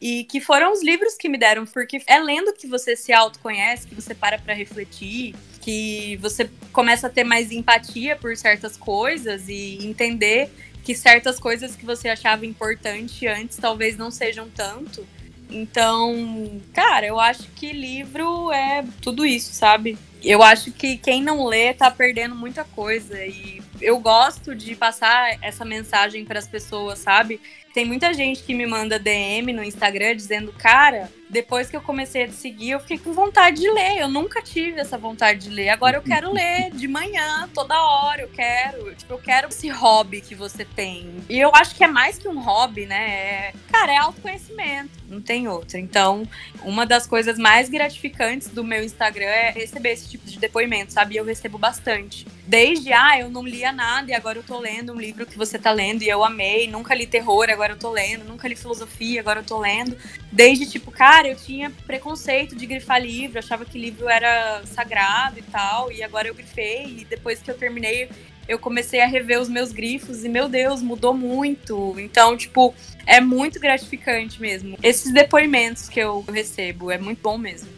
e 0.00 0.24
que 0.24 0.40
foram 0.40 0.72
os 0.72 0.82
livros 0.82 1.14
que 1.14 1.28
me 1.28 1.38
deram, 1.38 1.64
porque 1.64 2.02
é 2.06 2.18
lendo 2.18 2.52
que 2.52 2.66
você 2.66 2.94
se 2.94 3.12
autoconhece, 3.12 3.86
que 3.86 3.94
você 3.94 4.14
para 4.14 4.38
para 4.38 4.54
refletir, 4.54 5.34
que 5.60 6.16
você 6.18 6.50
começa 6.72 7.06
a 7.06 7.10
ter 7.10 7.24
mais 7.24 7.50
empatia 7.50 8.14
por 8.16 8.36
certas 8.36 8.76
coisas 8.76 9.48
e 9.48 9.78
entender 9.82 10.50
que 10.84 10.94
certas 10.94 11.40
coisas 11.40 11.74
que 11.74 11.84
você 11.84 12.08
achava 12.08 12.46
importante 12.46 13.26
antes 13.26 13.56
talvez 13.56 13.96
não 13.96 14.10
sejam 14.10 14.48
tanto. 14.48 15.06
Então, 15.50 16.60
cara, 16.72 17.06
eu 17.06 17.18
acho 17.18 17.44
que 17.52 17.72
livro 17.72 18.52
é 18.52 18.84
tudo 19.00 19.24
isso, 19.24 19.52
sabe? 19.52 19.96
Eu 20.22 20.42
acho 20.42 20.72
que 20.72 20.96
quem 20.96 21.22
não 21.22 21.44
lê 21.44 21.72
tá 21.72 21.90
perdendo 21.90 22.34
muita 22.34 22.64
coisa 22.64 23.24
e 23.24 23.62
eu 23.80 23.98
gosto 23.98 24.54
de 24.54 24.74
passar 24.74 25.38
essa 25.42 25.64
mensagem 25.64 26.24
para 26.24 26.38
as 26.38 26.46
pessoas, 26.46 26.98
sabe? 26.98 27.40
Tem 27.76 27.84
muita 27.84 28.14
gente 28.14 28.42
que 28.42 28.54
me 28.54 28.64
manda 28.64 28.98
DM 28.98 29.52
no 29.52 29.62
Instagram 29.62 30.16
dizendo, 30.16 30.50
cara, 30.50 31.12
depois 31.28 31.68
que 31.68 31.76
eu 31.76 31.82
comecei 31.82 32.24
a 32.24 32.26
te 32.26 32.32
seguir, 32.32 32.70
eu 32.70 32.80
fiquei 32.80 32.96
com 32.96 33.12
vontade 33.12 33.60
de 33.60 33.68
ler. 33.68 33.98
Eu 33.98 34.08
nunca 34.08 34.40
tive 34.40 34.80
essa 34.80 34.96
vontade 34.96 35.40
de 35.40 35.50
ler. 35.50 35.68
Agora 35.68 35.98
eu 35.98 36.02
quero 36.02 36.32
ler 36.32 36.70
de 36.72 36.88
manhã, 36.88 37.46
toda 37.52 37.78
hora. 37.78 38.22
Eu 38.22 38.28
quero. 38.28 38.94
Tipo, 38.94 39.12
eu 39.12 39.18
quero 39.18 39.48
esse 39.48 39.68
hobby 39.68 40.22
que 40.22 40.34
você 40.34 40.64
tem. 40.64 41.22
E 41.28 41.38
eu 41.38 41.54
acho 41.54 41.74
que 41.74 41.84
é 41.84 41.86
mais 41.86 42.16
que 42.16 42.26
um 42.26 42.40
hobby, 42.40 42.86
né? 42.86 43.10
É, 43.10 43.54
cara, 43.70 43.92
é 43.92 43.98
autoconhecimento. 43.98 44.92
Não 45.06 45.20
tem 45.20 45.46
outro. 45.46 45.76
Então, 45.76 46.26
uma 46.62 46.86
das 46.86 47.06
coisas 47.06 47.36
mais 47.38 47.68
gratificantes 47.68 48.48
do 48.48 48.64
meu 48.64 48.82
Instagram 48.82 49.26
é 49.26 49.50
receber 49.50 49.90
esse 49.90 50.08
tipo 50.08 50.24
de 50.24 50.38
depoimento, 50.38 50.94
sabe? 50.94 51.16
E 51.16 51.18
eu 51.18 51.24
recebo 51.26 51.58
bastante. 51.58 52.26
Desde, 52.46 52.92
ah, 52.92 53.18
eu 53.18 53.28
não 53.28 53.44
lia 53.44 53.72
nada 53.72 54.10
e 54.10 54.14
agora 54.14 54.38
eu 54.38 54.42
tô 54.42 54.60
lendo 54.60 54.92
um 54.92 55.00
livro 55.00 55.26
que 55.26 55.36
você 55.36 55.58
tá 55.58 55.72
lendo 55.72 56.02
e 56.02 56.08
eu 56.08 56.22
amei. 56.22 56.68
Nunca 56.68 56.94
li 56.94 57.04
terror, 57.04 57.50
agora 57.50 57.72
eu 57.72 57.78
tô 57.78 57.90
lendo. 57.90 58.24
Nunca 58.24 58.46
li 58.46 58.54
filosofia, 58.54 59.20
agora 59.20 59.40
eu 59.40 59.44
tô 59.44 59.58
lendo. 59.58 59.96
Desde, 60.30 60.64
tipo, 60.64 60.92
cara, 60.92 61.26
eu 61.26 61.34
tinha 61.34 61.70
preconceito 61.86 62.54
de 62.54 62.64
grifar 62.64 63.02
livro, 63.02 63.38
achava 63.38 63.64
que 63.64 63.76
livro 63.76 64.08
era 64.08 64.62
sagrado 64.64 65.40
e 65.40 65.42
tal. 65.42 65.90
E 65.90 66.04
agora 66.04 66.28
eu 66.28 66.34
grifei. 66.34 66.98
E 67.00 67.04
depois 67.04 67.42
que 67.42 67.50
eu 67.50 67.56
terminei, 67.56 68.08
eu 68.48 68.60
comecei 68.60 69.00
a 69.00 69.06
rever 69.06 69.40
os 69.40 69.48
meus 69.48 69.72
grifos 69.72 70.24
e, 70.24 70.28
meu 70.28 70.48
Deus, 70.48 70.80
mudou 70.80 71.12
muito. 71.12 71.96
Então, 71.98 72.36
tipo, 72.36 72.72
é 73.04 73.20
muito 73.20 73.58
gratificante 73.58 74.40
mesmo. 74.40 74.78
Esses 74.84 75.12
depoimentos 75.12 75.88
que 75.88 75.98
eu 75.98 76.24
recebo, 76.32 76.92
é 76.92 76.98
muito 76.98 77.20
bom 77.20 77.36
mesmo. 77.36 77.68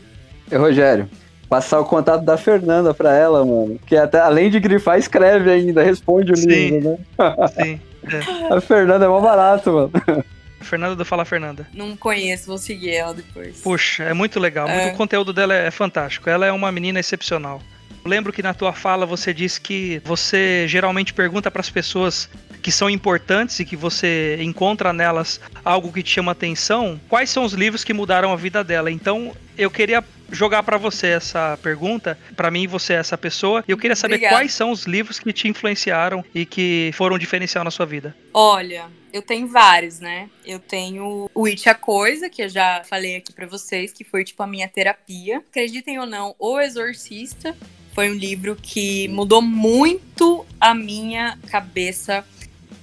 E 0.51 0.57
Rogério, 0.57 1.09
passar 1.49 1.81
o 1.81 1.85
contato 1.85 2.23
da 2.23 2.37
Fernanda 2.37 2.93
pra 2.93 3.15
ela, 3.15 3.45
mano. 3.45 3.79
Que 3.87 3.97
até 3.97 4.21
além 4.21 4.51
de 4.51 4.61
grifar, 4.61 4.99
escreve 4.99 5.51
ainda, 5.51 5.83
responde 5.83 6.33
o 6.33 6.37
Sim. 6.37 6.47
livro, 6.47 6.91
né? 6.91 6.99
Sim. 7.49 7.81
É. 8.05 8.55
A 8.55 8.61
Fernanda 8.61 9.05
é 9.05 9.09
mó 9.09 9.21
barato, 9.21 9.73
mano. 9.73 9.93
Fernanda 10.61 10.97
do 10.97 11.05
Fala 11.05 11.25
Fernanda. 11.25 11.67
Não 11.73 11.97
conheço, 11.97 12.47
vou 12.47 12.59
seguir 12.59 12.91
ela 12.91 13.15
depois. 13.15 13.61
Puxa, 13.61 14.05
é 14.05 14.13
muito 14.13 14.39
legal. 14.41 14.69
É. 14.69 14.93
O 14.93 14.97
conteúdo 14.97 15.33
dela 15.33 15.55
é 15.55 15.71
fantástico. 15.71 16.29
Ela 16.29 16.47
é 16.47 16.53
uma 16.53 16.71
menina 16.71 16.99
excepcional. 17.01 17.61
lembro 18.05 18.33
que 18.33 18.43
na 18.43 18.55
tua 18.55 18.73
fala 18.73 19.07
você 19.07 19.33
disse 19.33 19.61
que 19.61 20.01
você 20.05 20.67
geralmente 20.67 21.15
pergunta 21.15 21.51
para 21.51 21.61
as 21.61 21.71
pessoas 21.71 22.29
que 22.61 22.73
são 22.73 22.91
importantes 22.91 23.61
e 23.61 23.65
que 23.65 23.77
você 23.77 24.37
encontra 24.41 24.93
nelas 24.93 25.41
algo 25.65 25.93
que 25.93 26.03
te 26.03 26.11
chama 26.11 26.33
atenção, 26.33 27.01
quais 27.09 27.31
são 27.31 27.45
os 27.45 27.53
livros 27.53 27.85
que 27.85 27.93
mudaram 27.93 28.33
a 28.33 28.37
vida 28.37 28.65
dela. 28.65 28.91
Então, 28.91 29.33
eu 29.57 29.71
queria 29.71 30.03
jogar 30.31 30.63
para 30.63 30.77
você 30.77 31.09
essa 31.09 31.59
pergunta. 31.63 32.19
Para 32.37 32.51
mim, 32.51 32.67
você 32.67 32.95
é 32.95 32.97
essa 32.97 33.17
pessoa. 33.19 33.65
E 33.67 33.71
eu 33.71 33.79
queria 33.79 33.97
saber 33.97 34.15
Obrigada. 34.15 34.37
quais 34.37 34.53
são 34.53 34.71
os 34.71 34.85
livros 34.85 35.19
que 35.19 35.33
te 35.33 35.49
influenciaram 35.49 36.25
e 36.35 36.45
que 36.45 36.91
foram 36.95 37.19
diferencial 37.19 37.65
na 37.65 37.71
sua 37.71 37.87
vida. 37.87 38.15
Olha, 38.33 38.87
eu 39.13 39.23
tenho 39.23 39.49
vários, 39.49 40.01
né? 40.01 40.29
Eu 40.45 40.59
tenho 40.59 41.31
o 41.35 41.47
It 41.47 41.69
a 41.69 41.75
Coisa, 41.75 42.29
que 42.29 42.43
eu 42.43 42.49
já 42.49 42.83
falei 42.85 43.17
aqui 43.17 43.33
para 43.33 43.47
vocês, 43.47 43.93
que 43.93 44.05
foi 44.05 44.25
tipo 44.25 44.43
a 44.43 44.47
minha 44.47 44.69
terapia. 44.69 45.39
Acreditem 45.39 45.99
ou 45.99 46.07
não, 46.07 46.35
O 46.39 46.61
Exorcista 46.61 47.57
foi 47.95 48.11
um 48.11 48.15
livro 48.15 48.55
que 48.55 49.09
mudou 49.09 49.43
muito 49.43 50.47
a 50.61 50.75
minha 50.75 51.37
cabeça 51.51 52.25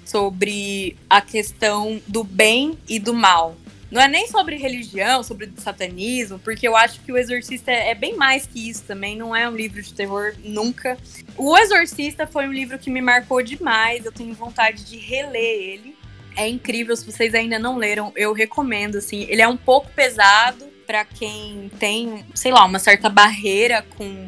sobre 0.03 0.97
a 1.09 1.21
questão 1.21 2.01
do 2.05 2.23
bem 2.23 2.77
e 2.87 2.99
do 2.99 3.13
mal. 3.13 3.55
Não 3.91 4.01
é 4.01 4.07
nem 4.07 4.27
sobre 4.27 4.57
religião, 4.57 5.23
sobre 5.23 5.51
satanismo, 5.57 6.39
porque 6.39 6.67
eu 6.67 6.75
acho 6.75 6.99
que 7.01 7.11
o 7.11 7.17
Exorcista 7.17 7.71
é 7.71 7.93
bem 7.93 8.15
mais 8.15 8.45
que 8.45 8.69
isso 8.69 8.83
também, 8.83 9.15
não 9.15 9.35
é 9.35 9.47
um 9.47 9.55
livro 9.55 9.81
de 9.81 9.93
terror 9.93 10.33
nunca. 10.43 10.97
O 11.37 11.57
Exorcista 11.57 12.25
foi 12.25 12.47
um 12.47 12.51
livro 12.51 12.79
que 12.79 12.89
me 12.89 13.01
marcou 13.01 13.41
demais, 13.41 14.05
eu 14.05 14.11
tenho 14.11 14.33
vontade 14.33 14.83
de 14.85 14.97
reler 14.97 15.41
ele. 15.41 15.97
É 16.35 16.47
incrível, 16.47 16.95
se 16.97 17.05
vocês 17.05 17.33
ainda 17.33 17.57
não 17.57 17.77
leram, 17.77 18.11
eu 18.15 18.33
recomendo, 18.33 18.97
assim. 18.97 19.25
Ele 19.29 19.41
é 19.41 19.47
um 19.47 19.55
pouco 19.55 19.89
pesado 19.91 20.65
para 20.85 21.05
quem 21.05 21.71
tem, 21.79 22.25
sei 22.33 22.51
lá, 22.51 22.65
uma 22.65 22.79
certa 22.79 23.07
barreira 23.07 23.85
com 23.97 24.27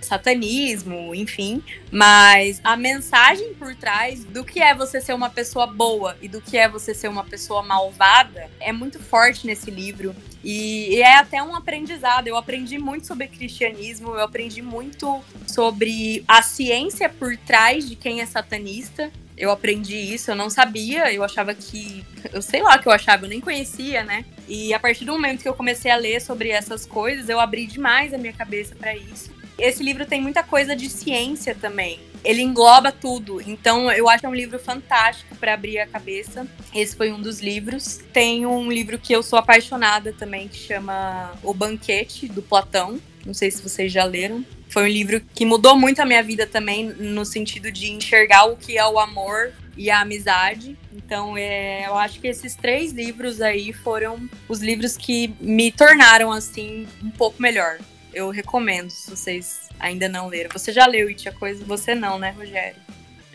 satanismo, 0.00 1.14
enfim, 1.14 1.62
mas 1.90 2.60
a 2.62 2.76
mensagem 2.76 3.54
por 3.54 3.74
trás 3.74 4.24
do 4.24 4.44
que 4.44 4.60
é 4.60 4.74
você 4.74 5.00
ser 5.00 5.14
uma 5.14 5.30
pessoa 5.30 5.66
boa 5.66 6.16
e 6.20 6.28
do 6.28 6.40
que 6.40 6.56
é 6.56 6.68
você 6.68 6.94
ser 6.94 7.08
uma 7.08 7.24
pessoa 7.24 7.62
malvada 7.62 8.48
é 8.60 8.72
muito 8.72 8.98
forte 8.98 9.46
nesse 9.46 9.70
livro. 9.70 10.14
E, 10.44 11.02
é 11.02 11.16
até 11.16 11.42
um 11.42 11.56
aprendizado. 11.56 12.28
Eu 12.28 12.36
aprendi 12.36 12.78
muito 12.78 13.06
sobre 13.06 13.26
cristianismo, 13.26 14.14
eu 14.14 14.22
aprendi 14.22 14.62
muito 14.62 15.20
sobre 15.46 16.22
a 16.28 16.40
ciência 16.40 17.08
por 17.08 17.36
trás 17.36 17.88
de 17.88 17.96
quem 17.96 18.20
é 18.20 18.26
satanista. 18.26 19.10
Eu 19.36 19.50
aprendi 19.50 19.96
isso, 19.96 20.30
eu 20.30 20.34
não 20.34 20.48
sabia, 20.48 21.12
eu 21.12 21.22
achava 21.22 21.52
que. 21.52 22.04
Eu 22.32 22.40
sei 22.40 22.62
lá 22.62 22.76
o 22.76 22.78
que 22.78 22.88
eu 22.88 22.92
achava, 22.92 23.26
eu 23.26 23.28
nem 23.28 23.40
conhecia, 23.40 24.02
né? 24.02 24.24
E 24.48 24.72
a 24.72 24.78
partir 24.78 25.04
do 25.04 25.12
momento 25.12 25.42
que 25.42 25.48
eu 25.48 25.54
comecei 25.54 25.90
a 25.90 25.96
ler 25.96 26.20
sobre 26.20 26.50
essas 26.50 26.86
coisas, 26.86 27.28
eu 27.28 27.38
abri 27.38 27.66
demais 27.66 28.14
a 28.14 28.18
minha 28.18 28.32
cabeça 28.32 28.74
para 28.74 28.96
isso. 28.96 29.35
Esse 29.58 29.82
livro 29.82 30.04
tem 30.04 30.20
muita 30.20 30.42
coisa 30.42 30.76
de 30.76 30.88
ciência 30.88 31.54
também. 31.54 31.98
Ele 32.22 32.42
engloba 32.42 32.92
tudo. 32.92 33.40
Então, 33.40 33.90
eu 33.90 34.08
acho 34.08 34.20
que 34.20 34.26
é 34.26 34.28
um 34.28 34.34
livro 34.34 34.58
fantástico 34.58 35.34
para 35.36 35.54
abrir 35.54 35.78
a 35.78 35.86
cabeça. 35.86 36.46
Esse 36.74 36.94
foi 36.94 37.10
um 37.10 37.20
dos 37.20 37.40
livros. 37.40 38.00
Tem 38.12 38.44
um 38.44 38.70
livro 38.70 38.98
que 38.98 39.12
eu 39.12 39.22
sou 39.22 39.38
apaixonada 39.38 40.12
também, 40.12 40.48
que 40.48 40.56
chama 40.56 41.32
O 41.42 41.54
Banquete, 41.54 42.28
do 42.28 42.42
Platão. 42.42 43.00
Não 43.24 43.32
sei 43.32 43.50
se 43.50 43.62
vocês 43.62 43.90
já 43.90 44.04
leram. 44.04 44.44
Foi 44.68 44.82
um 44.82 44.88
livro 44.88 45.22
que 45.34 45.46
mudou 45.46 45.76
muito 45.76 46.00
a 46.00 46.04
minha 46.04 46.22
vida 46.22 46.46
também, 46.46 46.84
no 46.84 47.24
sentido 47.24 47.72
de 47.72 47.90
enxergar 47.90 48.44
o 48.44 48.56
que 48.56 48.76
é 48.76 48.86
o 48.86 48.98
amor 48.98 49.52
e 49.76 49.88
a 49.90 50.00
amizade. 50.00 50.76
Então, 50.92 51.36
é, 51.36 51.86
eu 51.86 51.96
acho 51.96 52.20
que 52.20 52.26
esses 52.26 52.54
três 52.56 52.92
livros 52.92 53.40
aí 53.40 53.72
foram 53.72 54.28
os 54.48 54.60
livros 54.60 54.96
que 54.96 55.34
me 55.40 55.70
tornaram, 55.70 56.30
assim, 56.32 56.86
um 57.02 57.10
pouco 57.10 57.40
melhor 57.40 57.78
eu 58.16 58.30
recomendo, 58.30 58.88
se 58.88 59.10
vocês 59.10 59.68
ainda 59.78 60.08
não 60.08 60.26
leram. 60.28 60.48
Você 60.50 60.72
já 60.72 60.86
leu 60.86 61.06
It 61.08 61.28
a 61.28 61.32
Coisa? 61.32 61.62
Você 61.66 61.94
não, 61.94 62.18
né, 62.18 62.30
Rogério? 62.30 62.80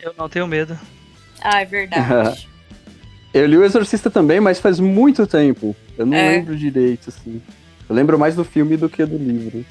Eu 0.00 0.12
não 0.18 0.28
tenho 0.28 0.44
medo. 0.48 0.76
Ah, 1.40 1.60
é 1.60 1.64
verdade. 1.64 2.48
eu 3.32 3.46
li 3.46 3.56
O 3.56 3.64
Exorcista 3.64 4.10
também, 4.10 4.40
mas 4.40 4.58
faz 4.58 4.80
muito 4.80 5.24
tempo. 5.24 5.76
Eu 5.96 6.04
não 6.04 6.16
é. 6.16 6.30
lembro 6.30 6.56
direito, 6.56 7.10
assim. 7.10 7.40
Eu 7.88 7.94
lembro 7.94 8.18
mais 8.18 8.34
do 8.34 8.44
filme 8.44 8.76
do 8.76 8.88
que 8.88 9.06
do 9.06 9.16
livro. 9.16 9.64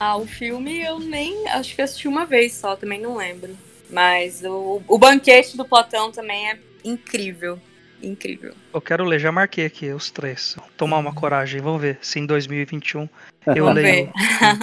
Ah, 0.00 0.16
o 0.16 0.26
filme 0.26 0.82
eu 0.82 0.98
nem. 0.98 1.48
Acho 1.50 1.76
que 1.76 1.82
assisti 1.82 2.08
uma 2.08 2.26
vez 2.26 2.54
só, 2.54 2.74
também 2.74 3.00
não 3.00 3.16
lembro. 3.16 3.56
Mas 3.88 4.42
o, 4.42 4.82
o 4.88 4.98
banquete 4.98 5.56
do 5.56 5.64
Platão 5.64 6.10
também 6.10 6.50
é 6.50 6.58
incrível 6.84 7.60
incrível. 8.06 8.52
Eu 8.72 8.80
quero 8.80 9.04
ler, 9.04 9.18
já 9.18 9.32
marquei 9.32 9.66
aqui 9.66 9.92
os 9.92 10.10
três. 10.10 10.56
Tomar 10.76 10.98
uma 10.98 11.12
coragem, 11.12 11.60
vamos 11.60 11.80
ver 11.80 11.98
se 12.00 12.18
em 12.18 12.26
2021 12.26 13.08
eu 13.54 13.70
leio 13.70 14.10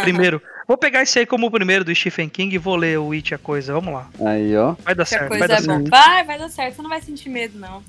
primeiro. 0.01 0.41
Vou 0.67 0.77
pegar 0.77 1.01
esse 1.01 1.19
aí 1.19 1.25
como 1.25 1.47
o 1.47 1.51
primeiro 1.51 1.83
do 1.83 1.93
Stephen 1.93 2.29
King 2.29 2.55
e 2.55 2.57
vou 2.57 2.75
ler 2.75 2.97
o 2.99 3.11
It 3.11 3.33
a 3.33 3.37
Coisa, 3.37 3.73
vamos 3.73 3.93
lá. 3.93 4.09
Aí, 4.25 4.55
ó. 4.55 4.75
Vai 4.83 4.95
dar 4.95 5.05
certo, 5.05 5.29
vai 5.29 5.47
dar 5.47 5.55
é 5.55 5.61
certo. 5.61 5.89
Vai, 5.89 6.23
vai 6.23 6.39
dar 6.39 6.49
certo, 6.49 6.75
você 6.75 6.81
não 6.81 6.89
vai 6.89 7.01
sentir 7.01 7.29
medo, 7.29 7.59
não. 7.59 7.83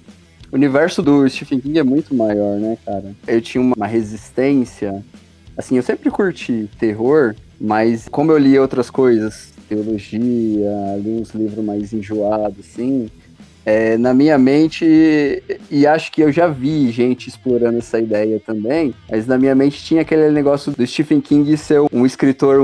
O 0.51 0.57
universo 0.57 1.03
do 1.03 1.29
Stephen 1.29 1.61
King 1.61 1.79
é 1.79 1.83
muito 1.83 2.15
maior, 2.15 2.59
né, 2.59 2.77
cara? 2.85 3.15
Eu 3.27 3.41
tinha 3.41 3.63
uma 3.63 3.87
resistência. 3.87 5.03
Assim, 5.57 5.77
eu 5.77 5.83
sempre 5.83 6.11
curti 6.11 6.69
terror, 6.79 7.35
mas 7.61 8.09
como 8.09 8.33
eu 8.33 8.39
li 8.39 8.59
outras 8.59 8.91
coisas, 8.91 9.53
teologia, 9.69 10.71
li 10.99 11.11
uns 11.11 11.31
livros 11.31 11.65
mais 11.65 11.93
enjoados, 11.93 12.59
assim, 12.61 13.11
é, 13.65 13.97
na 13.97 14.13
minha 14.13 14.37
mente, 14.39 14.85
e 15.71 15.87
acho 15.87 16.11
que 16.11 16.21
eu 16.23 16.33
já 16.33 16.49
vi 16.49 16.91
gente 16.91 17.29
explorando 17.29 17.79
essa 17.79 17.99
ideia 17.99 18.41
também, 18.45 18.95
mas 19.11 19.27
na 19.27 19.39
minha 19.39 19.55
mente 19.55 19.83
tinha 19.83 20.03
aquele 20.03 20.31
negócio 20.31 20.73
do 20.73 20.87
Stephen 20.87 21.21
King 21.21 21.57
ser 21.57 21.81
um 21.93 22.05
escritor 22.05 22.61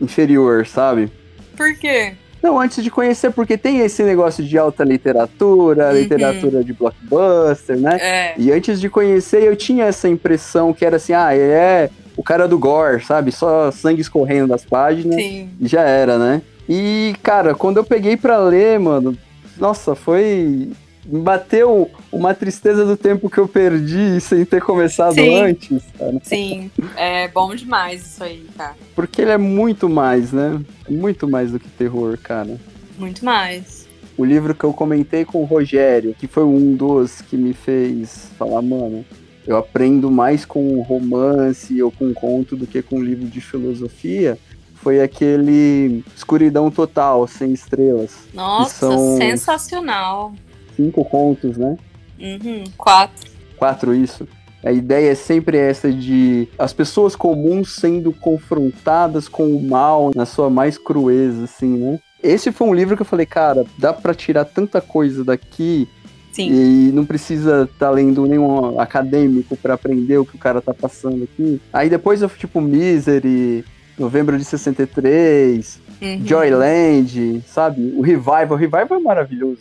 inferior, 0.00 0.66
sabe? 0.66 1.10
Por 1.56 1.74
quê? 1.76 2.12
Não, 2.42 2.58
antes 2.60 2.82
de 2.82 2.90
conhecer, 2.90 3.30
porque 3.30 3.56
tem 3.56 3.78
esse 3.80 4.02
negócio 4.02 4.42
de 4.44 4.58
alta 4.58 4.82
literatura, 4.82 5.90
Uhum. 5.90 5.94
literatura 5.94 6.64
de 6.64 6.72
blockbuster, 6.72 7.78
né? 7.78 7.98
É. 8.00 8.34
E 8.36 8.50
antes 8.50 8.80
de 8.80 8.88
conhecer, 8.90 9.44
eu 9.44 9.54
tinha 9.54 9.84
essa 9.84 10.08
impressão 10.08 10.72
que 10.74 10.84
era 10.84 10.96
assim, 10.96 11.12
ah, 11.12 11.34
ele 11.34 11.52
é 11.52 11.88
o 12.16 12.22
cara 12.22 12.48
do 12.48 12.58
gore, 12.58 13.02
sabe? 13.04 13.30
Só 13.30 13.70
sangue 13.70 14.00
escorrendo 14.00 14.48
das 14.48 14.64
páginas 14.64 15.14
Sim. 15.14 15.50
e 15.60 15.68
já 15.68 15.82
era, 15.82 16.18
né? 16.18 16.42
E, 16.68 17.14
cara, 17.22 17.54
quando 17.54 17.76
eu 17.76 17.84
peguei 17.84 18.16
pra 18.16 18.38
ler, 18.38 18.78
mano, 18.80 19.16
nossa, 19.62 19.94
foi. 19.94 20.70
Bateu 21.04 21.90
uma 22.12 22.32
tristeza 22.32 22.84
do 22.84 22.96
tempo 22.96 23.28
que 23.28 23.38
eu 23.38 23.48
perdi 23.48 24.20
sem 24.20 24.44
ter 24.44 24.60
começado 24.62 25.14
Sim. 25.14 25.36
antes, 25.36 25.82
cara. 25.98 26.20
Sim. 26.22 26.70
É 26.96 27.26
bom 27.26 27.52
demais 27.54 28.06
isso 28.06 28.22
aí, 28.22 28.46
cara. 28.56 28.76
Porque 28.94 29.22
ele 29.22 29.32
é 29.32 29.38
muito 29.38 29.88
mais, 29.88 30.32
né? 30.32 30.60
Muito 30.88 31.26
mais 31.26 31.50
do 31.50 31.58
que 31.58 31.68
terror, 31.68 32.16
cara. 32.18 32.56
Muito 32.96 33.24
mais. 33.24 33.88
O 34.16 34.24
livro 34.24 34.54
que 34.54 34.62
eu 34.62 34.72
comentei 34.72 35.24
com 35.24 35.42
o 35.42 35.44
Rogério, 35.44 36.14
que 36.16 36.28
foi 36.28 36.44
um 36.44 36.76
dos 36.76 37.20
que 37.20 37.36
me 37.36 37.52
fez 37.52 38.30
falar, 38.38 38.62
mano, 38.62 39.04
eu 39.44 39.56
aprendo 39.56 40.08
mais 40.08 40.44
com 40.44 40.80
romance 40.82 41.82
ou 41.82 41.90
com 41.90 42.14
conto 42.14 42.54
do 42.54 42.64
que 42.64 42.80
com 42.80 42.98
um 42.98 43.02
livro 43.02 43.26
de 43.26 43.40
filosofia, 43.40 44.38
foi 44.82 45.00
aquele 45.00 46.04
Escuridão 46.14 46.70
Total, 46.70 47.26
Sem 47.28 47.52
Estrelas. 47.52 48.26
Nossa, 48.34 48.90
sensacional. 49.16 50.32
Cinco 50.76 51.04
contos, 51.04 51.56
né? 51.56 51.76
Uhum. 52.18 52.64
Quatro. 52.76 53.30
Quatro, 53.56 53.94
isso. 53.94 54.26
A 54.64 54.72
ideia 54.72 55.10
é 55.10 55.14
sempre 55.14 55.56
essa 55.56 55.90
de 55.92 56.48
as 56.58 56.72
pessoas 56.72 57.16
comuns 57.16 57.72
sendo 57.72 58.12
confrontadas 58.12 59.28
com 59.28 59.44
o 59.54 59.62
mal 59.62 60.10
na 60.14 60.26
sua 60.26 60.50
mais 60.50 60.78
crueza, 60.78 61.44
assim, 61.44 61.76
né? 61.76 61.98
Esse 62.22 62.52
foi 62.52 62.68
um 62.68 62.74
livro 62.74 62.94
que 62.94 63.02
eu 63.02 63.06
falei, 63.06 63.26
cara, 63.26 63.64
dá 63.76 63.92
pra 63.92 64.14
tirar 64.14 64.44
tanta 64.44 64.80
coisa 64.80 65.24
daqui 65.24 65.88
Sim. 66.32 66.52
e 66.52 66.92
não 66.92 67.04
precisa 67.04 67.68
estar 67.70 67.90
lendo 67.90 68.24
nenhum 68.26 68.78
acadêmico 68.80 69.56
pra 69.56 69.74
aprender 69.74 70.18
o 70.18 70.24
que 70.24 70.36
o 70.36 70.38
cara 70.38 70.60
tá 70.60 70.72
passando 70.72 71.24
aqui. 71.24 71.60
Aí 71.72 71.90
depois 71.90 72.22
eu 72.22 72.28
fui 72.28 72.38
tipo 72.38 72.60
Misery, 72.60 73.64
Novembro 74.02 74.36
de 74.36 74.44
63, 74.44 75.80
Uhum. 76.02 76.26
Joyland, 76.26 77.40
sabe? 77.46 77.92
O 77.96 78.02
Revival, 78.02 78.50
o 78.50 78.56
Revival 78.56 78.98
é 78.98 78.98
maravilhoso. 78.98 79.60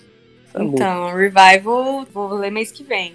É 0.54 0.58
louco. 0.58 0.76
Então, 0.78 1.16
Revival, 1.16 2.08
vou 2.12 2.34
ler 2.34 2.50
mês 2.52 2.72
que 2.72 2.84
vem. 2.84 3.14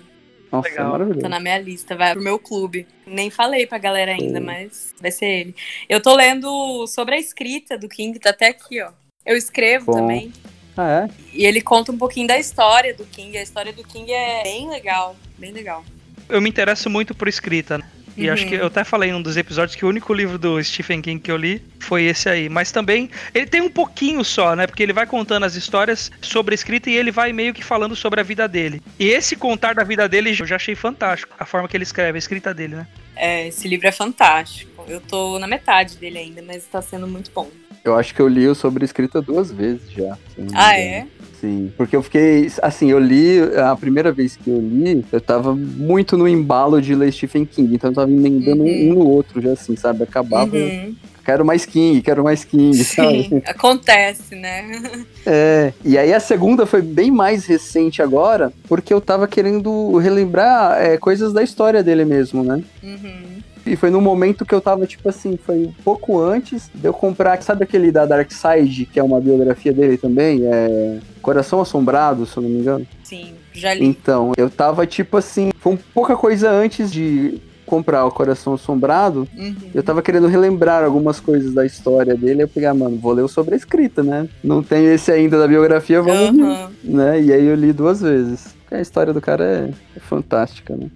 Nossa, 0.53 0.69
legal. 0.69 0.87
é 0.87 0.91
maravilhoso. 0.93 1.21
Tá 1.23 1.29
na 1.29 1.41
minha 1.41 1.59
lista, 1.59 1.97
vai 1.97 2.13
pro 2.13 2.23
meu 2.23 2.39
clube. 2.39 2.87
Nem 3.05 3.29
falei 3.29 3.67
pra 3.67 3.79
galera 3.79 4.13
ainda, 4.13 4.39
Sim. 4.39 4.45
mas 4.47 4.95
vai 5.03 5.11
ser 5.11 5.27
ele. 5.27 5.57
Eu 5.89 6.01
tô 6.01 6.15
lendo 6.15 6.87
sobre 6.87 7.17
a 7.17 7.19
escrita 7.19 7.77
do 7.77 7.89
King, 7.89 8.17
tá 8.21 8.31
até 8.31 8.47
aqui, 8.51 8.81
ó. 8.81 8.91
Eu 9.25 9.37
escrevo 9.37 9.87
Bom. 9.87 9.93
também. 9.95 10.33
Ah, 10.77 11.09
é? 11.09 11.11
E 11.33 11.45
ele 11.45 11.61
conta 11.61 11.91
um 11.91 11.99
pouquinho 11.99 12.29
da 12.29 12.39
história 12.39 12.95
do 12.95 13.05
King. 13.05 13.37
A 13.37 13.43
história 13.43 13.73
do 13.73 13.83
King 13.83 14.13
é 14.13 14.45
bem 14.45 14.69
legal, 14.71 15.17
bem 15.37 15.51
legal. 15.51 15.85
Eu 16.29 16.41
me 16.41 16.49
interesso 16.49 16.89
muito 16.89 17.13
por 17.13 17.27
escrita, 17.27 17.79
né? 17.79 17.85
E 18.17 18.27
Uhum. 18.27 18.33
acho 18.33 18.47
que 18.47 18.55
eu 18.55 18.67
até 18.67 18.83
falei 18.85 19.11
em 19.11 19.15
um 19.15 19.23
dos 19.23 19.37
episódios 19.37 19.77
que 19.77 19.85
o 19.85 19.89
único 19.89 20.13
livro 20.15 20.39
do 20.39 20.63
Stephen 20.63 21.03
King 21.03 21.21
que 21.21 21.31
eu 21.31 21.37
li 21.37 21.63
foi 21.79 22.05
esse 22.05 22.29
aí. 22.29 22.49
Mas 22.49 22.73
também, 22.73 23.11
ele 23.35 23.47
tem 23.47 23.61
um 23.61 23.71
pouquinho 23.71 24.25
só, 24.25 24.57
né? 24.57 24.67
Porque 24.67 24.83
ele 24.83 24.93
vai 24.93 25.07
contando 25.07 25.45
as 25.45 25.55
histórias 25.55 26.11
sobre 26.21 26.55
a 26.55 26.57
escrita 26.57 26.91
e 26.91 26.95
ele 26.97 27.11
vai 27.11 27.33
meio 27.33 27.53
que 27.53 27.63
falando 27.63 27.95
sobre 27.95 28.21
a 28.21 28.23
vida 28.23 28.49
dele. 28.49 28.81
E 28.99 29.09
esse 29.09 29.37
contar 29.37 29.75
da 29.75 29.85
vida 29.85 30.09
dele 30.09 30.31
eu 30.31 30.47
já 30.47 30.57
achei 30.57 30.75
fantástico. 30.75 31.35
A 31.39 31.45
forma 31.45 31.69
que 31.69 31.77
ele 31.77 31.85
escreve, 31.85 32.17
a 32.17 32.19
escrita 32.19 32.55
dele, 32.55 32.77
né? 32.77 32.87
É, 33.15 33.49
esse 33.49 33.67
livro 33.67 33.87
é 33.87 33.93
fantástico. 33.93 34.85
Eu 34.89 35.01
tô 35.01 35.39
na 35.39 35.47
metade 35.47 35.97
dele 35.97 36.19
ainda, 36.19 36.43
mas 36.43 36.65
tá 36.67 36.81
sendo 36.83 37.07
muito 37.07 37.31
bom. 37.35 37.51
Eu 37.87 37.97
acho 37.97 38.15
que 38.15 38.21
eu 38.21 38.27
li 38.29 38.47
o 38.49 38.55
sobre 38.55 38.85
escrita 38.85 39.23
duas 39.23 39.51
vezes 39.53 39.83
já. 39.91 40.17
Ah, 40.55 40.79
é? 40.79 41.07
Sim, 41.41 41.71
porque 41.77 41.95
eu 41.95 42.03
fiquei. 42.03 42.51
Assim, 42.63 42.91
eu 42.91 42.99
li. 42.99 43.39
A 43.57 43.77
primeira 43.77 44.11
vez 44.11 44.37
que 44.37 44.51
eu 44.51 44.59
li, 44.61 45.05
eu 45.13 45.21
tava 45.21 45.55
muito 45.55 46.17
no 46.17 46.27
embalo 46.27 46.81
de 46.83 46.95
ler 46.95 47.13
Stephen 47.13 47.45
King. 47.45 47.75
Então 47.75 47.91
eu 47.91 47.95
tava 47.95 48.11
emendando 48.11 48.63
Uhum. 48.65 48.91
um 48.91 48.95
no 48.95 49.07
outro 49.09 49.41
já, 49.41 49.53
assim, 49.53 49.77
sabe? 49.77 50.03
Acabava. 50.03 50.57
Uhum. 50.57 50.95
Quero 51.25 51.45
mais 51.45 51.67
King, 51.67 52.01
quero 52.03 52.23
mais 52.23 52.45
King, 52.45 52.77
sabe? 52.85 53.29
Sim, 53.29 53.43
acontece, 53.47 54.35
né? 54.35 54.65
É. 55.29 55.73
E 55.85 55.99
aí 55.99 56.15
a 56.15 56.21
segunda 56.21 56.65
foi 56.67 56.81
bem 56.81 57.11
mais 57.11 57.47
recente 57.47 58.01
agora, 58.01 58.53
porque 58.69 58.95
eu 58.95 59.01
tava 59.01 59.27
querendo 59.27 59.97
relembrar 59.99 60.81
é, 60.81 60.97
coisas 60.97 61.33
da 61.33 61.43
história 61.43 61.83
dele 61.83 62.05
mesmo, 62.05 62.45
né? 62.45 62.63
Uhum. 62.81 63.36
E 63.67 63.75
foi 63.77 63.91
num 63.91 64.01
momento 64.01 64.45
que 64.47 64.55
eu 64.55 64.61
tava, 64.61 64.87
tipo 64.87 65.09
assim, 65.09 65.37
foi 65.45 65.65
um 65.67 65.73
pouco 65.85 66.21
antes 66.21 66.71
de 66.75 66.87
eu 66.87 66.93
comprar, 66.93 67.43
sabe 67.43 67.65
aquele 67.65 67.91
da 67.91 68.07
Dark 68.07 68.31
Side, 68.31 68.87
que 68.87 68.99
é 68.99 69.03
uma 69.03 69.21
biografia 69.21 69.73
dele 69.73 69.97
também? 69.99 70.43
É. 70.45 70.99
Coração 71.21 71.61
Assombrado, 71.61 72.25
se 72.27 72.37
eu 72.37 72.43
não 72.45 72.51
me 72.51 72.59
engano. 72.61 72.87
Sim, 73.03 73.33
já 73.53 73.75
li. 73.75 73.85
Então, 73.85 74.33
eu 74.37 74.49
tava 74.49 74.87
tipo 74.87 75.17
assim, 75.17 75.51
foi 75.59 75.73
um 75.73 75.79
pouca 75.93 76.17
coisa 76.17 76.49
antes 76.51 76.93
de 76.93 77.41
comprar 77.67 78.05
o 78.07 78.13
Coração 78.13 78.55
Assombrado, 78.55 79.27
Uhum. 79.37 79.55
eu 79.75 79.83
tava 79.83 80.01
querendo 80.01 80.29
relembrar 80.29 80.85
algumas 80.85 81.19
coisas 81.19 81.53
da 81.53 81.67
história 81.67 82.15
dele, 82.15 82.45
eu 82.45 82.49
peguei, 82.49 82.69
ah, 82.69 82.75
mano, 82.75 82.97
vou 82.97 83.13
ler 83.13 83.23
o 83.23 83.29
sobre 83.29 83.55
a 83.55 83.57
escrita, 83.57 84.05
né? 84.05 84.29
Não 84.45 84.63
tem 84.63 84.87
esse 84.87 85.11
ainda 85.11 85.37
da 85.37 85.49
biografia, 85.49 86.01
vamos, 86.01 86.31
Uhum. 86.47 86.69
né? 86.85 87.21
E 87.21 87.33
aí 87.33 87.45
eu 87.45 87.57
li 87.57 87.73
duas 87.73 88.01
vezes. 88.01 88.55
A 88.71 88.81
história 88.81 89.13
do 89.13 89.21
cara 89.21 89.45
é, 89.45 89.71
é 89.97 90.01
fantástica, 90.01 90.77
né? 90.77 90.87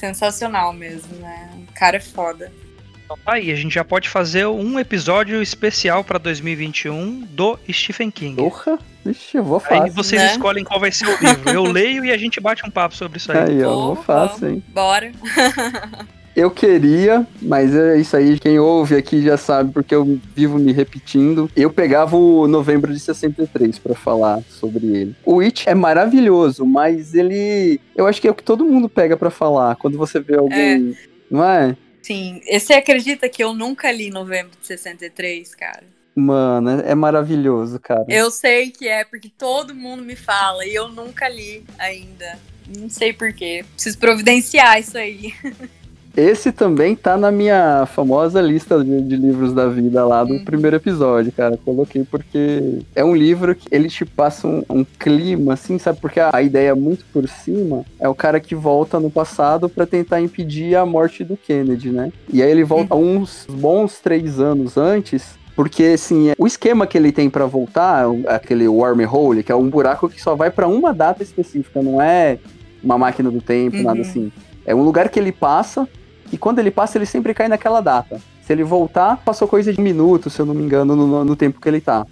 Sensacional 0.00 0.72
mesmo, 0.72 1.14
né? 1.16 1.50
O 1.68 1.74
cara 1.74 1.98
é 1.98 2.00
foda. 2.00 2.50
Então 3.04 3.18
tá 3.22 3.34
aí, 3.34 3.52
a 3.52 3.56
gente 3.56 3.74
já 3.74 3.84
pode 3.84 4.08
fazer 4.08 4.46
um 4.46 4.78
episódio 4.78 5.42
especial 5.42 6.02
pra 6.02 6.18
2021 6.18 7.20
do 7.30 7.58
Stephen 7.70 8.10
King. 8.10 8.36
Porra, 8.36 8.78
Ixi, 9.04 9.36
eu 9.36 9.44
vou 9.44 9.62
Aí 9.68 9.78
fácil. 9.78 9.92
vocês 9.92 10.22
né? 10.22 10.32
escolhem 10.32 10.64
qual 10.64 10.78
vai 10.80 10.92
ser 10.92 11.06
o 11.06 11.18
livro. 11.18 11.50
Eu 11.50 11.64
leio 11.70 12.04
e 12.04 12.12
a 12.12 12.16
gente 12.16 12.40
bate 12.40 12.64
um 12.66 12.70
papo 12.70 12.94
sobre 12.94 13.18
isso 13.18 13.30
aí. 13.32 13.38
Aí, 13.38 13.64
ó, 13.64 13.74
vou 13.74 13.96
fácil, 13.96 14.40
vamos, 14.40 14.56
hein? 14.56 14.64
Bora. 14.68 15.12
Eu 16.34 16.50
queria, 16.50 17.26
mas 17.42 17.74
é 17.74 17.98
isso 17.98 18.16
aí, 18.16 18.38
quem 18.38 18.58
ouve 18.58 18.94
aqui 18.94 19.22
já 19.22 19.36
sabe, 19.36 19.72
porque 19.72 19.94
eu 19.94 20.18
vivo 20.34 20.58
me 20.58 20.72
repetindo. 20.72 21.50
Eu 21.56 21.70
pegava 21.70 22.16
o 22.16 22.46
novembro 22.46 22.92
de 22.92 23.00
63 23.00 23.78
pra 23.78 23.94
falar 23.94 24.42
sobre 24.48 24.86
ele. 24.86 25.16
O 25.24 25.40
It 25.40 25.68
é 25.68 25.74
maravilhoso, 25.74 26.64
mas 26.64 27.14
ele. 27.14 27.80
Eu 27.96 28.06
acho 28.06 28.20
que 28.20 28.28
é 28.28 28.30
o 28.30 28.34
que 28.34 28.44
todo 28.44 28.64
mundo 28.64 28.88
pega 28.88 29.16
pra 29.16 29.30
falar 29.30 29.76
quando 29.76 29.98
você 29.98 30.20
vê 30.20 30.36
alguém. 30.36 30.96
Não 31.30 31.44
é? 31.44 31.76
Sim. 32.02 32.40
E 32.46 32.58
Você 32.58 32.74
acredita 32.74 33.28
que 33.28 33.42
eu 33.42 33.52
nunca 33.52 33.90
li 33.90 34.10
novembro 34.10 34.52
de 34.60 34.66
63, 34.66 35.54
cara? 35.54 35.84
Mano, 36.14 36.70
é 36.70 36.90
é 36.90 36.94
maravilhoso, 36.94 37.78
cara. 37.78 38.04
Eu 38.08 38.30
sei 38.30 38.70
que 38.70 38.88
é, 38.88 39.04
porque 39.04 39.28
todo 39.28 39.74
mundo 39.74 40.02
me 40.02 40.16
fala 40.16 40.64
e 40.64 40.74
eu 40.74 40.88
nunca 40.88 41.28
li 41.28 41.64
ainda. 41.78 42.38
Não 42.78 42.88
sei 42.88 43.12
porquê. 43.12 43.64
Preciso 43.74 43.98
providenciar 43.98 44.78
isso 44.80 44.96
aí. 44.96 45.32
Esse 46.16 46.50
também 46.52 46.96
tá 46.96 47.16
na 47.16 47.30
minha 47.30 47.86
famosa 47.86 48.40
lista 48.40 48.82
de, 48.84 49.00
de 49.02 49.16
livros 49.16 49.52
da 49.52 49.68
vida 49.68 50.04
lá 50.04 50.24
do 50.24 50.34
Uhum. 50.34 50.44
primeiro 50.44 50.76
episódio, 50.76 51.30
cara. 51.32 51.58
Coloquei 51.64 52.04
porque 52.04 52.80
é 52.94 53.04
um 53.04 53.14
livro 53.14 53.54
que 53.54 53.66
ele 53.70 53.88
te 53.88 54.04
passa 54.04 54.46
um, 54.48 54.62
um 54.68 54.84
clima, 54.84 55.54
assim, 55.54 55.78
sabe? 55.78 55.98
Porque 56.00 56.18
a, 56.20 56.30
a 56.32 56.42
ideia 56.42 56.74
muito 56.74 57.04
por 57.12 57.28
cima 57.28 57.84
é 57.98 58.08
o 58.08 58.14
cara 58.14 58.40
que 58.40 58.54
volta 58.54 58.98
no 58.98 59.10
passado 59.10 59.68
pra 59.68 59.86
tentar 59.86 60.20
impedir 60.20 60.74
a 60.76 60.84
morte 60.84 61.22
do 61.22 61.36
Kennedy, 61.36 61.90
né? 61.90 62.12
E 62.32 62.42
aí 62.42 62.50
ele 62.50 62.64
volta 62.64 62.94
uns 62.94 63.46
bons 63.50 64.00
três 64.00 64.40
anos 64.40 64.76
antes. 64.76 65.38
Porque, 65.56 65.84
assim, 65.84 66.32
o 66.38 66.46
esquema 66.46 66.86
que 66.86 66.96
ele 66.96 67.12
tem 67.12 67.28
pra 67.28 67.44
voltar, 67.44 68.06
aquele 68.28 68.66
wormhole, 68.66 69.42
que 69.42 69.52
é 69.52 69.54
um 69.54 69.68
buraco 69.68 70.08
que 70.08 70.20
só 70.20 70.34
vai 70.34 70.50
pra 70.50 70.66
uma 70.66 70.94
data 70.94 71.22
específica, 71.22 71.82
não 71.82 72.00
é 72.00 72.38
uma 72.82 72.96
máquina 72.96 73.30
do 73.30 73.40
tempo, 73.42 73.76
Uhum. 73.76 73.82
nada 73.82 74.00
assim. 74.00 74.32
É 74.64 74.74
um 74.74 74.82
lugar 74.82 75.08
que 75.10 75.18
ele 75.18 75.32
passa, 75.32 75.86
e 76.32 76.38
quando 76.38 76.58
ele 76.58 76.70
passa, 76.70 76.98
ele 76.98 77.06
sempre 77.06 77.34
cai 77.34 77.48
naquela 77.48 77.80
data. 77.80 78.20
Se 78.42 78.52
ele 78.52 78.64
voltar, 78.64 79.16
passou 79.18 79.46
coisa 79.46 79.72
de 79.72 79.80
um 79.80 79.84
minuto, 79.84 80.30
se 80.30 80.40
eu 80.40 80.46
não 80.46 80.54
me 80.54 80.62
engano, 80.62 80.94
no, 80.96 81.24
no 81.24 81.36
tempo 81.36 81.60
que 81.60 81.68
ele 81.68 81.80
tá. 81.80 82.06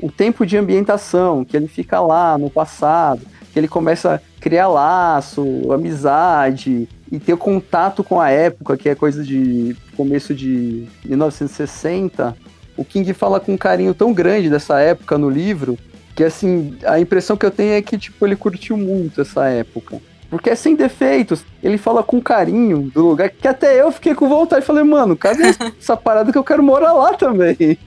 O 0.00 0.10
tempo 0.10 0.44
de 0.44 0.56
ambientação, 0.56 1.44
que 1.44 1.56
ele 1.56 1.68
fica 1.68 2.00
lá 2.00 2.36
no 2.36 2.50
passado, 2.50 3.22
que 3.52 3.58
ele 3.58 3.68
começa 3.68 4.14
a 4.14 4.40
criar 4.40 4.68
laço, 4.68 5.44
amizade, 5.72 6.88
e 7.10 7.18
ter 7.18 7.36
contato 7.36 8.02
com 8.02 8.20
a 8.20 8.30
época, 8.30 8.76
que 8.76 8.88
é 8.88 8.94
coisa 8.94 9.22
de 9.22 9.76
começo 9.96 10.34
de 10.34 10.88
1960. 11.04 12.36
O 12.76 12.84
King 12.84 13.12
fala 13.14 13.38
com 13.38 13.52
um 13.52 13.56
carinho 13.56 13.94
tão 13.94 14.12
grande 14.12 14.50
dessa 14.50 14.80
época 14.80 15.16
no 15.16 15.30
livro, 15.30 15.78
que 16.14 16.24
assim, 16.24 16.76
a 16.84 16.98
impressão 16.98 17.36
que 17.36 17.46
eu 17.46 17.50
tenho 17.50 17.72
é 17.72 17.82
que 17.82 17.96
tipo, 17.96 18.26
ele 18.26 18.36
curtiu 18.36 18.76
muito 18.76 19.20
essa 19.20 19.46
época. 19.48 20.00
Porque 20.34 20.50
é 20.50 20.56
sem 20.56 20.74
defeitos. 20.74 21.44
Ele 21.62 21.78
fala 21.78 22.02
com 22.02 22.20
carinho 22.20 22.90
do 22.92 23.06
lugar 23.06 23.30
que 23.30 23.46
até 23.46 23.80
eu 23.80 23.92
fiquei 23.92 24.16
com 24.16 24.28
vontade. 24.28 24.66
Falei, 24.66 24.82
mano, 24.82 25.16
cadê 25.16 25.54
essa 25.78 25.96
parada 25.96 26.32
que 26.32 26.38
eu 26.38 26.42
quero 26.42 26.60
morar 26.60 26.92
lá 26.92 27.14
também? 27.14 27.78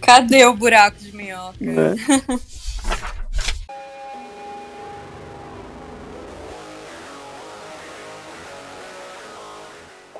Cadê 0.00 0.44
o 0.44 0.54
buraco 0.54 0.96
de 0.98 1.14
minhoca? 1.14 1.56
Né? 1.60 1.96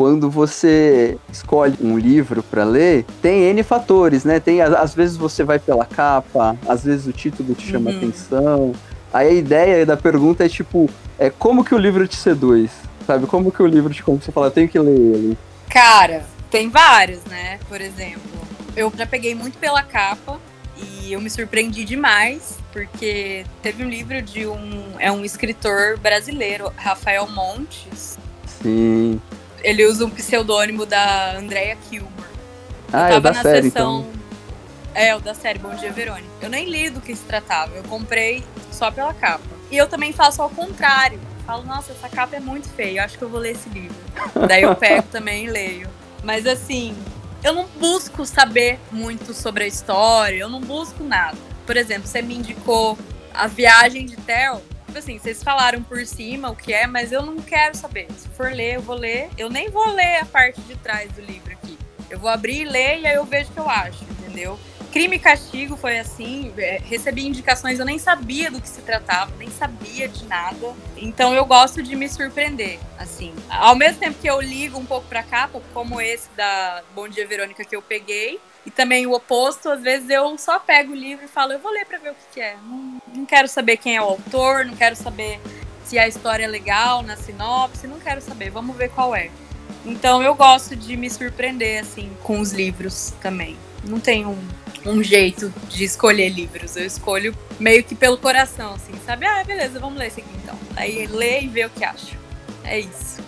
quando 0.00 0.30
você 0.30 1.18
escolhe 1.30 1.76
um 1.78 1.98
livro 1.98 2.42
para 2.42 2.64
ler, 2.64 3.04
tem 3.20 3.42
N 3.50 3.62
fatores, 3.62 4.24
né? 4.24 4.40
Tem, 4.40 4.62
às 4.62 4.94
vezes 4.94 5.14
você 5.14 5.44
vai 5.44 5.58
pela 5.58 5.84
capa, 5.84 6.56
às 6.66 6.84
vezes 6.84 7.06
o 7.06 7.12
título 7.12 7.54
te 7.54 7.70
chama 7.70 7.90
uhum. 7.90 7.96
atenção. 7.98 8.72
Aí 9.12 9.28
a 9.28 9.32
ideia 9.32 9.86
da 9.86 9.96
pergunta 9.96 10.44
é 10.44 10.48
tipo, 10.48 10.88
é 11.18 11.30
como 11.30 11.64
que 11.64 11.74
o 11.74 11.78
livro 11.78 12.06
te 12.06 12.16
seduz? 12.16 12.70
Sabe? 13.06 13.26
Como 13.26 13.50
que 13.50 13.62
o 13.62 13.66
livro 13.66 13.92
te, 13.92 14.02
como 14.02 14.20
você 14.20 14.30
fala, 14.30 14.46
eu 14.46 14.50
tenho 14.52 14.68
que 14.68 14.78
ler 14.78 14.96
ele. 14.96 15.38
Cara, 15.68 16.24
tem 16.50 16.68
vários, 16.68 17.24
né? 17.24 17.58
Por 17.68 17.80
exemplo, 17.80 18.20
eu 18.76 18.92
já 18.96 19.06
peguei 19.06 19.34
muito 19.34 19.58
pela 19.58 19.82
capa 19.82 20.38
e 20.76 21.12
eu 21.12 21.20
me 21.20 21.28
surpreendi 21.28 21.84
demais, 21.84 22.58
porque 22.72 23.44
teve 23.62 23.84
um 23.84 23.88
livro 23.88 24.22
de 24.22 24.46
um. 24.46 24.94
É 24.98 25.10
um 25.10 25.24
escritor 25.24 25.98
brasileiro, 25.98 26.72
Rafael 26.76 27.28
Montes. 27.28 28.18
Sim. 28.62 29.20
Ele 29.62 29.86
usa 29.86 30.06
um 30.06 30.10
pseudônimo 30.10 30.86
da 30.86 31.36
Andrea 31.36 31.76
Kilmer. 31.88 32.10
Ah, 32.92 33.12
eu 33.12 33.20
tava 33.20 33.28
é 33.28 33.32
na 33.32 33.42
série, 33.42 33.70
sessão. 33.70 34.06
Então. 34.08 34.19
É, 34.94 35.14
o 35.14 35.20
da 35.20 35.34
série 35.34 35.58
Bom 35.58 35.74
Dia 35.74 35.92
Verônica. 35.92 36.28
Eu 36.40 36.48
nem 36.48 36.68
li 36.68 36.90
do 36.90 37.00
que 37.00 37.14
se 37.14 37.24
tratava, 37.24 37.74
eu 37.74 37.82
comprei 37.84 38.44
só 38.72 38.90
pela 38.90 39.14
capa. 39.14 39.44
E 39.70 39.76
eu 39.76 39.86
também 39.86 40.12
faço 40.12 40.42
ao 40.42 40.50
contrário. 40.50 41.20
Falo, 41.46 41.64
nossa, 41.64 41.92
essa 41.92 42.08
capa 42.08 42.36
é 42.36 42.40
muito 42.40 42.68
feia, 42.68 43.00
eu 43.00 43.04
acho 43.04 43.16
que 43.16 43.22
eu 43.22 43.28
vou 43.28 43.40
ler 43.40 43.52
esse 43.52 43.68
livro. 43.68 43.96
Daí 44.48 44.62
eu 44.62 44.74
pego 44.74 45.06
também 45.10 45.46
e 45.46 45.50
leio. 45.50 45.88
Mas 46.22 46.46
assim, 46.46 46.94
eu 47.42 47.52
não 47.52 47.66
busco 47.78 48.26
saber 48.26 48.78
muito 48.90 49.32
sobre 49.32 49.64
a 49.64 49.66
história, 49.66 50.36
eu 50.36 50.48
não 50.48 50.60
busco 50.60 51.02
nada. 51.04 51.38
Por 51.64 51.76
exemplo, 51.76 52.06
você 52.06 52.20
me 52.20 52.36
indicou 52.36 52.98
a 53.32 53.46
viagem 53.46 54.04
de 54.06 54.16
Theo. 54.16 54.60
Tipo 54.86 54.98
assim, 54.98 55.18
vocês 55.18 55.42
falaram 55.42 55.82
por 55.82 56.04
cima 56.04 56.50
o 56.50 56.56
que 56.56 56.72
é, 56.72 56.86
mas 56.86 57.12
eu 57.12 57.22
não 57.22 57.36
quero 57.36 57.76
saber. 57.76 58.08
Se 58.18 58.28
for 58.28 58.52
ler, 58.52 58.74
eu 58.74 58.82
vou 58.82 58.96
ler. 58.96 59.30
Eu 59.38 59.48
nem 59.48 59.70
vou 59.70 59.88
ler 59.88 60.16
a 60.16 60.26
parte 60.26 60.60
de 60.62 60.74
trás 60.76 61.10
do 61.12 61.20
livro 61.20 61.52
aqui. 61.52 61.78
Eu 62.10 62.18
vou 62.18 62.28
abrir 62.28 62.62
e 62.62 62.64
ler 62.64 63.00
e 63.00 63.06
aí 63.06 63.14
eu 63.14 63.24
vejo 63.24 63.50
o 63.50 63.52
que 63.52 63.60
eu 63.60 63.70
acho, 63.70 64.02
entendeu? 64.02 64.58
Crime 64.92 65.16
e 65.16 65.18
Castigo 65.18 65.76
foi 65.76 65.98
assim, 65.98 66.52
é, 66.58 66.80
recebi 66.84 67.24
indicações, 67.24 67.78
eu 67.78 67.84
nem 67.84 67.98
sabia 67.98 68.50
do 68.50 68.60
que 68.60 68.68
se 68.68 68.82
tratava, 68.82 69.32
nem 69.38 69.48
sabia 69.48 70.08
de 70.08 70.24
nada. 70.26 70.74
Então 70.96 71.32
eu 71.32 71.44
gosto 71.44 71.80
de 71.82 71.94
me 71.94 72.08
surpreender, 72.08 72.78
assim. 72.98 73.32
Ao 73.48 73.76
mesmo 73.76 74.00
tempo 74.00 74.18
que 74.20 74.28
eu 74.28 74.40
ligo 74.40 74.78
um 74.78 74.84
pouco 74.84 75.06
pra 75.06 75.22
capa, 75.22 75.62
como 75.72 76.00
esse 76.00 76.28
da 76.36 76.82
Bom 76.94 77.08
Dia 77.08 77.26
Verônica 77.26 77.64
que 77.64 77.76
eu 77.76 77.82
peguei, 77.82 78.40
e 78.66 78.70
também 78.70 79.06
o 79.06 79.12
oposto, 79.12 79.70
às 79.70 79.80
vezes 79.80 80.10
eu 80.10 80.36
só 80.36 80.58
pego 80.58 80.92
o 80.92 80.96
livro 80.96 81.24
e 81.24 81.28
falo, 81.28 81.52
eu 81.52 81.60
vou 81.60 81.70
ler 81.72 81.86
pra 81.86 81.98
ver 81.98 82.10
o 82.10 82.14
que, 82.14 82.34
que 82.34 82.40
é. 82.40 82.56
Não, 82.56 83.00
não 83.14 83.24
quero 83.24 83.46
saber 83.46 83.76
quem 83.76 83.96
é 83.96 84.02
o 84.02 84.04
autor, 84.04 84.66
não 84.66 84.74
quero 84.74 84.96
saber 84.96 85.40
se 85.84 85.98
a 85.98 86.08
história 86.08 86.44
é 86.44 86.48
legal 86.48 87.02
na 87.02 87.16
sinopse, 87.16 87.86
não 87.86 88.00
quero 88.00 88.20
saber, 88.20 88.50
vamos 88.50 88.76
ver 88.76 88.90
qual 88.90 89.14
é. 89.14 89.30
Então 89.84 90.22
eu 90.22 90.34
gosto 90.34 90.76
de 90.76 90.96
me 90.96 91.08
surpreender, 91.08 91.80
assim, 91.80 92.10
com 92.22 92.40
os 92.40 92.52
livros 92.52 93.12
também. 93.20 93.56
Não 93.82 93.98
tenho 93.98 94.30
um 94.30 94.48
um 94.86 95.02
jeito 95.02 95.52
de 95.68 95.84
escolher 95.84 96.28
livros. 96.28 96.76
Eu 96.76 96.86
escolho 96.86 97.34
meio 97.58 97.82
que 97.84 97.94
pelo 97.94 98.16
coração, 98.16 98.74
assim, 98.74 98.92
sabe? 99.04 99.26
Ah, 99.26 99.42
beleza, 99.44 99.78
vamos 99.78 99.98
ler 99.98 100.08
esse 100.08 100.20
aqui 100.20 100.30
então. 100.42 100.58
Aí 100.76 101.06
lê 101.06 101.42
e 101.42 101.48
vê 101.48 101.64
o 101.66 101.70
que 101.70 101.84
acho. 101.84 102.16
É 102.64 102.78
isso. 102.78 103.20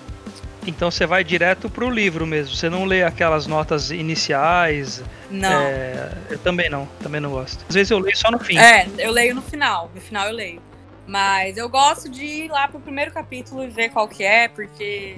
Então 0.66 0.90
você 0.90 1.06
vai 1.06 1.24
direto 1.24 1.68
pro 1.68 1.90
livro 1.90 2.26
mesmo. 2.26 2.54
Você 2.54 2.70
não 2.70 2.84
lê 2.84 3.02
aquelas 3.02 3.46
notas 3.46 3.90
iniciais. 3.90 5.02
Não. 5.30 5.60
É, 5.60 6.12
eu 6.30 6.38
também 6.38 6.70
não, 6.70 6.86
também 7.02 7.20
não 7.20 7.30
gosto. 7.30 7.64
Às 7.68 7.74
vezes 7.74 7.90
eu 7.90 7.98
leio 7.98 8.16
só 8.16 8.30
no 8.30 8.38
fim. 8.38 8.56
É, 8.56 8.86
eu 8.98 9.10
leio 9.10 9.34
no 9.34 9.42
final. 9.42 9.90
No 9.94 10.00
final 10.00 10.28
eu 10.28 10.34
leio. 10.34 10.62
Mas 11.06 11.56
eu 11.56 11.68
gosto 11.68 12.08
de 12.08 12.24
ir 12.24 12.48
lá 12.48 12.68
pro 12.68 12.78
primeiro 12.78 13.10
capítulo 13.10 13.64
e 13.64 13.68
ver 13.68 13.90
qual 13.90 14.06
que 14.06 14.22
é, 14.22 14.46
porque 14.46 15.16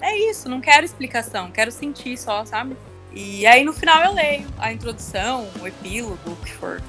é 0.00 0.16
isso, 0.30 0.48
não 0.48 0.60
quero 0.60 0.84
explicação, 0.84 1.50
quero 1.50 1.70
sentir 1.70 2.16
só, 2.16 2.44
sabe? 2.44 2.76
E 3.16 3.46
aí 3.46 3.64
no 3.64 3.72
final 3.72 4.04
eu 4.04 4.12
leio 4.12 4.46
a 4.58 4.70
introdução, 4.70 5.48
o 5.62 5.66
epílogo, 5.66 6.18
o 6.26 6.36
que 6.36 6.52
for. 6.52 6.82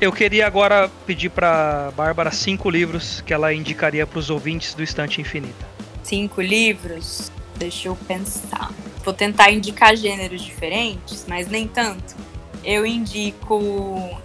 Eu 0.00 0.10
queria 0.10 0.46
agora 0.46 0.90
pedir 1.06 1.28
para 1.28 1.92
Bárbara 1.94 2.30
cinco 2.30 2.70
livros 2.70 3.20
que 3.20 3.34
ela 3.34 3.52
indicaria 3.52 4.06
para 4.06 4.18
os 4.18 4.30
ouvintes 4.30 4.72
do 4.72 4.82
Estante 4.82 5.20
Infinita. 5.20 5.68
Cinco 6.02 6.40
livros? 6.40 7.30
Deixa 7.56 7.88
eu 7.88 7.94
pensar. 8.08 8.72
Vou 9.04 9.12
tentar 9.12 9.50
indicar 9.50 9.94
gêneros 9.94 10.40
diferentes, 10.40 11.26
mas 11.28 11.46
nem 11.46 11.68
tanto. 11.68 12.16
Eu 12.64 12.86
indico 12.86 14.18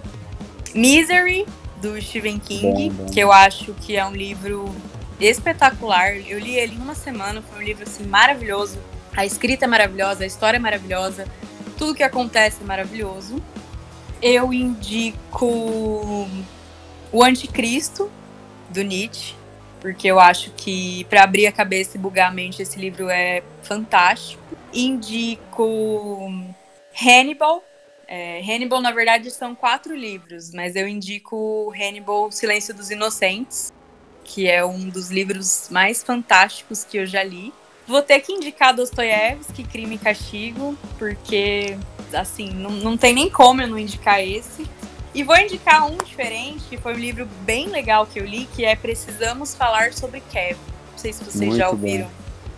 Misery, 0.74 1.46
do 1.82 2.02
Stephen 2.02 2.40
King, 2.40 2.92
bom, 2.92 3.04
bom. 3.04 3.12
que 3.12 3.20
eu 3.20 3.34
acho 3.34 3.74
que 3.74 3.98
é 3.98 4.06
um 4.06 4.14
livro 4.14 4.74
espetacular. 5.20 6.16
Eu 6.16 6.40
li 6.40 6.56
ele 6.56 6.76
em 6.76 6.80
uma 6.80 6.96
semana, 6.96 7.42
foi 7.42 7.60
um 7.60 7.62
livro 7.62 7.84
assim 7.84 8.06
maravilhoso 8.06 8.80
a 9.16 9.26
escrita 9.26 9.66
é 9.66 9.68
maravilhosa, 9.68 10.24
a 10.24 10.28
história 10.28 10.58
é 10.58 10.60
maravilhosa, 10.60 11.28
tudo 11.78 11.96
que 11.96 12.04
acontece 12.04 12.62
é 12.62 12.66
maravilhoso. 12.66 13.42
Eu 14.22 14.54
indico 14.54 15.46
o 17.12 17.24
Anticristo, 17.24 18.12
do 18.70 18.82
Nietzsche, 18.82 19.36
porque 19.80 20.08
eu 20.08 20.20
acho 20.20 20.52
que 20.52 21.04
para 21.06 21.24
abrir 21.24 21.48
a 21.48 21.52
cabeça 21.52 21.96
e 21.96 22.00
bugar 22.00 22.30
a 22.30 22.34
mente 22.34 22.62
esse 22.62 22.80
livro 22.80 23.10
é 23.10 23.44
fantástico. 23.62 24.42
Indico 24.74 26.30
Hannibal. 27.00 27.64
É, 28.08 28.40
Hannibal, 28.42 28.82
na 28.82 28.92
verdade, 28.92 29.32
são 29.32 29.56
quatro 29.56 29.96
livros, 29.96 30.52
mas 30.52 30.76
eu 30.76 30.88
indico 30.88 31.74
Hannibal 31.74 32.32
Silêncio 32.32 32.74
dos 32.74 32.92
Inocentes, 32.92 33.72
que 34.24 34.48
é 34.48 34.66
um 34.66 34.90
dos 34.90 35.10
livros 35.10 35.70
mais 35.70 36.04
fantásticos 36.04 36.84
que 36.84 36.98
eu 36.98 37.06
já 37.06 37.24
li. 37.24 37.54
Vou 37.88 38.02
ter 38.02 38.20
que 38.20 38.34
indicar 38.34 38.74
Dostoiévski, 38.74 39.64
Crime 39.64 39.96
e 39.96 39.98
Castigo, 39.98 40.78
porque, 40.98 41.78
assim, 42.14 42.50
não, 42.50 42.72
não 42.72 42.98
tem 42.98 43.14
nem 43.14 43.30
como 43.30 43.62
eu 43.62 43.68
não 43.68 43.78
indicar 43.78 44.22
esse. 44.22 44.68
E 45.14 45.24
vou 45.24 45.38
indicar 45.38 45.90
um 45.90 45.98
diferente, 45.98 46.66
que 46.70 46.78
foi 46.78 46.94
um 46.94 47.00
livro 47.00 47.28
bem 47.42 47.68
legal 47.70 48.06
que 48.06 48.20
eu 48.20 48.26
li, 48.26 48.48
que 48.56 48.66
é 48.66 48.76
Precisamos 48.76 49.56
Falar 49.56 49.94
sobre 49.94 50.22
Kevin. 50.32 50.60
Não 50.92 50.98
sei 50.98 51.14
se 51.14 51.24
vocês 51.24 51.48
muito 51.48 51.58
já 51.58 51.70
ouviram. 51.70 52.06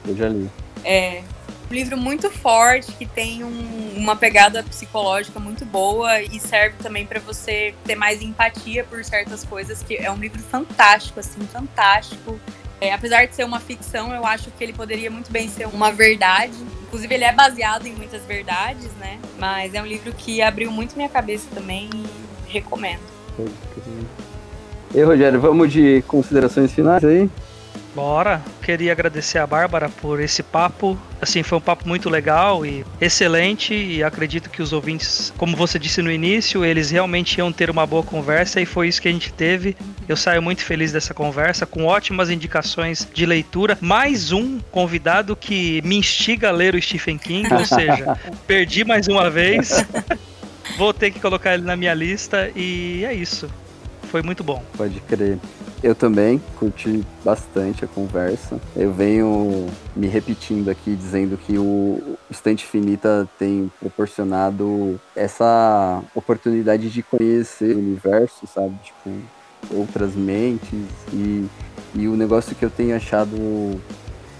Bom. 0.03 0.11
Eu 0.11 0.15
já 0.15 0.29
li. 0.29 0.49
É, 0.83 1.21
um 1.69 1.73
livro 1.73 1.97
muito 1.97 2.31
forte, 2.31 2.93
que 2.93 3.05
tem 3.05 3.43
um, 3.43 3.93
uma 3.97 4.15
pegada 4.15 4.63
psicológica 4.63 5.39
muito 5.39 5.65
boa 5.65 6.21
e 6.21 6.39
serve 6.39 6.77
também 6.81 7.05
para 7.05 7.19
você 7.19 7.75
ter 7.83 7.95
mais 7.95 8.21
empatia 8.21 8.85
por 8.85 9.03
certas 9.03 9.43
coisas, 9.43 9.83
que 9.83 9.95
é 9.95 10.09
um 10.09 10.17
livro 10.17 10.41
fantástico, 10.43 11.19
assim, 11.19 11.41
fantástico. 11.47 12.39
É, 12.79 12.93
apesar 12.93 13.25
de 13.25 13.35
ser 13.35 13.43
uma 13.43 13.59
ficção, 13.59 14.13
eu 14.13 14.25
acho 14.25 14.51
que 14.51 14.63
ele 14.63 14.73
poderia 14.73 15.09
muito 15.09 15.31
bem 15.31 15.49
ser 15.49 15.67
uma 15.67 15.91
verdade. 15.91 16.53
Inclusive, 16.83 17.13
ele 17.13 17.23
é 17.23 17.33
baseado 17.33 17.87
em 17.87 17.93
muitas 17.93 18.23
verdades, 18.23 18.91
né? 18.99 19.19
Mas 19.37 19.73
é 19.73 19.81
um 19.81 19.85
livro 19.85 20.13
que 20.13 20.41
abriu 20.41 20.71
muito 20.71 20.95
minha 20.95 21.09
cabeça 21.09 21.47
também 21.53 21.89
e 21.93 22.51
recomendo. 22.51 23.01
E 24.93 25.01
Rogério, 25.01 25.39
vamos 25.41 25.71
de 25.71 26.03
considerações 26.07 26.71
finais 26.71 27.03
aí? 27.03 27.29
Bora! 27.97 28.43
Queria 28.61 28.91
agradecer 28.91 29.39
a 29.39 29.47
Bárbara 29.47 29.89
por 29.89 30.19
esse 30.19 30.43
papo. 30.43 30.95
Assim, 31.19 31.41
foi 31.41 31.57
um 31.57 31.61
papo 31.61 31.87
muito 31.87 32.11
legal 32.11 32.63
e 32.63 32.85
excelente. 33.01 33.73
E 33.73 34.03
acredito 34.03 34.51
que 34.51 34.61
os 34.61 34.71
ouvintes, 34.71 35.33
como 35.35 35.57
você 35.57 35.79
disse 35.79 35.99
no 36.03 36.11
início, 36.11 36.63
eles 36.63 36.91
realmente 36.91 37.39
iam 37.39 37.51
ter 37.51 37.71
uma 37.71 37.87
boa 37.87 38.03
conversa 38.03 38.61
e 38.61 38.67
foi 38.67 38.87
isso 38.87 39.01
que 39.01 39.07
a 39.07 39.11
gente 39.11 39.33
teve. 39.33 39.75
Eu 40.07 40.15
saio 40.15 40.43
muito 40.43 40.63
feliz 40.63 40.91
dessa 40.91 41.11
conversa, 41.11 41.65
com 41.65 41.85
ótimas 41.85 42.29
indicações 42.29 43.07
de 43.11 43.25
leitura. 43.25 43.75
Mais 43.81 44.31
um 44.31 44.59
convidado 44.69 45.35
que 45.35 45.81
me 45.83 45.97
instiga 45.97 46.49
a 46.49 46.51
ler 46.51 46.75
o 46.75 46.81
Stephen 46.81 47.17
King, 47.17 47.51
ou 47.51 47.65
seja, 47.65 48.15
perdi 48.45 48.85
mais 48.85 49.07
uma 49.07 49.27
vez. 49.27 49.83
Vou 50.77 50.93
ter 50.93 51.09
que 51.09 51.19
colocar 51.19 51.55
ele 51.55 51.63
na 51.63 51.75
minha 51.75 51.95
lista 51.95 52.51
e 52.55 53.03
é 53.03 53.11
isso. 53.11 53.49
Foi 54.09 54.21
muito 54.21 54.43
bom. 54.43 54.63
Pode 54.75 54.99
crer. 55.01 55.37
Eu 55.83 55.93
também 55.93 56.41
curti 56.57 57.03
bastante 57.23 57.85
a 57.85 57.87
conversa. 57.87 58.59
Eu 58.75 58.91
venho 58.91 59.67
me 59.95 60.07
repetindo 60.07 60.69
aqui, 60.69 60.95
dizendo 60.95 61.37
que 61.37 61.57
o 61.57 62.17
Estante 62.29 62.65
Finita 62.65 63.29
tem 63.37 63.71
proporcionado 63.79 64.99
essa 65.15 66.01
oportunidade 66.15 66.89
de 66.89 67.03
conhecer 67.03 67.75
o 67.75 67.79
universo, 67.79 68.47
sabe? 68.47 68.75
Tipo, 68.83 69.15
outras 69.71 70.15
mentes. 70.15 70.79
E, 71.13 71.45
e 71.93 72.07
o 72.07 72.15
negócio 72.15 72.55
que 72.55 72.65
eu 72.65 72.69
tenho 72.69 72.95
achado 72.95 73.79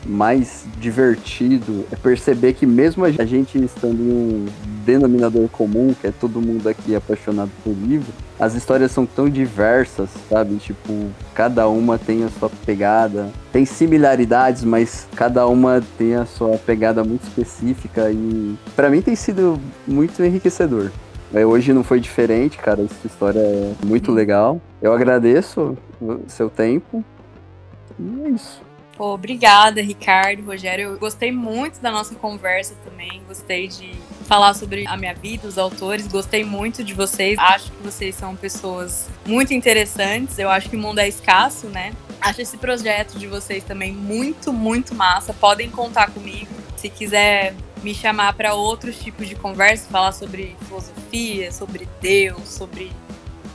mais 0.06 0.66
divertido 0.80 1.86
é 1.92 1.96
perceber 1.96 2.54
que 2.54 2.66
mesmo 2.66 3.04
a 3.04 3.12
gente 3.12 3.64
estando 3.64 4.02
em 4.02 4.12
um 4.12 4.46
denominador 4.86 5.50
comum, 5.50 5.94
que 5.94 6.08
é 6.08 6.12
todo 6.12 6.42
mundo 6.42 6.68
aqui 6.68 6.96
apaixonado 6.96 7.52
por 7.64 7.72
livro, 7.72 8.14
as 8.40 8.54
histórias 8.54 8.92
são 8.92 9.06
tão 9.06 9.30
diversas, 9.30 10.10
sabe? 10.30 10.58
Tipo, 10.58 11.10
cada 11.34 11.68
uma 11.68 11.98
tem 11.98 12.24
a 12.24 12.30
sua 12.30 12.50
pegada, 12.66 13.30
tem 13.52 13.66
similaridades, 13.66 14.64
mas 14.64 15.08
cada 15.16 15.48
uma 15.48 15.82
tem 15.98 16.16
a 16.16 16.26
sua 16.26 16.58
pegada 16.58 17.04
muito 17.04 17.24
específica 17.24 18.12
e 18.12 18.56
para 18.76 18.90
mim 18.90 19.02
tem 19.02 19.16
sido 19.16 19.60
muito 19.88 20.24
enriquecedor. 20.24 20.92
É, 21.34 21.46
hoje 21.46 21.74
não 21.74 21.84
foi 21.84 22.00
diferente, 22.00 22.58
cara. 22.58 22.84
Essa 22.84 23.08
história 23.08 23.40
é 23.40 23.74
muito 23.86 24.12
legal. 24.12 24.62
Eu 24.82 24.94
agradeço 24.94 25.78
o 26.00 26.22
seu 26.28 26.50
tempo. 26.50 27.04
E 28.00 28.22
é 28.24 28.30
isso. 28.30 28.62
Pô, 28.96 29.14
obrigada, 29.14 29.82
Ricardo, 29.82 30.44
Rogério. 30.44 30.92
Eu 30.92 30.98
gostei 30.98 31.32
muito 31.32 31.80
da 31.82 31.92
nossa 31.92 32.16
conversa 32.16 32.76
também. 32.84 33.22
Gostei 33.28 33.68
de 33.68 33.92
falar 34.28 34.54
sobre 34.54 34.86
a 34.86 34.98
minha 34.98 35.14
vida, 35.14 35.48
os 35.48 35.58
autores. 35.58 36.06
Gostei 36.08 36.44
muito 36.44 36.84
de 36.84 36.94
vocês. 36.94 37.40
Acho 37.40 37.72
que 37.72 37.82
vocês 37.82 38.14
são 38.14 38.36
pessoas 38.36 39.08
muito 39.26 39.54
interessantes. 39.54 40.38
Eu 40.38 40.50
acho 40.50 40.70
que 40.70 40.76
o 40.76 40.80
mundo 40.80 41.00
é 41.00 41.08
escasso, 41.08 41.68
né? 41.68 41.94
Acho 42.20 42.42
esse 42.42 42.58
projeto 42.58 43.18
de 43.18 43.26
vocês 43.26 43.64
também 43.64 43.92
muito, 43.94 44.52
muito 44.52 44.94
massa. 44.94 45.34
Podem 45.34 45.70
contar 45.70 46.12
comigo. 46.12 46.54
Se 46.76 46.90
quiser 46.90 47.56
me 47.82 47.96
chamar 47.96 48.34
para 48.34 48.54
outros 48.54 49.00
tipos 49.00 49.28
de 49.28 49.36
conversa, 49.36 49.88
falar 49.90 50.12
sobre 50.12 50.56
filosofia, 50.68 51.52
sobre 51.52 51.88
Deus, 52.02 52.48
sobre 52.50 52.92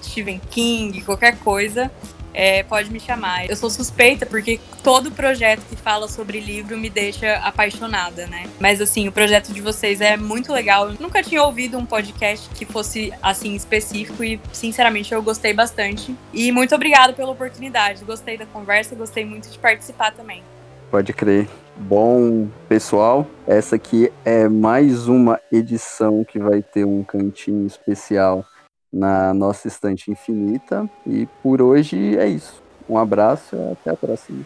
Stephen 0.03 0.41
King, 0.51 1.01
qualquer 1.03 1.39
coisa, 1.39 1.91
é, 2.35 2.63
pode 2.63 2.91
me 2.93 3.01
chamar. 3.01 3.49
Eu 3.49 3.57
sou 3.57 3.71
suspeita 3.71 4.27
porque 4.27 4.61
todo 4.83 5.11
projeto 5.11 5.63
que 5.69 5.77
fala 5.77 6.09
sobre 6.09 6.41
livro 6.41 6.77
me 6.77 6.89
deixa 6.89 7.35
apaixonada, 7.37 8.27
né? 8.27 8.45
Mas 8.61 8.81
assim, 8.81 9.09
o 9.09 9.13
projeto 9.13 9.53
de 9.53 9.61
vocês 9.61 10.01
é 10.01 10.17
muito 10.17 10.53
legal. 10.53 10.91
Eu 10.91 10.97
nunca 11.01 11.23
tinha 11.23 11.43
ouvido 11.43 11.79
um 11.79 11.87
podcast 11.87 12.49
que 12.51 12.65
fosse 12.65 13.13
assim 13.23 13.55
específico 13.55 14.23
e 14.25 14.41
sinceramente 14.53 15.13
eu 15.13 15.23
gostei 15.23 15.53
bastante. 15.53 16.15
E 16.33 16.51
muito 16.53 16.75
obrigada 16.75 17.13
pela 17.13 17.33
oportunidade. 17.33 18.05
Gostei 18.05 18.37
da 18.37 18.47
conversa, 18.47 18.95
gostei 18.95 19.25
muito 19.25 19.49
de 19.49 19.59
participar 19.59 20.13
também. 20.13 20.43
Pode 20.91 21.13
crer. 21.13 21.49
Bom, 21.75 22.49
pessoal, 22.69 23.27
essa 23.47 23.77
aqui 23.77 24.13
é 24.25 24.47
mais 24.47 25.09
uma 25.09 25.41
edição 25.51 26.23
que 26.23 26.39
vai 26.39 26.63
ter 26.63 26.85
um 26.85 27.03
cantinho 27.03 27.67
especial 27.67 28.45
na 28.93 29.33
nossa 29.33 29.69
estante 29.69 30.11
infinita. 30.11 30.89
E 31.07 31.27
por 31.43 31.63
hoje 31.63 32.19
é 32.19 32.27
isso. 32.27 32.63
Um 32.89 32.99
abraço 32.99 33.57
e 33.57 33.73
até 33.73 33.91
a 33.91 33.97
próxima. 33.97 34.45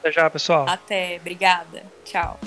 Até 0.00 0.12
já, 0.12 0.28
pessoal. 0.28 0.66
Até, 0.68 1.16
obrigada. 1.16 1.82
Tchau. 2.04 2.38